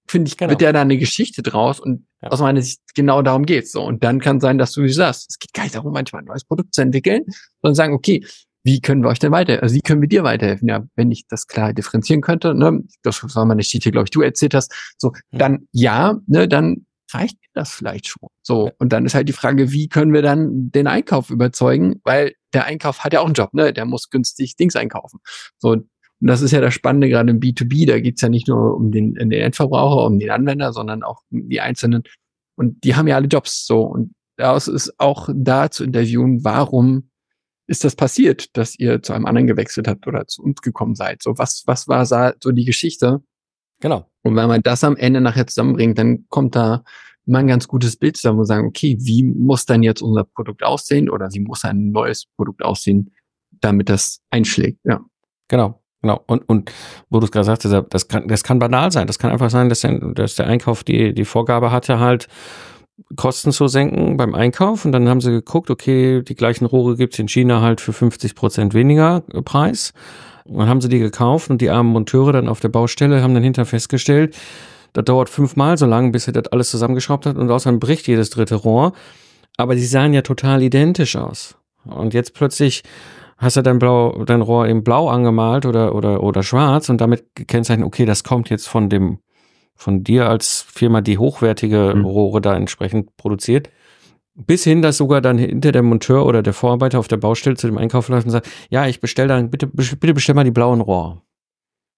finde 0.07 0.29
ich, 0.29 0.37
genau. 0.37 0.49
wird 0.49 0.61
ja 0.61 0.73
da 0.73 0.81
eine 0.81 0.97
Geschichte 0.97 1.41
draus 1.41 1.79
und 1.79 2.05
ja. 2.21 2.29
aus 2.29 2.39
meiner 2.39 2.61
Sicht 2.61 2.81
genau 2.95 3.21
darum 3.21 3.45
geht's, 3.45 3.71
so. 3.71 3.83
Und 3.83 4.03
dann 4.03 4.19
kann 4.19 4.39
sein, 4.39 4.57
dass 4.57 4.73
du 4.73 4.83
wie 4.83 4.89
sagst, 4.89 5.29
es 5.29 5.39
geht 5.39 5.53
gar 5.53 5.63
nicht 5.63 5.75
darum, 5.75 5.93
manchmal 5.93 6.21
ein 6.21 6.25
neues 6.25 6.43
Produkt 6.43 6.73
zu 6.73 6.81
entwickeln, 6.81 7.25
sondern 7.61 7.75
sagen, 7.75 7.93
okay, 7.93 8.25
wie 8.63 8.79
können 8.79 9.03
wir 9.03 9.09
euch 9.09 9.19
denn 9.19 9.31
weiter, 9.31 9.61
also 9.63 9.73
wie 9.73 9.81
können 9.81 10.01
wir 10.01 10.09
dir 10.09 10.23
weiterhelfen? 10.23 10.67
Ja, 10.67 10.83
wenn 10.95 11.11
ich 11.11 11.25
das 11.27 11.47
klar 11.47 11.73
differenzieren 11.73 12.21
könnte, 12.21 12.53
ne, 12.53 12.83
das 13.01 13.23
war 13.23 13.45
mal 13.45 13.53
eine 13.53 13.61
Geschichte, 13.61 13.91
glaube 13.91 14.05
ich, 14.05 14.11
du 14.11 14.21
erzählt 14.21 14.53
hast, 14.53 14.73
so, 14.97 15.11
mhm. 15.31 15.37
dann 15.37 15.67
ja, 15.71 16.19
ne, 16.27 16.47
dann 16.47 16.85
reicht 17.13 17.37
das 17.53 17.71
vielleicht 17.71 18.07
schon. 18.07 18.29
So, 18.41 18.71
und 18.79 18.93
dann 18.93 19.05
ist 19.05 19.15
halt 19.15 19.27
die 19.27 19.33
Frage, 19.33 19.71
wie 19.71 19.87
können 19.87 20.13
wir 20.13 20.21
dann 20.21 20.71
den 20.71 20.87
Einkauf 20.87 21.29
überzeugen? 21.29 21.99
Weil 22.03 22.35
der 22.53 22.65
Einkauf 22.65 23.03
hat 23.03 23.13
ja 23.13 23.21
auch 23.21 23.25
einen 23.25 23.33
Job, 23.33 23.53
ne? 23.53 23.73
Der 23.73 23.85
muss 23.85 24.09
günstig 24.09 24.55
Dings 24.55 24.75
einkaufen. 24.75 25.19
So, 25.57 25.77
und 26.21 26.27
das 26.27 26.43
ist 26.43 26.51
ja 26.51 26.61
das 26.61 26.73
Spannende 26.75 27.09
gerade 27.09 27.31
im 27.31 27.39
B2B, 27.39 27.87
da 27.87 27.99
geht's 27.99 28.21
ja 28.21 28.29
nicht 28.29 28.47
nur 28.47 28.75
um 28.75 28.91
den, 28.91 29.15
den 29.15 29.31
Endverbraucher, 29.31 30.05
um 30.05 30.19
den 30.19 30.29
Anwender, 30.29 30.71
sondern 30.71 31.01
auch 31.01 31.21
um 31.31 31.49
die 31.49 31.61
Einzelnen. 31.61 32.03
Und 32.55 32.83
die 32.83 32.95
haben 32.95 33.07
ja 33.07 33.15
alle 33.15 33.27
Jobs 33.27 33.65
so. 33.65 33.81
Und 33.81 34.13
daraus 34.37 34.67
ist 34.67 34.99
auch 34.99 35.29
da 35.33 35.71
zu 35.71 35.83
interviewen, 35.83 36.43
warum 36.43 37.09
ist 37.65 37.83
das 37.83 37.95
passiert, 37.95 38.55
dass 38.55 38.77
ihr 38.77 39.01
zu 39.01 39.13
einem 39.13 39.25
anderen 39.25 39.47
gewechselt 39.47 39.87
habt 39.87 40.05
oder 40.05 40.27
zu 40.27 40.43
uns 40.43 40.61
gekommen 40.61 40.93
seid? 40.93 41.23
So, 41.23 41.39
was, 41.39 41.63
was 41.65 41.87
war 41.87 42.05
so 42.05 42.51
die 42.51 42.65
Geschichte? 42.65 43.23
Genau. 43.79 44.07
Und 44.21 44.35
wenn 44.35 44.47
man 44.47 44.61
das 44.61 44.83
am 44.83 44.97
Ende 44.97 45.21
nachher 45.21 45.47
zusammenbringt, 45.47 45.97
dann 45.97 46.25
kommt 46.29 46.55
da 46.55 46.83
immer 47.25 47.39
ein 47.39 47.47
ganz 47.47 47.67
gutes 47.67 47.97
Bild 47.97 48.17
zusammen, 48.17 48.39
wir 48.39 48.45
sagen, 48.45 48.67
okay, 48.67 48.95
wie 48.99 49.23
muss 49.23 49.65
dann 49.65 49.81
jetzt 49.81 50.01
unser 50.01 50.23
Produkt 50.23 50.63
aussehen 50.63 51.09
oder 51.09 51.29
wie 51.31 51.39
muss 51.39 51.63
ein 51.63 51.91
neues 51.91 52.27
Produkt 52.35 52.63
aussehen, 52.63 53.11
damit 53.59 53.89
das 53.89 54.21
einschlägt, 54.29 54.79
ja. 54.83 55.03
Genau. 55.47 55.80
Genau. 56.01 56.21
Und, 56.25 56.47
und 56.49 56.71
wo 57.09 57.19
du 57.19 57.25
es 57.25 57.31
gerade 57.31 57.45
sagst, 57.45 57.65
das 57.89 58.07
kann, 58.07 58.27
das 58.27 58.43
kann 58.43 58.59
banal 58.59 58.91
sein. 58.91 59.07
Das 59.07 59.19
kann 59.19 59.31
einfach 59.31 59.49
sein, 59.49 59.69
dass 59.69 59.81
der, 59.81 59.99
dass 59.99 60.35
der 60.35 60.47
Einkauf 60.47 60.83
die, 60.83 61.13
die 61.13 61.25
Vorgabe 61.25 61.71
hatte, 61.71 61.99
halt 61.99 62.27
Kosten 63.15 63.51
zu 63.51 63.67
senken 63.67 64.17
beim 64.17 64.33
Einkauf. 64.33 64.85
Und 64.85 64.91
dann 64.91 65.07
haben 65.07 65.21
sie 65.21 65.31
geguckt, 65.31 65.69
okay, 65.69 66.23
die 66.23 66.35
gleichen 66.35 66.65
Rohre 66.65 66.95
gibt's 66.95 67.19
in 67.19 67.27
China 67.27 67.61
halt 67.61 67.81
für 67.81 67.93
50 67.93 68.35
Prozent 68.35 68.73
weniger 68.73 69.21
Preis. 69.45 69.93
Und 70.45 70.57
dann 70.57 70.69
haben 70.69 70.81
sie 70.81 70.89
die 70.89 70.99
gekauft 70.99 71.49
und 71.49 71.61
die 71.61 71.69
armen 71.69 71.91
Monteure 71.91 72.33
dann 72.33 72.49
auf 72.49 72.59
der 72.59 72.69
Baustelle 72.69 73.21
haben 73.21 73.33
dann 73.33 73.43
hinterher 73.43 73.67
festgestellt, 73.67 74.35
das 74.93 75.05
dauert 75.05 75.29
fünfmal 75.29 75.77
so 75.77 75.85
lange, 75.85 76.11
bis 76.11 76.27
er 76.27 76.33
das 76.33 76.47
alles 76.47 76.69
zusammengeschraubt 76.71 77.25
hat 77.25 77.37
und 77.37 77.49
außerdem 77.49 77.79
bricht 77.79 78.07
jedes 78.07 78.29
dritte 78.29 78.55
Rohr. 78.55 78.93
Aber 79.57 79.75
die 79.75 79.85
sahen 79.85 80.13
ja 80.13 80.21
total 80.21 80.61
identisch 80.61 81.15
aus. 81.15 81.55
Und 81.85 82.13
jetzt 82.13 82.33
plötzlich 82.33 82.83
hast 83.41 83.57
du 83.57 83.63
dein 83.63 83.79
Blau, 83.79 84.23
dein 84.23 84.41
Rohr 84.41 84.67
in 84.67 84.83
Blau 84.83 85.09
angemalt 85.09 85.65
oder, 85.65 85.95
oder, 85.95 86.21
oder 86.23 86.43
schwarz 86.43 86.89
und 86.89 87.01
damit 87.01 87.35
gekennzeichnet, 87.35 87.85
okay, 87.85 88.05
das 88.05 88.23
kommt 88.23 88.49
jetzt 88.49 88.67
von 88.67 88.89
dem, 88.89 89.19
von 89.75 90.03
dir 90.03 90.29
als 90.29 90.61
Firma, 90.61 91.01
die 91.01 91.17
hochwertige 91.17 91.93
mhm. 91.95 92.05
Rohre 92.05 92.39
da 92.39 92.55
entsprechend 92.55 93.17
produziert. 93.17 93.69
Bis 94.35 94.63
hin, 94.63 94.81
dass 94.81 94.97
sogar 94.97 95.21
dann 95.21 95.37
hinter 95.37 95.71
der 95.71 95.83
Monteur 95.83 96.25
oder 96.25 96.41
der 96.41 96.53
Vorarbeiter 96.53 96.99
auf 96.99 97.07
der 97.07 97.17
Baustelle 97.17 97.57
zu 97.57 97.67
dem 97.67 97.77
Einkauf 97.77 98.07
läuft 98.07 98.25
und 98.25 98.31
sagt, 98.31 98.49
ja, 98.69 98.87
ich 98.87 99.01
bestell 99.01 99.27
dann, 99.27 99.49
bitte, 99.49 99.67
bitte 99.67 100.13
bestell 100.13 100.35
mal 100.35 100.45
die 100.45 100.51
blauen 100.51 100.79
Rohr. 100.79 101.21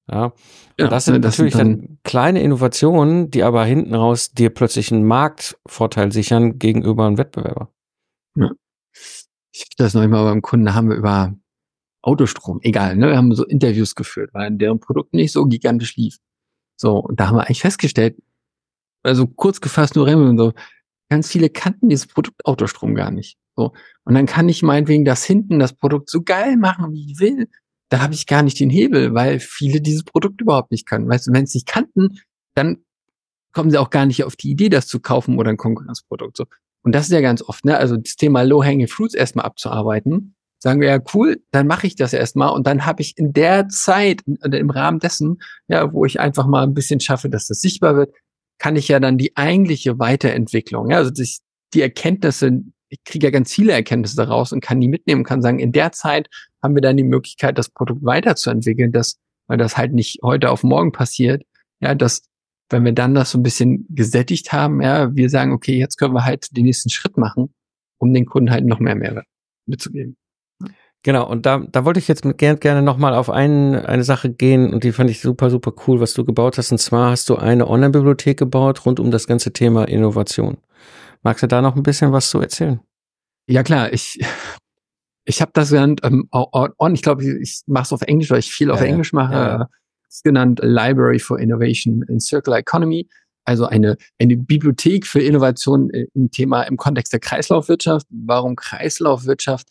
Ja. 0.10 0.34
ja 0.80 0.88
das 0.88 1.06
sind 1.06 1.24
das 1.24 1.34
natürlich 1.34 1.54
sind 1.54 1.60
dann, 1.60 1.82
dann, 1.82 1.98
kleine 2.04 2.42
Innovationen, 2.42 3.30
die 3.30 3.44
aber 3.44 3.64
hinten 3.66 3.94
raus 3.94 4.32
dir 4.32 4.50
plötzlich 4.50 4.92
einen 4.92 5.06
Marktvorteil 5.06 6.12
sichern 6.12 6.58
gegenüber 6.58 7.06
einem 7.06 7.18
Wettbewerber. 7.18 7.70
Ja. 8.36 8.52
Ich 9.54 9.66
das 9.78 9.94
noch 9.94 10.02
immer 10.02 10.24
beim 10.24 10.42
Kunden 10.42 10.74
haben 10.74 10.90
wir 10.90 10.98
über 10.98 11.36
Autostrom, 12.02 12.60
egal, 12.64 12.98
ne? 12.98 13.10
Wir 13.10 13.18
haben 13.18 13.34
so 13.34 13.46
Interviews 13.46 13.96
geführt, 13.96 14.32
weil 14.34 14.52
deren 14.52 14.80
Produkt 14.80 15.14
nicht 15.14 15.32
so 15.32 15.46
gigantisch 15.46 15.96
lief. 15.96 16.18
So, 16.76 16.98
und 16.98 17.20
da 17.20 17.28
haben 17.28 17.38
wir 17.38 17.46
eigentlich 17.46 17.62
festgestellt, 17.62 18.18
also 19.04 19.28
kurz 19.28 19.62
gefasst 19.62 19.96
nur 19.96 20.08
Remmel 20.08 20.28
und 20.30 20.38
so, 20.38 20.54
ganz 21.10 21.30
viele 21.30 21.50
kannten 21.50 21.90
dieses 21.90 22.08
Produkt 22.08 22.46
Autostrom 22.46 22.96
gar 22.96 23.12
nicht. 23.12 23.38
So. 23.56 23.74
Und 24.04 24.16
dann 24.16 24.26
kann 24.26 24.50
ich 24.50 24.64
meinetwegen 24.64 25.06
das 25.06 25.24
hinten, 25.24 25.60
das 25.60 25.74
Produkt 25.74 26.10
so 26.10 26.24
geil 26.24 26.58
machen, 26.58 26.92
wie 26.92 27.12
ich 27.12 27.20
will 27.20 27.48
da 27.94 28.02
habe 28.02 28.16
ich 28.16 28.26
gar 28.26 28.42
nicht 28.42 28.60
den 28.60 28.72
Hebel, 28.72 29.14
weil 29.14 29.40
viele 29.40 29.80
dieses 29.80 30.04
Produkt 30.04 30.42
überhaupt 30.42 30.72
nicht 30.72 30.88
können. 30.88 31.08
Weißt 31.08 31.28
du, 31.28 31.32
wenn 31.32 31.46
sie 31.46 31.60
nicht 31.60 31.68
kannten, 31.68 32.20
dann 32.56 32.84
kommen 33.52 33.70
sie 33.70 33.78
auch 33.78 33.92
gar 33.92 34.08
nicht 34.08 34.24
auf 34.24 34.36
die 34.36 34.50
Idee, 34.50 34.70
das 34.70 34.88
zu 34.88 35.00
kaufen 35.00 35.38
oder 35.38 35.52
ein 35.52 35.58
Konkurrenzprodukt. 35.58 36.36
So. 36.38 36.46
Und 36.84 36.94
das 36.94 37.06
ist 37.06 37.12
ja 37.12 37.22
ganz 37.22 37.42
oft, 37.42 37.66
ne? 37.66 37.78
Also 37.78 37.98
das 37.98 38.16
Thema 38.16 38.44
Low-Hanging 38.44 38.88
Fruits 38.88 39.16
erstmal 39.16 39.46
abzuarbeiten, 39.46 40.36
sagen 40.60 40.80
wir 40.80 40.88
ja, 40.88 41.00
cool, 41.14 41.42
dann 41.52 41.68
mache 41.68 41.88
ich 41.88 41.96
das 41.96 42.14
erstmal 42.14 42.54
und 42.54 42.68
dann 42.68 42.86
habe 42.86 43.02
ich 43.02 43.18
in 43.18 43.34
der 43.34 43.68
Zeit, 43.68 44.22
im 44.26 44.70
Rahmen 44.70 45.00
dessen, 45.00 45.42
ja, 45.68 45.92
wo 45.92 46.06
ich 46.06 46.20
einfach 46.20 46.48
mal 46.48 46.64
ein 46.64 46.74
bisschen 46.74 47.02
schaffe, 47.02 47.30
dass 47.30 47.48
das 47.48 47.60
sichtbar 47.60 47.98
wird, 47.98 48.16
kann 48.60 48.78
ich 48.78 48.88
ja 48.88 49.02
dann 49.02 49.18
die 49.18 49.36
eigentliche 49.36 50.00
Weiterentwicklung, 50.00 50.90
ja, 50.90 50.98
also 50.98 51.12
die, 51.12 51.30
die 51.74 51.82
Erkenntnisse, 51.82 52.64
ich 52.88 53.04
kriege 53.04 53.28
ja 53.28 53.32
ganz 53.32 53.52
viele 53.52 53.74
Erkenntnisse 53.74 54.16
daraus 54.16 54.54
und 54.54 54.62
kann 54.62 54.80
die 54.80 54.88
mitnehmen, 54.88 55.26
kann 55.26 55.42
sagen, 55.42 55.60
in 55.60 55.74
der 55.74 55.92
Zeit 55.92 56.30
haben 56.62 56.76
wir 56.76 56.82
dann 56.82 56.96
die 56.96 57.04
Möglichkeit, 57.04 57.58
das 57.58 57.70
Produkt 57.70 58.06
weiterzuentwickeln, 58.06 58.94
dass, 58.94 59.18
weil 59.48 59.58
das 59.58 59.76
halt 59.76 59.92
nicht 59.92 60.20
heute 60.24 60.50
auf 60.50 60.64
morgen 60.64 60.94
passiert, 60.94 61.44
ja, 61.82 61.94
dass, 61.94 62.22
wenn 62.74 62.84
wir 62.84 62.92
dann 62.92 63.16
das 63.16 63.32
so 63.32 63.38
ein 63.38 63.44
bisschen 63.44 63.86
gesättigt 63.90 64.52
haben, 64.52 64.82
ja, 64.82 65.16
wir 65.16 65.30
sagen, 65.30 65.54
okay, 65.54 65.78
jetzt 65.78 65.98
können 65.98 66.14
wir 66.14 66.26
halt 66.26 66.56
den 66.58 66.66
nächsten 66.66 66.90
Schritt 66.90 67.18
machen, 67.18 67.54
um 68.00 68.14
den 68.14 68.26
Kunden 68.26 68.52
halt 68.52 68.66
noch 68.66 68.80
mehr 68.80 68.96
Mehrwert 68.96 69.26
mitzugeben. 69.66 70.18
Genau, 71.04 71.30
und 71.30 71.46
da, 71.46 71.60
da 71.60 71.84
wollte 71.84 72.00
ich 72.00 72.08
jetzt 72.08 72.24
mit, 72.24 72.38
gerne, 72.38 72.58
gerne 72.58 72.82
nochmal 72.82 73.14
auf 73.14 73.30
einen, 73.30 73.76
eine 73.76 74.06
Sache 74.06 74.32
gehen 74.32 74.74
und 74.74 74.86
die 74.86 74.94
fand 74.94 75.10
ich 75.10 75.20
super, 75.20 75.50
super 75.50 75.74
cool, 75.86 76.00
was 76.00 76.14
du 76.14 76.24
gebaut 76.24 76.58
hast. 76.58 76.72
Und 76.72 76.78
zwar 76.78 77.12
hast 77.12 77.30
du 77.30 77.36
eine 77.36 77.68
Online-Bibliothek 77.68 78.40
gebaut 78.40 78.86
rund 78.86 79.02
um 79.02 79.12
das 79.12 79.28
ganze 79.28 79.52
Thema 79.52 79.86
Innovation. 79.88 80.58
Magst 81.22 81.44
du 81.44 81.48
da 81.48 81.62
noch 81.62 81.76
ein 81.76 81.84
bisschen 81.84 82.14
was 82.14 82.30
zu 82.30 82.40
erzählen? 82.40 82.80
Ja 83.48 83.64
klar, 83.64 83.92
ich 83.92 84.20
ich 85.26 85.42
habe 85.42 85.52
das 85.54 85.70
genannt 85.70 86.02
ähm, 86.04 86.28
on, 86.32 86.96
ich 86.96 87.02
glaube, 87.02 87.24
ich 87.24 87.64
mache 87.68 87.84
es 87.84 87.94
auf 87.94 88.02
Englisch, 88.02 88.30
weil 88.30 88.40
ich 88.40 88.52
viel 88.52 88.72
auf 88.72 88.80
ja, 88.80 88.88
Englisch 88.88 89.14
mache. 89.14 89.34
Ja, 89.34 89.48
ja. 89.48 89.70
Genannt 90.22 90.60
Library 90.62 91.20
for 91.20 91.40
Innovation 91.40 92.04
in 92.08 92.20
Circular 92.20 92.60
Economy, 92.60 93.08
also 93.46 93.66
eine 93.66 93.98
eine 94.20 94.38
Bibliothek 94.38 95.06
für 95.08 95.22
Innovation 95.22 95.90
im 95.90 96.32
Thema 96.32 96.64
im 96.64 96.78
Kontext 96.78 97.14
der 97.14 97.20
Kreislaufwirtschaft. 97.20 98.08
Warum 98.10 98.56
Kreislaufwirtschaft? 98.56 99.68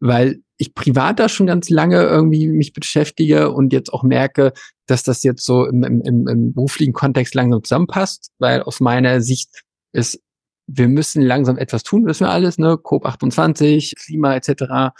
Weil 0.00 0.40
ich 0.56 0.74
privat 0.74 1.18
da 1.18 1.28
schon 1.28 1.46
ganz 1.46 1.70
lange 1.70 2.02
irgendwie 2.02 2.48
mich 2.48 2.72
beschäftige 2.72 3.50
und 3.50 3.72
jetzt 3.72 3.92
auch 3.92 4.02
merke, 4.02 4.52
dass 4.86 5.02
das 5.02 5.22
jetzt 5.22 5.44
so 5.44 5.66
im, 5.66 5.82
im, 5.82 6.28
im 6.28 6.54
beruflichen 6.54 6.92
Kontext 6.92 7.34
langsam 7.34 7.62
zusammenpasst, 7.62 8.30
weil 8.38 8.62
aus 8.62 8.80
meiner 8.80 9.20
Sicht 9.20 9.50
ist 9.92 10.20
wir 10.66 10.88
müssen 10.88 11.22
langsam 11.22 11.58
etwas 11.58 11.82
tun, 11.82 12.06
wissen 12.06 12.24
wir 12.24 12.30
alles, 12.30 12.58
ne? 12.58 12.74
COP28, 12.74 13.94
Klima 13.96 14.34
etc. 14.34 14.94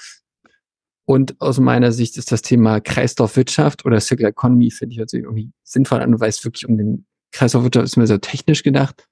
Und 1.06 1.40
aus 1.40 1.58
meiner 1.58 1.92
Sicht 1.92 2.16
ist 2.16 2.32
das 2.32 2.42
Thema 2.42 2.80
Kreislaufwirtschaft 2.80 3.84
oder 3.84 4.00
Circular 4.00 4.30
Economy, 4.30 4.70
finde 4.70 4.94
ich 4.94 5.00
also 5.00 5.16
irgendwie 5.16 5.50
sinnvoll 5.62 6.00
an, 6.00 6.18
weil 6.20 6.30
es 6.30 6.44
wirklich 6.44 6.66
um 6.66 6.78
den 6.78 7.06
Kreislaufwirtschaft 7.32 7.84
ist 7.84 7.96
mir 7.96 8.06
sehr 8.06 8.20
technisch 8.20 8.62
gedacht, 8.62 9.06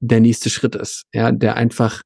der 0.00 0.20
nächste 0.20 0.50
Schritt 0.50 0.74
ist, 0.74 1.04
ja, 1.12 1.32
der 1.32 1.56
einfach 1.56 2.02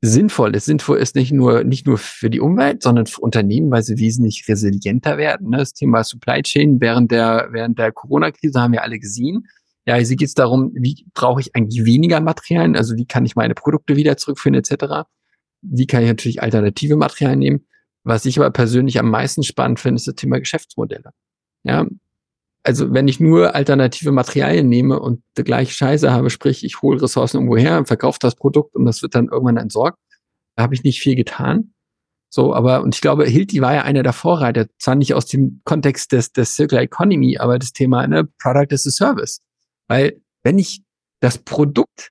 sinnvoll 0.00 0.54
ist. 0.54 0.66
Sinnvoll 0.66 0.98
ist 0.98 1.16
nicht 1.16 1.32
nur, 1.32 1.64
nicht 1.64 1.86
nur 1.86 1.98
für 1.98 2.30
die 2.30 2.40
Umwelt, 2.40 2.82
sondern 2.82 3.06
für 3.06 3.20
Unternehmen, 3.20 3.70
weil 3.70 3.82
sie 3.82 3.98
wesentlich 3.98 4.44
resilienter 4.48 5.18
werden. 5.18 5.50
Ne? 5.50 5.58
Das 5.58 5.72
Thema 5.72 6.04
Supply 6.04 6.42
Chain 6.42 6.80
während 6.80 7.10
der, 7.10 7.48
während 7.50 7.78
der 7.78 7.92
Corona-Krise 7.92 8.60
haben 8.60 8.72
wir 8.72 8.82
alle 8.82 8.98
gesehen 8.98 9.46
ja, 9.86 9.94
hier 9.94 10.16
geht 10.16 10.28
es 10.28 10.34
darum, 10.34 10.72
wie 10.74 11.06
brauche 11.14 11.40
ich 11.40 11.54
eigentlich 11.54 11.84
weniger 11.84 12.20
Materialien, 12.20 12.76
also 12.76 12.96
wie 12.96 13.06
kann 13.06 13.24
ich 13.24 13.36
meine 13.36 13.54
Produkte 13.54 13.94
wieder 13.96 14.16
zurückführen 14.16 14.54
etc. 14.54 15.08
Wie 15.62 15.86
kann 15.86 16.02
ich 16.02 16.08
natürlich 16.08 16.42
alternative 16.42 16.96
Materialien 16.96 17.38
nehmen? 17.38 17.66
Was 18.06 18.24
ich 18.24 18.38
aber 18.38 18.50
persönlich 18.50 19.00
am 19.00 19.10
meisten 19.10 19.42
spannend 19.42 19.80
finde, 19.80 19.96
ist 19.96 20.06
das 20.06 20.14
Thema 20.14 20.38
Geschäftsmodelle. 20.38 21.10
Ja, 21.64 21.86
also 22.62 22.92
wenn 22.94 23.08
ich 23.08 23.18
nur 23.18 23.56
alternative 23.56 24.12
Materialien 24.12 24.68
nehme 24.68 25.00
und 25.00 25.24
die 25.36 25.42
gleiche 25.42 25.72
Scheiße 25.72 26.12
habe, 26.12 26.30
sprich 26.30 26.64
ich 26.64 26.82
hole 26.82 27.02
Ressourcen 27.02 27.38
irgendwo 27.38 27.56
her 27.56 27.84
verkaufe 27.84 28.18
das 28.20 28.36
Produkt 28.36 28.76
und 28.76 28.84
das 28.84 29.02
wird 29.02 29.16
dann 29.16 29.26
irgendwann 29.28 29.56
entsorgt, 29.56 29.98
da 30.54 30.62
habe 30.62 30.74
ich 30.74 30.84
nicht 30.84 31.00
viel 31.00 31.16
getan. 31.16 31.74
So, 32.28 32.54
aber, 32.54 32.82
und 32.82 32.94
ich 32.94 33.00
glaube, 33.00 33.24
Hilti 33.24 33.60
war 33.60 33.74
ja 33.74 33.82
einer 33.82 34.04
der 34.04 34.12
Vorreiter, 34.12 34.66
zwar 34.78 34.94
nicht 34.94 35.14
aus 35.14 35.26
dem 35.26 35.60
Kontext 35.64 36.12
des, 36.12 36.32
des 36.32 36.54
Circular 36.54 36.82
Economy, 36.82 37.38
aber 37.38 37.58
das 37.58 37.72
Thema, 37.72 38.06
ne, 38.06 38.28
Product 38.40 38.72
as 38.72 38.86
a 38.86 38.90
Service. 38.90 39.40
Weil 39.88 40.20
wenn 40.44 40.60
ich 40.60 40.82
das 41.20 41.38
Produkt 41.38 42.10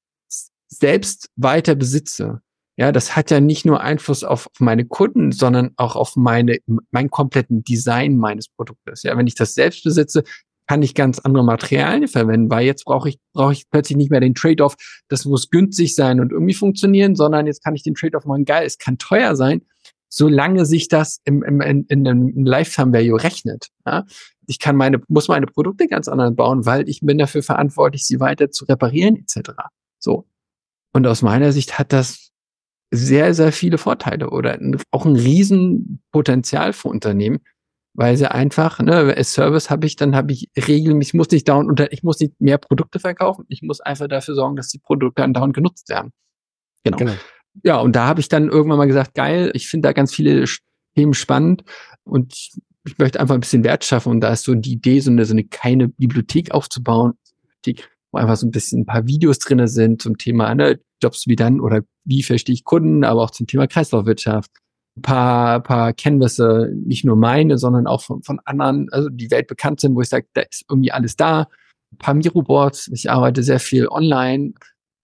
selbst 0.68 1.30
weiter 1.38 1.76
besitze, 1.76 2.42
ja, 2.78 2.92
das 2.92 3.16
hat 3.16 3.32
ja 3.32 3.40
nicht 3.40 3.66
nur 3.66 3.82
Einfluss 3.82 4.24
auf 4.24 4.50
meine 4.60 4.86
Kunden, 4.86 5.32
sondern 5.32 5.72
auch 5.78 5.96
auf 5.96 6.16
meine, 6.16 6.58
mein 6.92 7.10
kompletten 7.10 7.64
Design 7.64 8.18
meines 8.18 8.50
Produktes. 8.50 9.04
Ja, 9.04 9.18
wenn 9.18 9.28
ich 9.28 9.36
das 9.36 9.54
selbst 9.54 9.84
besitze, 9.84 10.24
kann 10.68 10.82
ich 10.82 10.96
ganz 10.96 11.20
andere 11.20 11.44
Materialien 11.44 12.08
verwenden, 12.08 12.50
weil 12.50 12.66
jetzt 12.66 12.86
brauche 12.86 13.10
ich, 13.10 13.20
brauche 13.34 13.54
ich 13.54 13.70
plötzlich 13.70 13.98
nicht 13.98 14.12
mehr 14.12 14.20
den 14.20 14.34
Trade-off, 14.34 14.76
das 15.08 15.26
muss 15.26 15.50
günstig 15.50 15.96
sein 15.96 16.20
und 16.20 16.32
irgendwie 16.32 16.56
funktionieren, 16.56 17.16
sondern 17.16 17.46
jetzt 17.46 17.64
kann 17.64 17.76
ich 17.76 17.84
den 17.84 17.94
Trade-off 17.94 18.26
machen, 18.26 18.46
geil, 18.46 18.66
es 18.66 18.78
kann 18.78 18.98
teuer 18.98 19.36
sein, 19.36 19.62
solange 20.10 20.66
sich 20.66 20.88
das 20.88 21.22
im, 21.24 21.44
im, 21.44 21.62
in, 21.62 21.86
in 21.86 22.08
einem 22.08 22.46
Lifetime 22.46 22.94
Value 22.94 23.22
rechnet. 23.22 23.68
Ja? 23.86 24.06
Ich 24.48 24.60
kann 24.60 24.76
meine, 24.76 25.02
muss 25.08 25.28
meine 25.28 25.46
Produkte 25.46 25.88
ganz 25.88 26.08
anders 26.08 26.36
bauen, 26.36 26.66
weil 26.66 26.90
ich 26.90 27.02
bin 27.02 27.18
dafür 27.20 27.44
verantwortlich, 27.44 28.06
sie 28.06 28.20
weiter 28.20 28.50
zu 28.50 28.66
reparieren, 28.66 29.18
etc. 29.18 29.52
So. 30.00 30.26
Und 30.94 31.06
aus 31.06 31.22
meiner 31.22 31.52
Sicht 31.52 31.78
hat 31.78 31.94
das 31.94 32.25
sehr, 32.96 33.34
sehr 33.34 33.52
viele 33.52 33.78
Vorteile 33.78 34.30
oder 34.30 34.58
auch 34.92 35.06
ein 35.06 35.16
Riesenpotenzial 35.16 36.74
für 36.74 36.90
Unternehmen, 36.90 37.40
weil 37.94 38.18
sie 38.18 38.30
einfach, 38.30 38.80
ne, 38.80 39.14
als 39.16 39.34
Service 39.34 39.70
habe 39.70 39.86
ich, 39.88 39.96
dann 39.96 40.16
habe 40.16 40.32
ich 40.32 40.50
Regeln, 40.68 41.02
ich 41.02 41.14
muss 41.14 41.30
nicht 41.30 41.48
dauernd 41.48 41.70
unter, 41.70 41.92
ich 41.92 42.04
muss 42.04 42.20
nicht 42.20 42.40
mehr 42.40 42.58
Produkte 42.58 43.00
verkaufen, 43.00 43.46
ich 43.50 43.62
muss 43.62 43.82
einfach 43.82 44.08
dafür 44.08 44.36
sorgen, 44.36 44.56
dass 44.56 44.70
die 44.70 44.80
Produkte 44.80 45.22
dann 45.22 45.34
dauernd 45.34 45.54
genutzt 45.54 45.90
werden. 45.90 46.12
Genau. 46.84 46.98
genau 46.98 47.14
ja, 47.64 47.80
und 47.80 47.96
da 47.96 48.08
habe 48.08 48.20
ich 48.20 48.30
dann 48.30 48.50
irgendwann 48.50 48.78
mal 48.78 48.88
gesagt, 48.88 49.14
geil, 49.14 49.52
ich 49.54 49.68
finde 49.68 49.88
da 49.88 49.94
ganz 49.94 50.14
viele 50.14 50.46
Themen 50.96 51.14
spannend 51.14 51.64
und 52.04 52.34
ich 52.86 52.98
möchte 52.98 53.20
einfach 53.20 53.36
ein 53.36 53.42
bisschen 53.42 53.64
Wert 53.64 53.84
schaffen 53.84 54.10
und 54.10 54.22
da 54.22 54.34
ist 54.34 54.44
so 54.44 54.54
die 54.54 54.74
Idee, 54.74 55.00
so 55.00 55.12
eine, 55.12 55.26
so 55.26 55.34
eine 55.34 55.44
keine 55.46 55.88
Bibliothek 55.88 56.52
aufzubauen, 56.52 57.14
die, 57.66 57.76
wo 58.12 58.20
einfach 58.20 58.36
so 58.36 58.46
ein 58.46 58.52
bisschen 58.52 58.82
ein 58.82 58.86
paar 58.86 59.08
Videos 59.08 59.40
drinne 59.40 59.68
sind 59.68 60.02
zum 60.02 60.18
Thema 60.18 60.54
ne, 60.54 60.80
Jobs 61.06 61.28
wie 61.28 61.36
dann 61.36 61.60
oder 61.60 61.82
wie 62.04 62.24
verstehe 62.24 62.54
ich 62.54 62.64
Kunden, 62.64 63.04
aber 63.04 63.22
auch 63.22 63.32
zum 63.32 63.46
Thema 63.46 63.68
Kreislaufwirtschaft. 63.68 64.50
Ein 64.98 65.02
paar, 65.04 65.62
paar 65.62 65.94
Canvasse, 65.94 66.72
nicht 66.74 67.06
nur 67.06 67.16
meine, 67.16 67.58
sondern 67.60 67.86
auch 67.86 68.02
von, 68.02 68.24
von 68.24 68.40
anderen, 68.46 68.88
also 68.92 69.10
die 69.10 69.30
weltbekannt 69.30 69.82
sind, 69.82 69.94
wo 69.96 70.02
ich 70.02 70.10
sage, 70.10 70.26
da 70.34 70.42
ist 70.42 70.66
irgendwie 70.68 70.92
alles 70.92 71.16
da. 71.16 71.48
Ein 71.92 71.98
paar 72.00 72.14
Miroboards, 72.16 72.90
ich 72.92 73.12
arbeite 73.12 73.44
sehr 73.44 73.60
viel 73.60 73.88
online, 73.88 74.54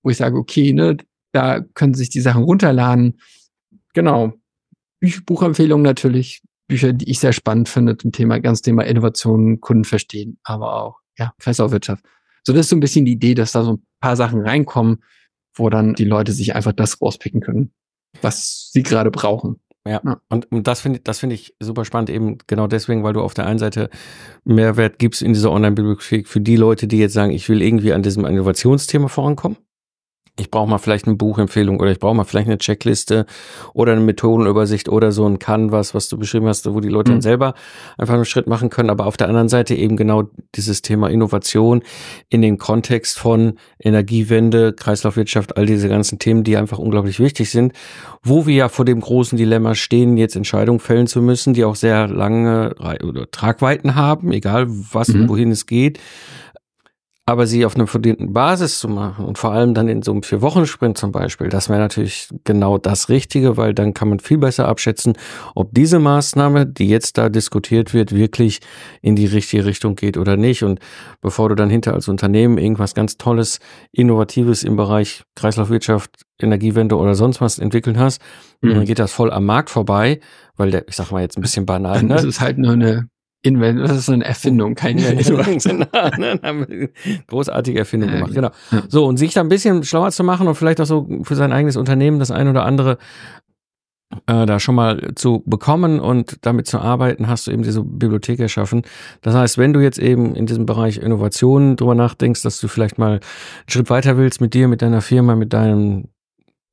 wo 0.02 0.10
ich 0.10 0.18
sage, 0.18 0.38
okay, 0.38 0.74
ne, 0.74 0.98
da 1.34 1.60
können 1.60 1.94
sich 1.94 2.10
die 2.10 2.22
Sachen 2.22 2.44
runterladen. 2.44 3.20
Genau. 3.94 4.34
Buchempfehlungen 5.26 5.84
natürlich. 5.84 6.42
Bücher, 6.68 6.94
die 6.94 7.10
ich 7.10 7.20
sehr 7.20 7.34
spannend 7.34 7.68
finde 7.68 7.98
zum 7.98 8.14
Thema, 8.14 8.40
ganz 8.40 8.62
Thema 8.62 8.84
Innovation, 8.84 9.60
Kunden 9.60 9.84
verstehen, 9.84 10.40
aber 10.44 10.82
auch, 10.82 11.00
ja, 11.18 11.34
Kreislaufwirtschaft. 11.40 12.06
So, 12.44 12.54
das 12.54 12.62
ist 12.62 12.70
so 12.70 12.78
ein 12.78 12.80
bisschen 12.80 13.06
die 13.06 13.12
Idee, 13.12 13.34
dass 13.34 13.52
da 13.52 13.64
so 13.64 13.74
ein 13.74 13.86
paar 14.00 14.16
Sachen 14.16 14.42
reinkommen, 14.42 15.04
wo 15.54 15.70
dann 15.70 15.94
die 15.94 16.06
Leute 16.06 16.32
sich 16.32 16.56
einfach 16.56 16.74
das 16.74 17.02
rauspicken 17.02 17.42
können, 17.42 17.72
was 18.22 18.70
sie 18.72 18.84
gerade 18.84 19.12
brauchen. 19.12 19.60
Ja, 19.88 20.00
ja. 20.06 20.22
und 20.30 20.68
das 20.68 20.82
finde 20.82 21.00
das 21.00 21.20
finde 21.20 21.34
ich 21.34 21.56
super 21.60 21.86
spannend, 21.86 22.12
eben 22.12 22.38
genau 22.46 22.68
deswegen, 22.68 23.04
weil 23.04 23.14
du 23.14 23.22
auf 23.22 23.34
der 23.34 23.48
einen 23.48 23.58
Seite 23.58 23.90
Mehrwert 24.44 25.00
gibst 25.00 25.24
in 25.24 25.34
dieser 25.34 25.52
Online-Bibliothek 25.52 26.28
für 26.28 26.40
die 26.40 26.56
Leute, 26.56 26.86
die 26.86 27.00
jetzt 27.00 27.14
sagen, 27.14 27.32
ich 27.32 27.50
will 27.50 27.64
irgendwie 27.64 27.94
an 27.94 28.04
diesem 28.04 28.26
Innovationsthema 28.26 29.08
vorankommen 29.08 29.58
ich 30.40 30.50
brauche 30.50 30.70
mal 30.70 30.78
vielleicht 30.78 31.08
eine 31.08 31.16
Buchempfehlung 31.16 31.80
oder 31.80 31.92
ich 31.92 32.00
brauche 32.00 32.16
mal 32.16 32.24
vielleicht 32.24 32.48
eine 32.48 32.58
Checkliste 32.58 33.26
oder 33.74 33.92
eine 33.92 34.02
Methodenübersicht 34.02 34.88
oder 34.90 35.12
so 35.12 35.26
ein 35.26 35.40
Canvas, 35.40 35.94
was 35.94 36.08
du 36.10 36.18
beschrieben 36.18 36.48
hast, 36.48 36.72
wo 36.74 36.80
die 36.80 36.90
Leute 36.90 37.12
mhm. 37.12 37.16
dann 37.16 37.22
selber 37.22 37.54
einfach 37.98 38.16
einen 38.16 38.26
Schritt 38.26 38.48
machen 38.48 38.70
können. 38.70 38.90
Aber 38.90 39.06
auf 39.06 39.18
der 39.18 39.28
anderen 39.28 39.50
Seite 39.50 39.76
eben 39.76 39.98
genau 39.98 40.24
dieses 40.56 40.82
Thema 40.82 41.10
Innovation 41.10 41.84
in 42.30 42.42
dem 42.42 42.58
Kontext 42.58 43.20
von 43.20 43.54
Energiewende, 43.80 44.74
Kreislaufwirtschaft, 44.74 45.58
all 45.58 45.66
diese 45.66 45.90
ganzen 45.90 46.18
Themen, 46.18 46.44
die 46.44 46.56
einfach 46.56 46.80
unglaublich 46.80 47.20
wichtig 47.20 47.52
sind, 47.52 47.74
wo 48.24 48.46
wir 48.46 48.56
ja 48.56 48.70
vor 48.70 48.86
dem 48.86 49.02
großen 49.02 49.38
Dilemma 49.38 49.76
stehen, 49.76 50.16
jetzt 50.18 50.36
Entscheidungen 50.36 50.80
fällen 50.80 51.08
zu 51.08 51.22
müssen, 51.22 51.54
die 51.54 51.66
auch 51.66 51.76
sehr 51.76 52.08
lange 52.08 52.74
Tragweiten 53.32 53.96
haben, 53.96 54.32
egal 54.32 54.68
was 54.70 55.10
mhm. 55.10 55.22
und 55.22 55.30
wohin 55.30 55.52
es 55.52 55.66
geht 55.66 56.00
aber 57.26 57.46
sie 57.46 57.66
auf 57.66 57.76
einer 57.76 57.88
verdienten 57.88 58.34
Basis 58.34 58.80
zu 58.80 58.88
machen 58.88 59.26
und 59.26 59.38
vor 59.38 59.52
allem 59.52 59.74
dann 59.74 59.88
in 59.88 60.02
so 60.02 60.12
einem 60.12 60.24
Vier-Wochen-Sprint 60.24 60.98
zum 60.98 61.12
Beispiel, 61.12 61.50
das 61.50 61.70
wäre 61.70 61.80
natürlich 61.80 62.30
genau 62.44 62.78
das 62.80 63.10
Richtige, 63.10 63.58
weil 63.58 63.74
dann 63.74 63.94
kann 63.94 64.10
man 64.10 64.20
viel 64.20 64.40
besser 64.40 64.68
abschätzen, 64.68 65.14
ob 65.54 65.72
diese 65.72 66.00
Maßnahme, 66.00 66.66
die 66.66 66.88
jetzt 66.88 67.18
da 67.18 67.30
diskutiert 67.30 67.94
wird, 67.94 68.14
wirklich 68.14 68.60
in 69.02 69.16
die 69.16 69.28
richtige 69.28 69.66
Richtung 69.66 69.96
geht 69.96 70.18
oder 70.18 70.36
nicht. 70.36 70.64
Und 70.64 70.80
bevor 71.22 71.50
du 71.50 71.56
dann 71.56 71.70
hinter 71.70 71.94
als 71.94 72.08
Unternehmen 72.08 72.58
irgendwas 72.58 72.96
ganz 72.96 73.18
Tolles, 73.18 73.60
Innovatives 73.92 74.64
im 74.64 74.76
Bereich 74.76 75.24
Kreislaufwirtschaft, 75.36 76.26
Energiewende 76.40 76.98
oder 76.98 77.14
sonst 77.14 77.40
was 77.40 77.60
entwickeln 77.60 78.00
hast, 78.00 78.20
mhm. 78.62 78.74
dann 78.74 78.86
geht 78.86 78.98
das 78.98 79.12
voll 79.12 79.32
am 79.32 79.46
Markt 79.46 79.70
vorbei, 79.70 80.20
weil 80.58 80.72
der, 80.72 80.88
ich 80.88 80.96
sag 80.96 81.12
mal 81.12 81.22
jetzt 81.22 81.38
ein 81.38 81.42
bisschen 81.42 81.68
banal, 81.68 82.02
ne? 82.02 82.16
Das 82.16 82.24
ist 82.24 82.42
halt 82.42 82.58
nur 82.58 82.74
eine 82.74 83.10
Invent, 83.44 83.80
das 83.80 83.98
ist 83.98 84.10
eine 84.10 84.24
Erfindung, 84.24 84.76
keine 84.76 85.02
Innovation. 85.14 85.86
Großartige 87.28 87.80
Erfindung 87.80 88.12
gemacht, 88.12 88.34
genau. 88.34 88.52
So, 88.88 89.06
und 89.06 89.18
sich 89.18 89.34
da 89.34 89.42
ein 89.42 89.50
bisschen 89.50 89.84
schlauer 89.84 90.12
zu 90.12 90.24
machen 90.24 90.48
und 90.48 90.56
vielleicht 90.56 90.80
auch 90.80 90.86
so 90.86 91.08
für 91.24 91.36
sein 91.36 91.52
eigenes 91.52 91.76
Unternehmen 91.76 92.20
das 92.20 92.30
ein 92.30 92.48
oder 92.48 92.66
andere 92.66 92.98
äh, 94.28 94.46
da 94.46 94.60
schon 94.60 94.76
mal 94.76 95.14
zu 95.16 95.42
bekommen 95.46 96.00
und 96.00 96.46
damit 96.46 96.68
zu 96.68 96.80
arbeiten, 96.80 97.28
hast 97.28 97.48
du 97.48 97.52
eben 97.52 97.64
diese 97.64 97.84
Bibliothek 97.84 98.40
erschaffen. 98.40 98.84
Das 99.22 99.34
heißt, 99.34 99.58
wenn 99.58 99.74
du 99.74 99.80
jetzt 99.80 100.00
eben 100.00 100.36
in 100.36 100.46
diesem 100.46 100.66
Bereich 100.66 100.98
Innovation 100.98 101.76
drüber 101.76 101.96
nachdenkst, 101.96 102.42
dass 102.44 102.60
du 102.60 102.68
vielleicht 102.68 102.98
mal 102.98 103.14
einen 103.14 103.22
Schritt 103.68 103.90
weiter 103.90 104.18
willst 104.18 104.42
mit 104.42 104.54
dir, 104.54 104.68
mit 104.68 104.82
deiner 104.82 105.02
Firma, 105.02 105.36
mit 105.36 105.54
deinem 105.54 106.10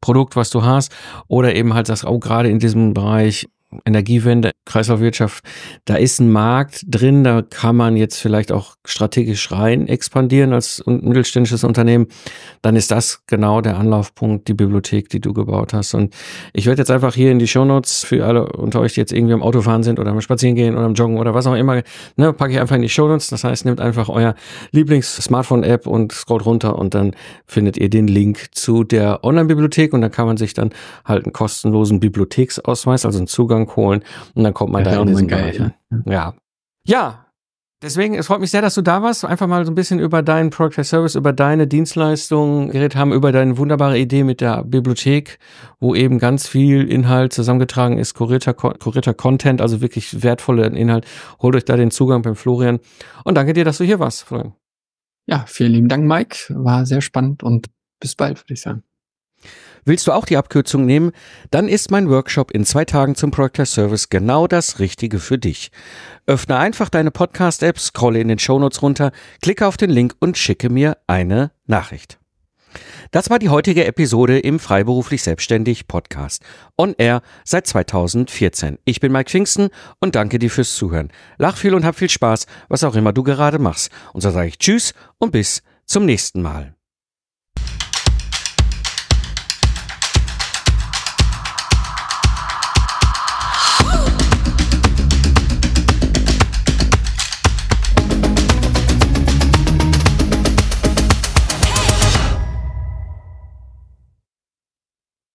Produkt, 0.01 0.37
was 0.37 0.51
du 0.51 0.65
hast, 0.65 0.95
oder 1.29 1.55
eben 1.55 1.75
halt 1.75 1.89
das 1.89 2.05
auch 2.05 2.19
gerade 2.19 2.51
in 2.51 2.59
diesem 2.59 2.95
Bereich 2.95 3.49
Energiewende, 3.85 4.53
Kreislaufwirtschaft, 4.65 5.45
da 5.85 5.97
ist 5.97 6.21
ein 6.21 6.31
Markt 6.31 6.85
drin, 6.87 7.23
da 7.23 7.43
kann 7.43 7.77
man 7.77 7.99
jetzt 7.99 8.19
vielleicht 8.19 8.51
auch 8.51 8.77
strategisch 8.87 9.53
rein 9.53 9.89
expandieren 9.89 10.55
als 10.55 10.83
mittelständisches 10.87 11.65
Unternehmen, 11.65 12.07
dann 12.63 12.77
ist 12.77 12.91
das 12.91 13.25
genau 13.27 13.61
der 13.61 13.77
Anlaufpunkt, 13.77 14.49
die 14.49 14.55
Bibliothek, 14.55 15.11
die 15.11 15.21
du 15.21 15.35
gebaut 15.35 15.75
hast. 15.75 15.93
Und 15.93 16.15
ich 16.55 16.65
werde 16.65 16.81
jetzt 16.81 16.91
einfach 16.91 17.15
hier 17.15 17.31
in 17.31 17.39
die 17.39 17.47
Shownotes 17.47 18.05
für 18.05 18.25
alle 18.25 18.47
unter 18.47 18.81
euch, 18.81 18.95
die 18.95 19.01
jetzt 19.01 19.13
irgendwie 19.13 19.35
am 19.35 19.43
Autofahren 19.43 19.83
sind 19.83 19.99
oder 19.99 20.13
am 20.13 20.21
Spazieren 20.23 20.57
gehen 20.57 20.75
oder 20.75 20.87
am 20.87 20.95
Joggen 20.95 21.19
oder 21.19 21.35
was 21.35 21.47
auch 21.47 21.55
immer, 21.55 21.83
ne, 22.17 22.33
packe 22.33 22.53
ich 22.55 22.61
einfach 22.61 22.77
in 22.77 22.83
die 22.83 22.89
Shownotes. 22.89 23.29
Das 23.29 23.45
heißt, 23.45 23.67
nehmt 23.67 23.81
einfach 23.81 24.09
euer 24.09 24.35
Lieblings-Smartphone-App 24.71 25.87
und 25.87 26.13
scrollt 26.13 26.47
runter 26.47 26.79
und 26.79 26.95
dann 26.95 27.15
findet 27.47 27.77
ihr 27.77 27.91
den 27.91 28.09
Link 28.09 28.47
zu 28.53 28.83
der 28.83 29.25
Online-Bibliothek 29.25 29.93
und 29.93 30.01
dann 30.01 30.11
kann 30.11 30.27
man 30.27 30.39
sich 30.39 30.55
dann 30.55 30.71
halt 31.05 31.25
einen 31.25 31.35
kostenlosen 31.35 32.01
Bibliotheksausweis, 32.01 33.05
also 33.05 33.19
einen 33.19 33.27
Zugang 33.27 33.58
Zugang 33.67 33.77
holen 33.77 34.03
und 34.35 34.45
dann 34.45 34.55
kommt 34.55 34.73
man 34.73 34.85
ja, 34.85 34.93
da 34.93 35.03
in 35.03 35.09
diesen 35.09 35.27
Bereich. 35.27 35.59
Ne? 35.59 35.75
Ja. 36.07 36.35
Ja. 36.85 37.25
Deswegen, 37.81 38.15
es 38.15 38.27
freut 38.27 38.41
mich 38.41 38.51
sehr, 38.51 38.61
dass 38.61 38.75
du 38.75 38.83
da 38.83 39.05
warst. 39.05 39.25
Einfach 39.25 39.47
mal 39.47 39.65
so 39.65 39.71
ein 39.71 39.77
bisschen 39.77 40.01
über 40.01 40.21
deinen 40.21 40.51
Product 40.51 40.83
Service, 40.83 41.15
über 41.15 41.33
deine 41.33 41.69
Dienstleistungen 41.69 42.71
geredet 42.71 42.97
haben, 42.97 43.13
über 43.13 43.31
deine 43.31 43.57
wunderbare 43.57 43.97
Idee 43.97 44.25
mit 44.25 44.41
der 44.41 44.65
Bibliothek, 44.65 45.39
wo 45.79 45.95
eben 45.95 46.19
ganz 46.19 46.49
viel 46.49 46.91
Inhalt 46.91 47.33
zusammengetragen 47.33 47.97
ist, 47.97 48.15
kurierter, 48.15 48.53
kurierter 48.53 49.15
Content, 49.15 49.61
also 49.61 49.81
wirklich 49.81 50.25
wertvoller 50.25 50.73
Inhalt. 50.73 51.07
Holt 51.41 51.55
euch 51.55 51.65
da 51.65 51.77
den 51.77 51.93
Zugang 51.93 52.23
beim 52.23 52.35
Florian. 52.35 52.81
Und 53.23 53.37
danke 53.37 53.53
dir, 53.53 53.65
dass 53.65 53.79
du 53.79 53.85
hier 53.85 54.01
warst, 54.01 54.25
Florian. 54.25 54.55
Ja, 55.27 55.45
vielen 55.47 55.71
lieben 55.71 55.89
Dank, 55.89 56.05
Mike. 56.05 56.47
War 56.49 56.85
sehr 56.85 57.01
spannend 57.01 57.45
und 57.45 57.69
bis 58.01 58.17
bald, 58.17 58.43
würde 58.43 58.55
ich 58.55 58.61
sagen. 58.61 58.83
Willst 59.89 60.07
du 60.07 60.13
auch 60.13 60.27
die 60.27 60.37
Abkürzung 60.37 60.85
nehmen? 60.85 61.13
Dann 61.51 61.67
ist 61.67 61.91
mein 61.91 62.11
Workshop 62.11 62.51
in 62.51 62.67
zwei 62.67 62.85
Tagen 62.85 63.15
zum 63.15 63.31
Project 63.31 63.69
Service 63.69 64.11
genau 64.11 64.47
das 64.47 64.81
Richtige 64.81 65.19
für 65.19 65.39
dich. 65.39 65.71
Öffne 66.27 66.59
einfach 66.59 66.91
deine 66.91 67.11
Podcast-App, 67.11 67.79
scrolle 67.79 68.21
in 68.21 68.29
den 68.29 68.39
Shownotes 68.39 68.83
runter, 68.83 69.13
klicke 69.41 69.67
auf 69.67 69.79
den 69.79 69.89
Link 69.89 70.15
und 70.21 70.37
schicke 70.37 70.69
mir 70.69 70.99
eine 71.07 71.53
Nachricht. 71.67 72.19
Das 73.13 73.31
war 73.31 73.39
die 73.39 73.49
heutige 73.49 73.87
Episode 73.87 74.39
im 74.39 74.59
Freiberuflich 74.59 75.23
Selbstständig 75.23 75.89
Podcast. 75.89 76.43
On 76.77 76.95
Air 76.99 77.23
seit 77.47 77.67
2014. 77.67 78.79
Ich 78.85 79.01
bin 79.01 79.11
Mike 79.11 79.31
Pfingsten 79.31 79.71
und 80.01 80.17
danke 80.17 80.39
dir 80.39 80.51
fürs 80.51 80.75
Zuhören. 80.75 81.09
Lach 81.39 81.57
viel 81.57 81.73
und 81.75 81.87
hab 81.87 81.97
viel 81.97 82.11
Spaß, 82.11 82.45
was 82.69 82.85
auch 82.85 82.95
immer 82.95 83.15
du 83.15 83.23
gerade 83.23 83.59
machst. 83.59 83.91
Und 84.13 84.21
so 84.21 84.31
sage 84.31 84.49
ich 84.49 84.59
Tschüss 84.59 84.93
und 85.17 85.33
bis 85.33 85.63
zum 85.87 86.05
nächsten 86.05 86.43
Mal. 86.43 86.78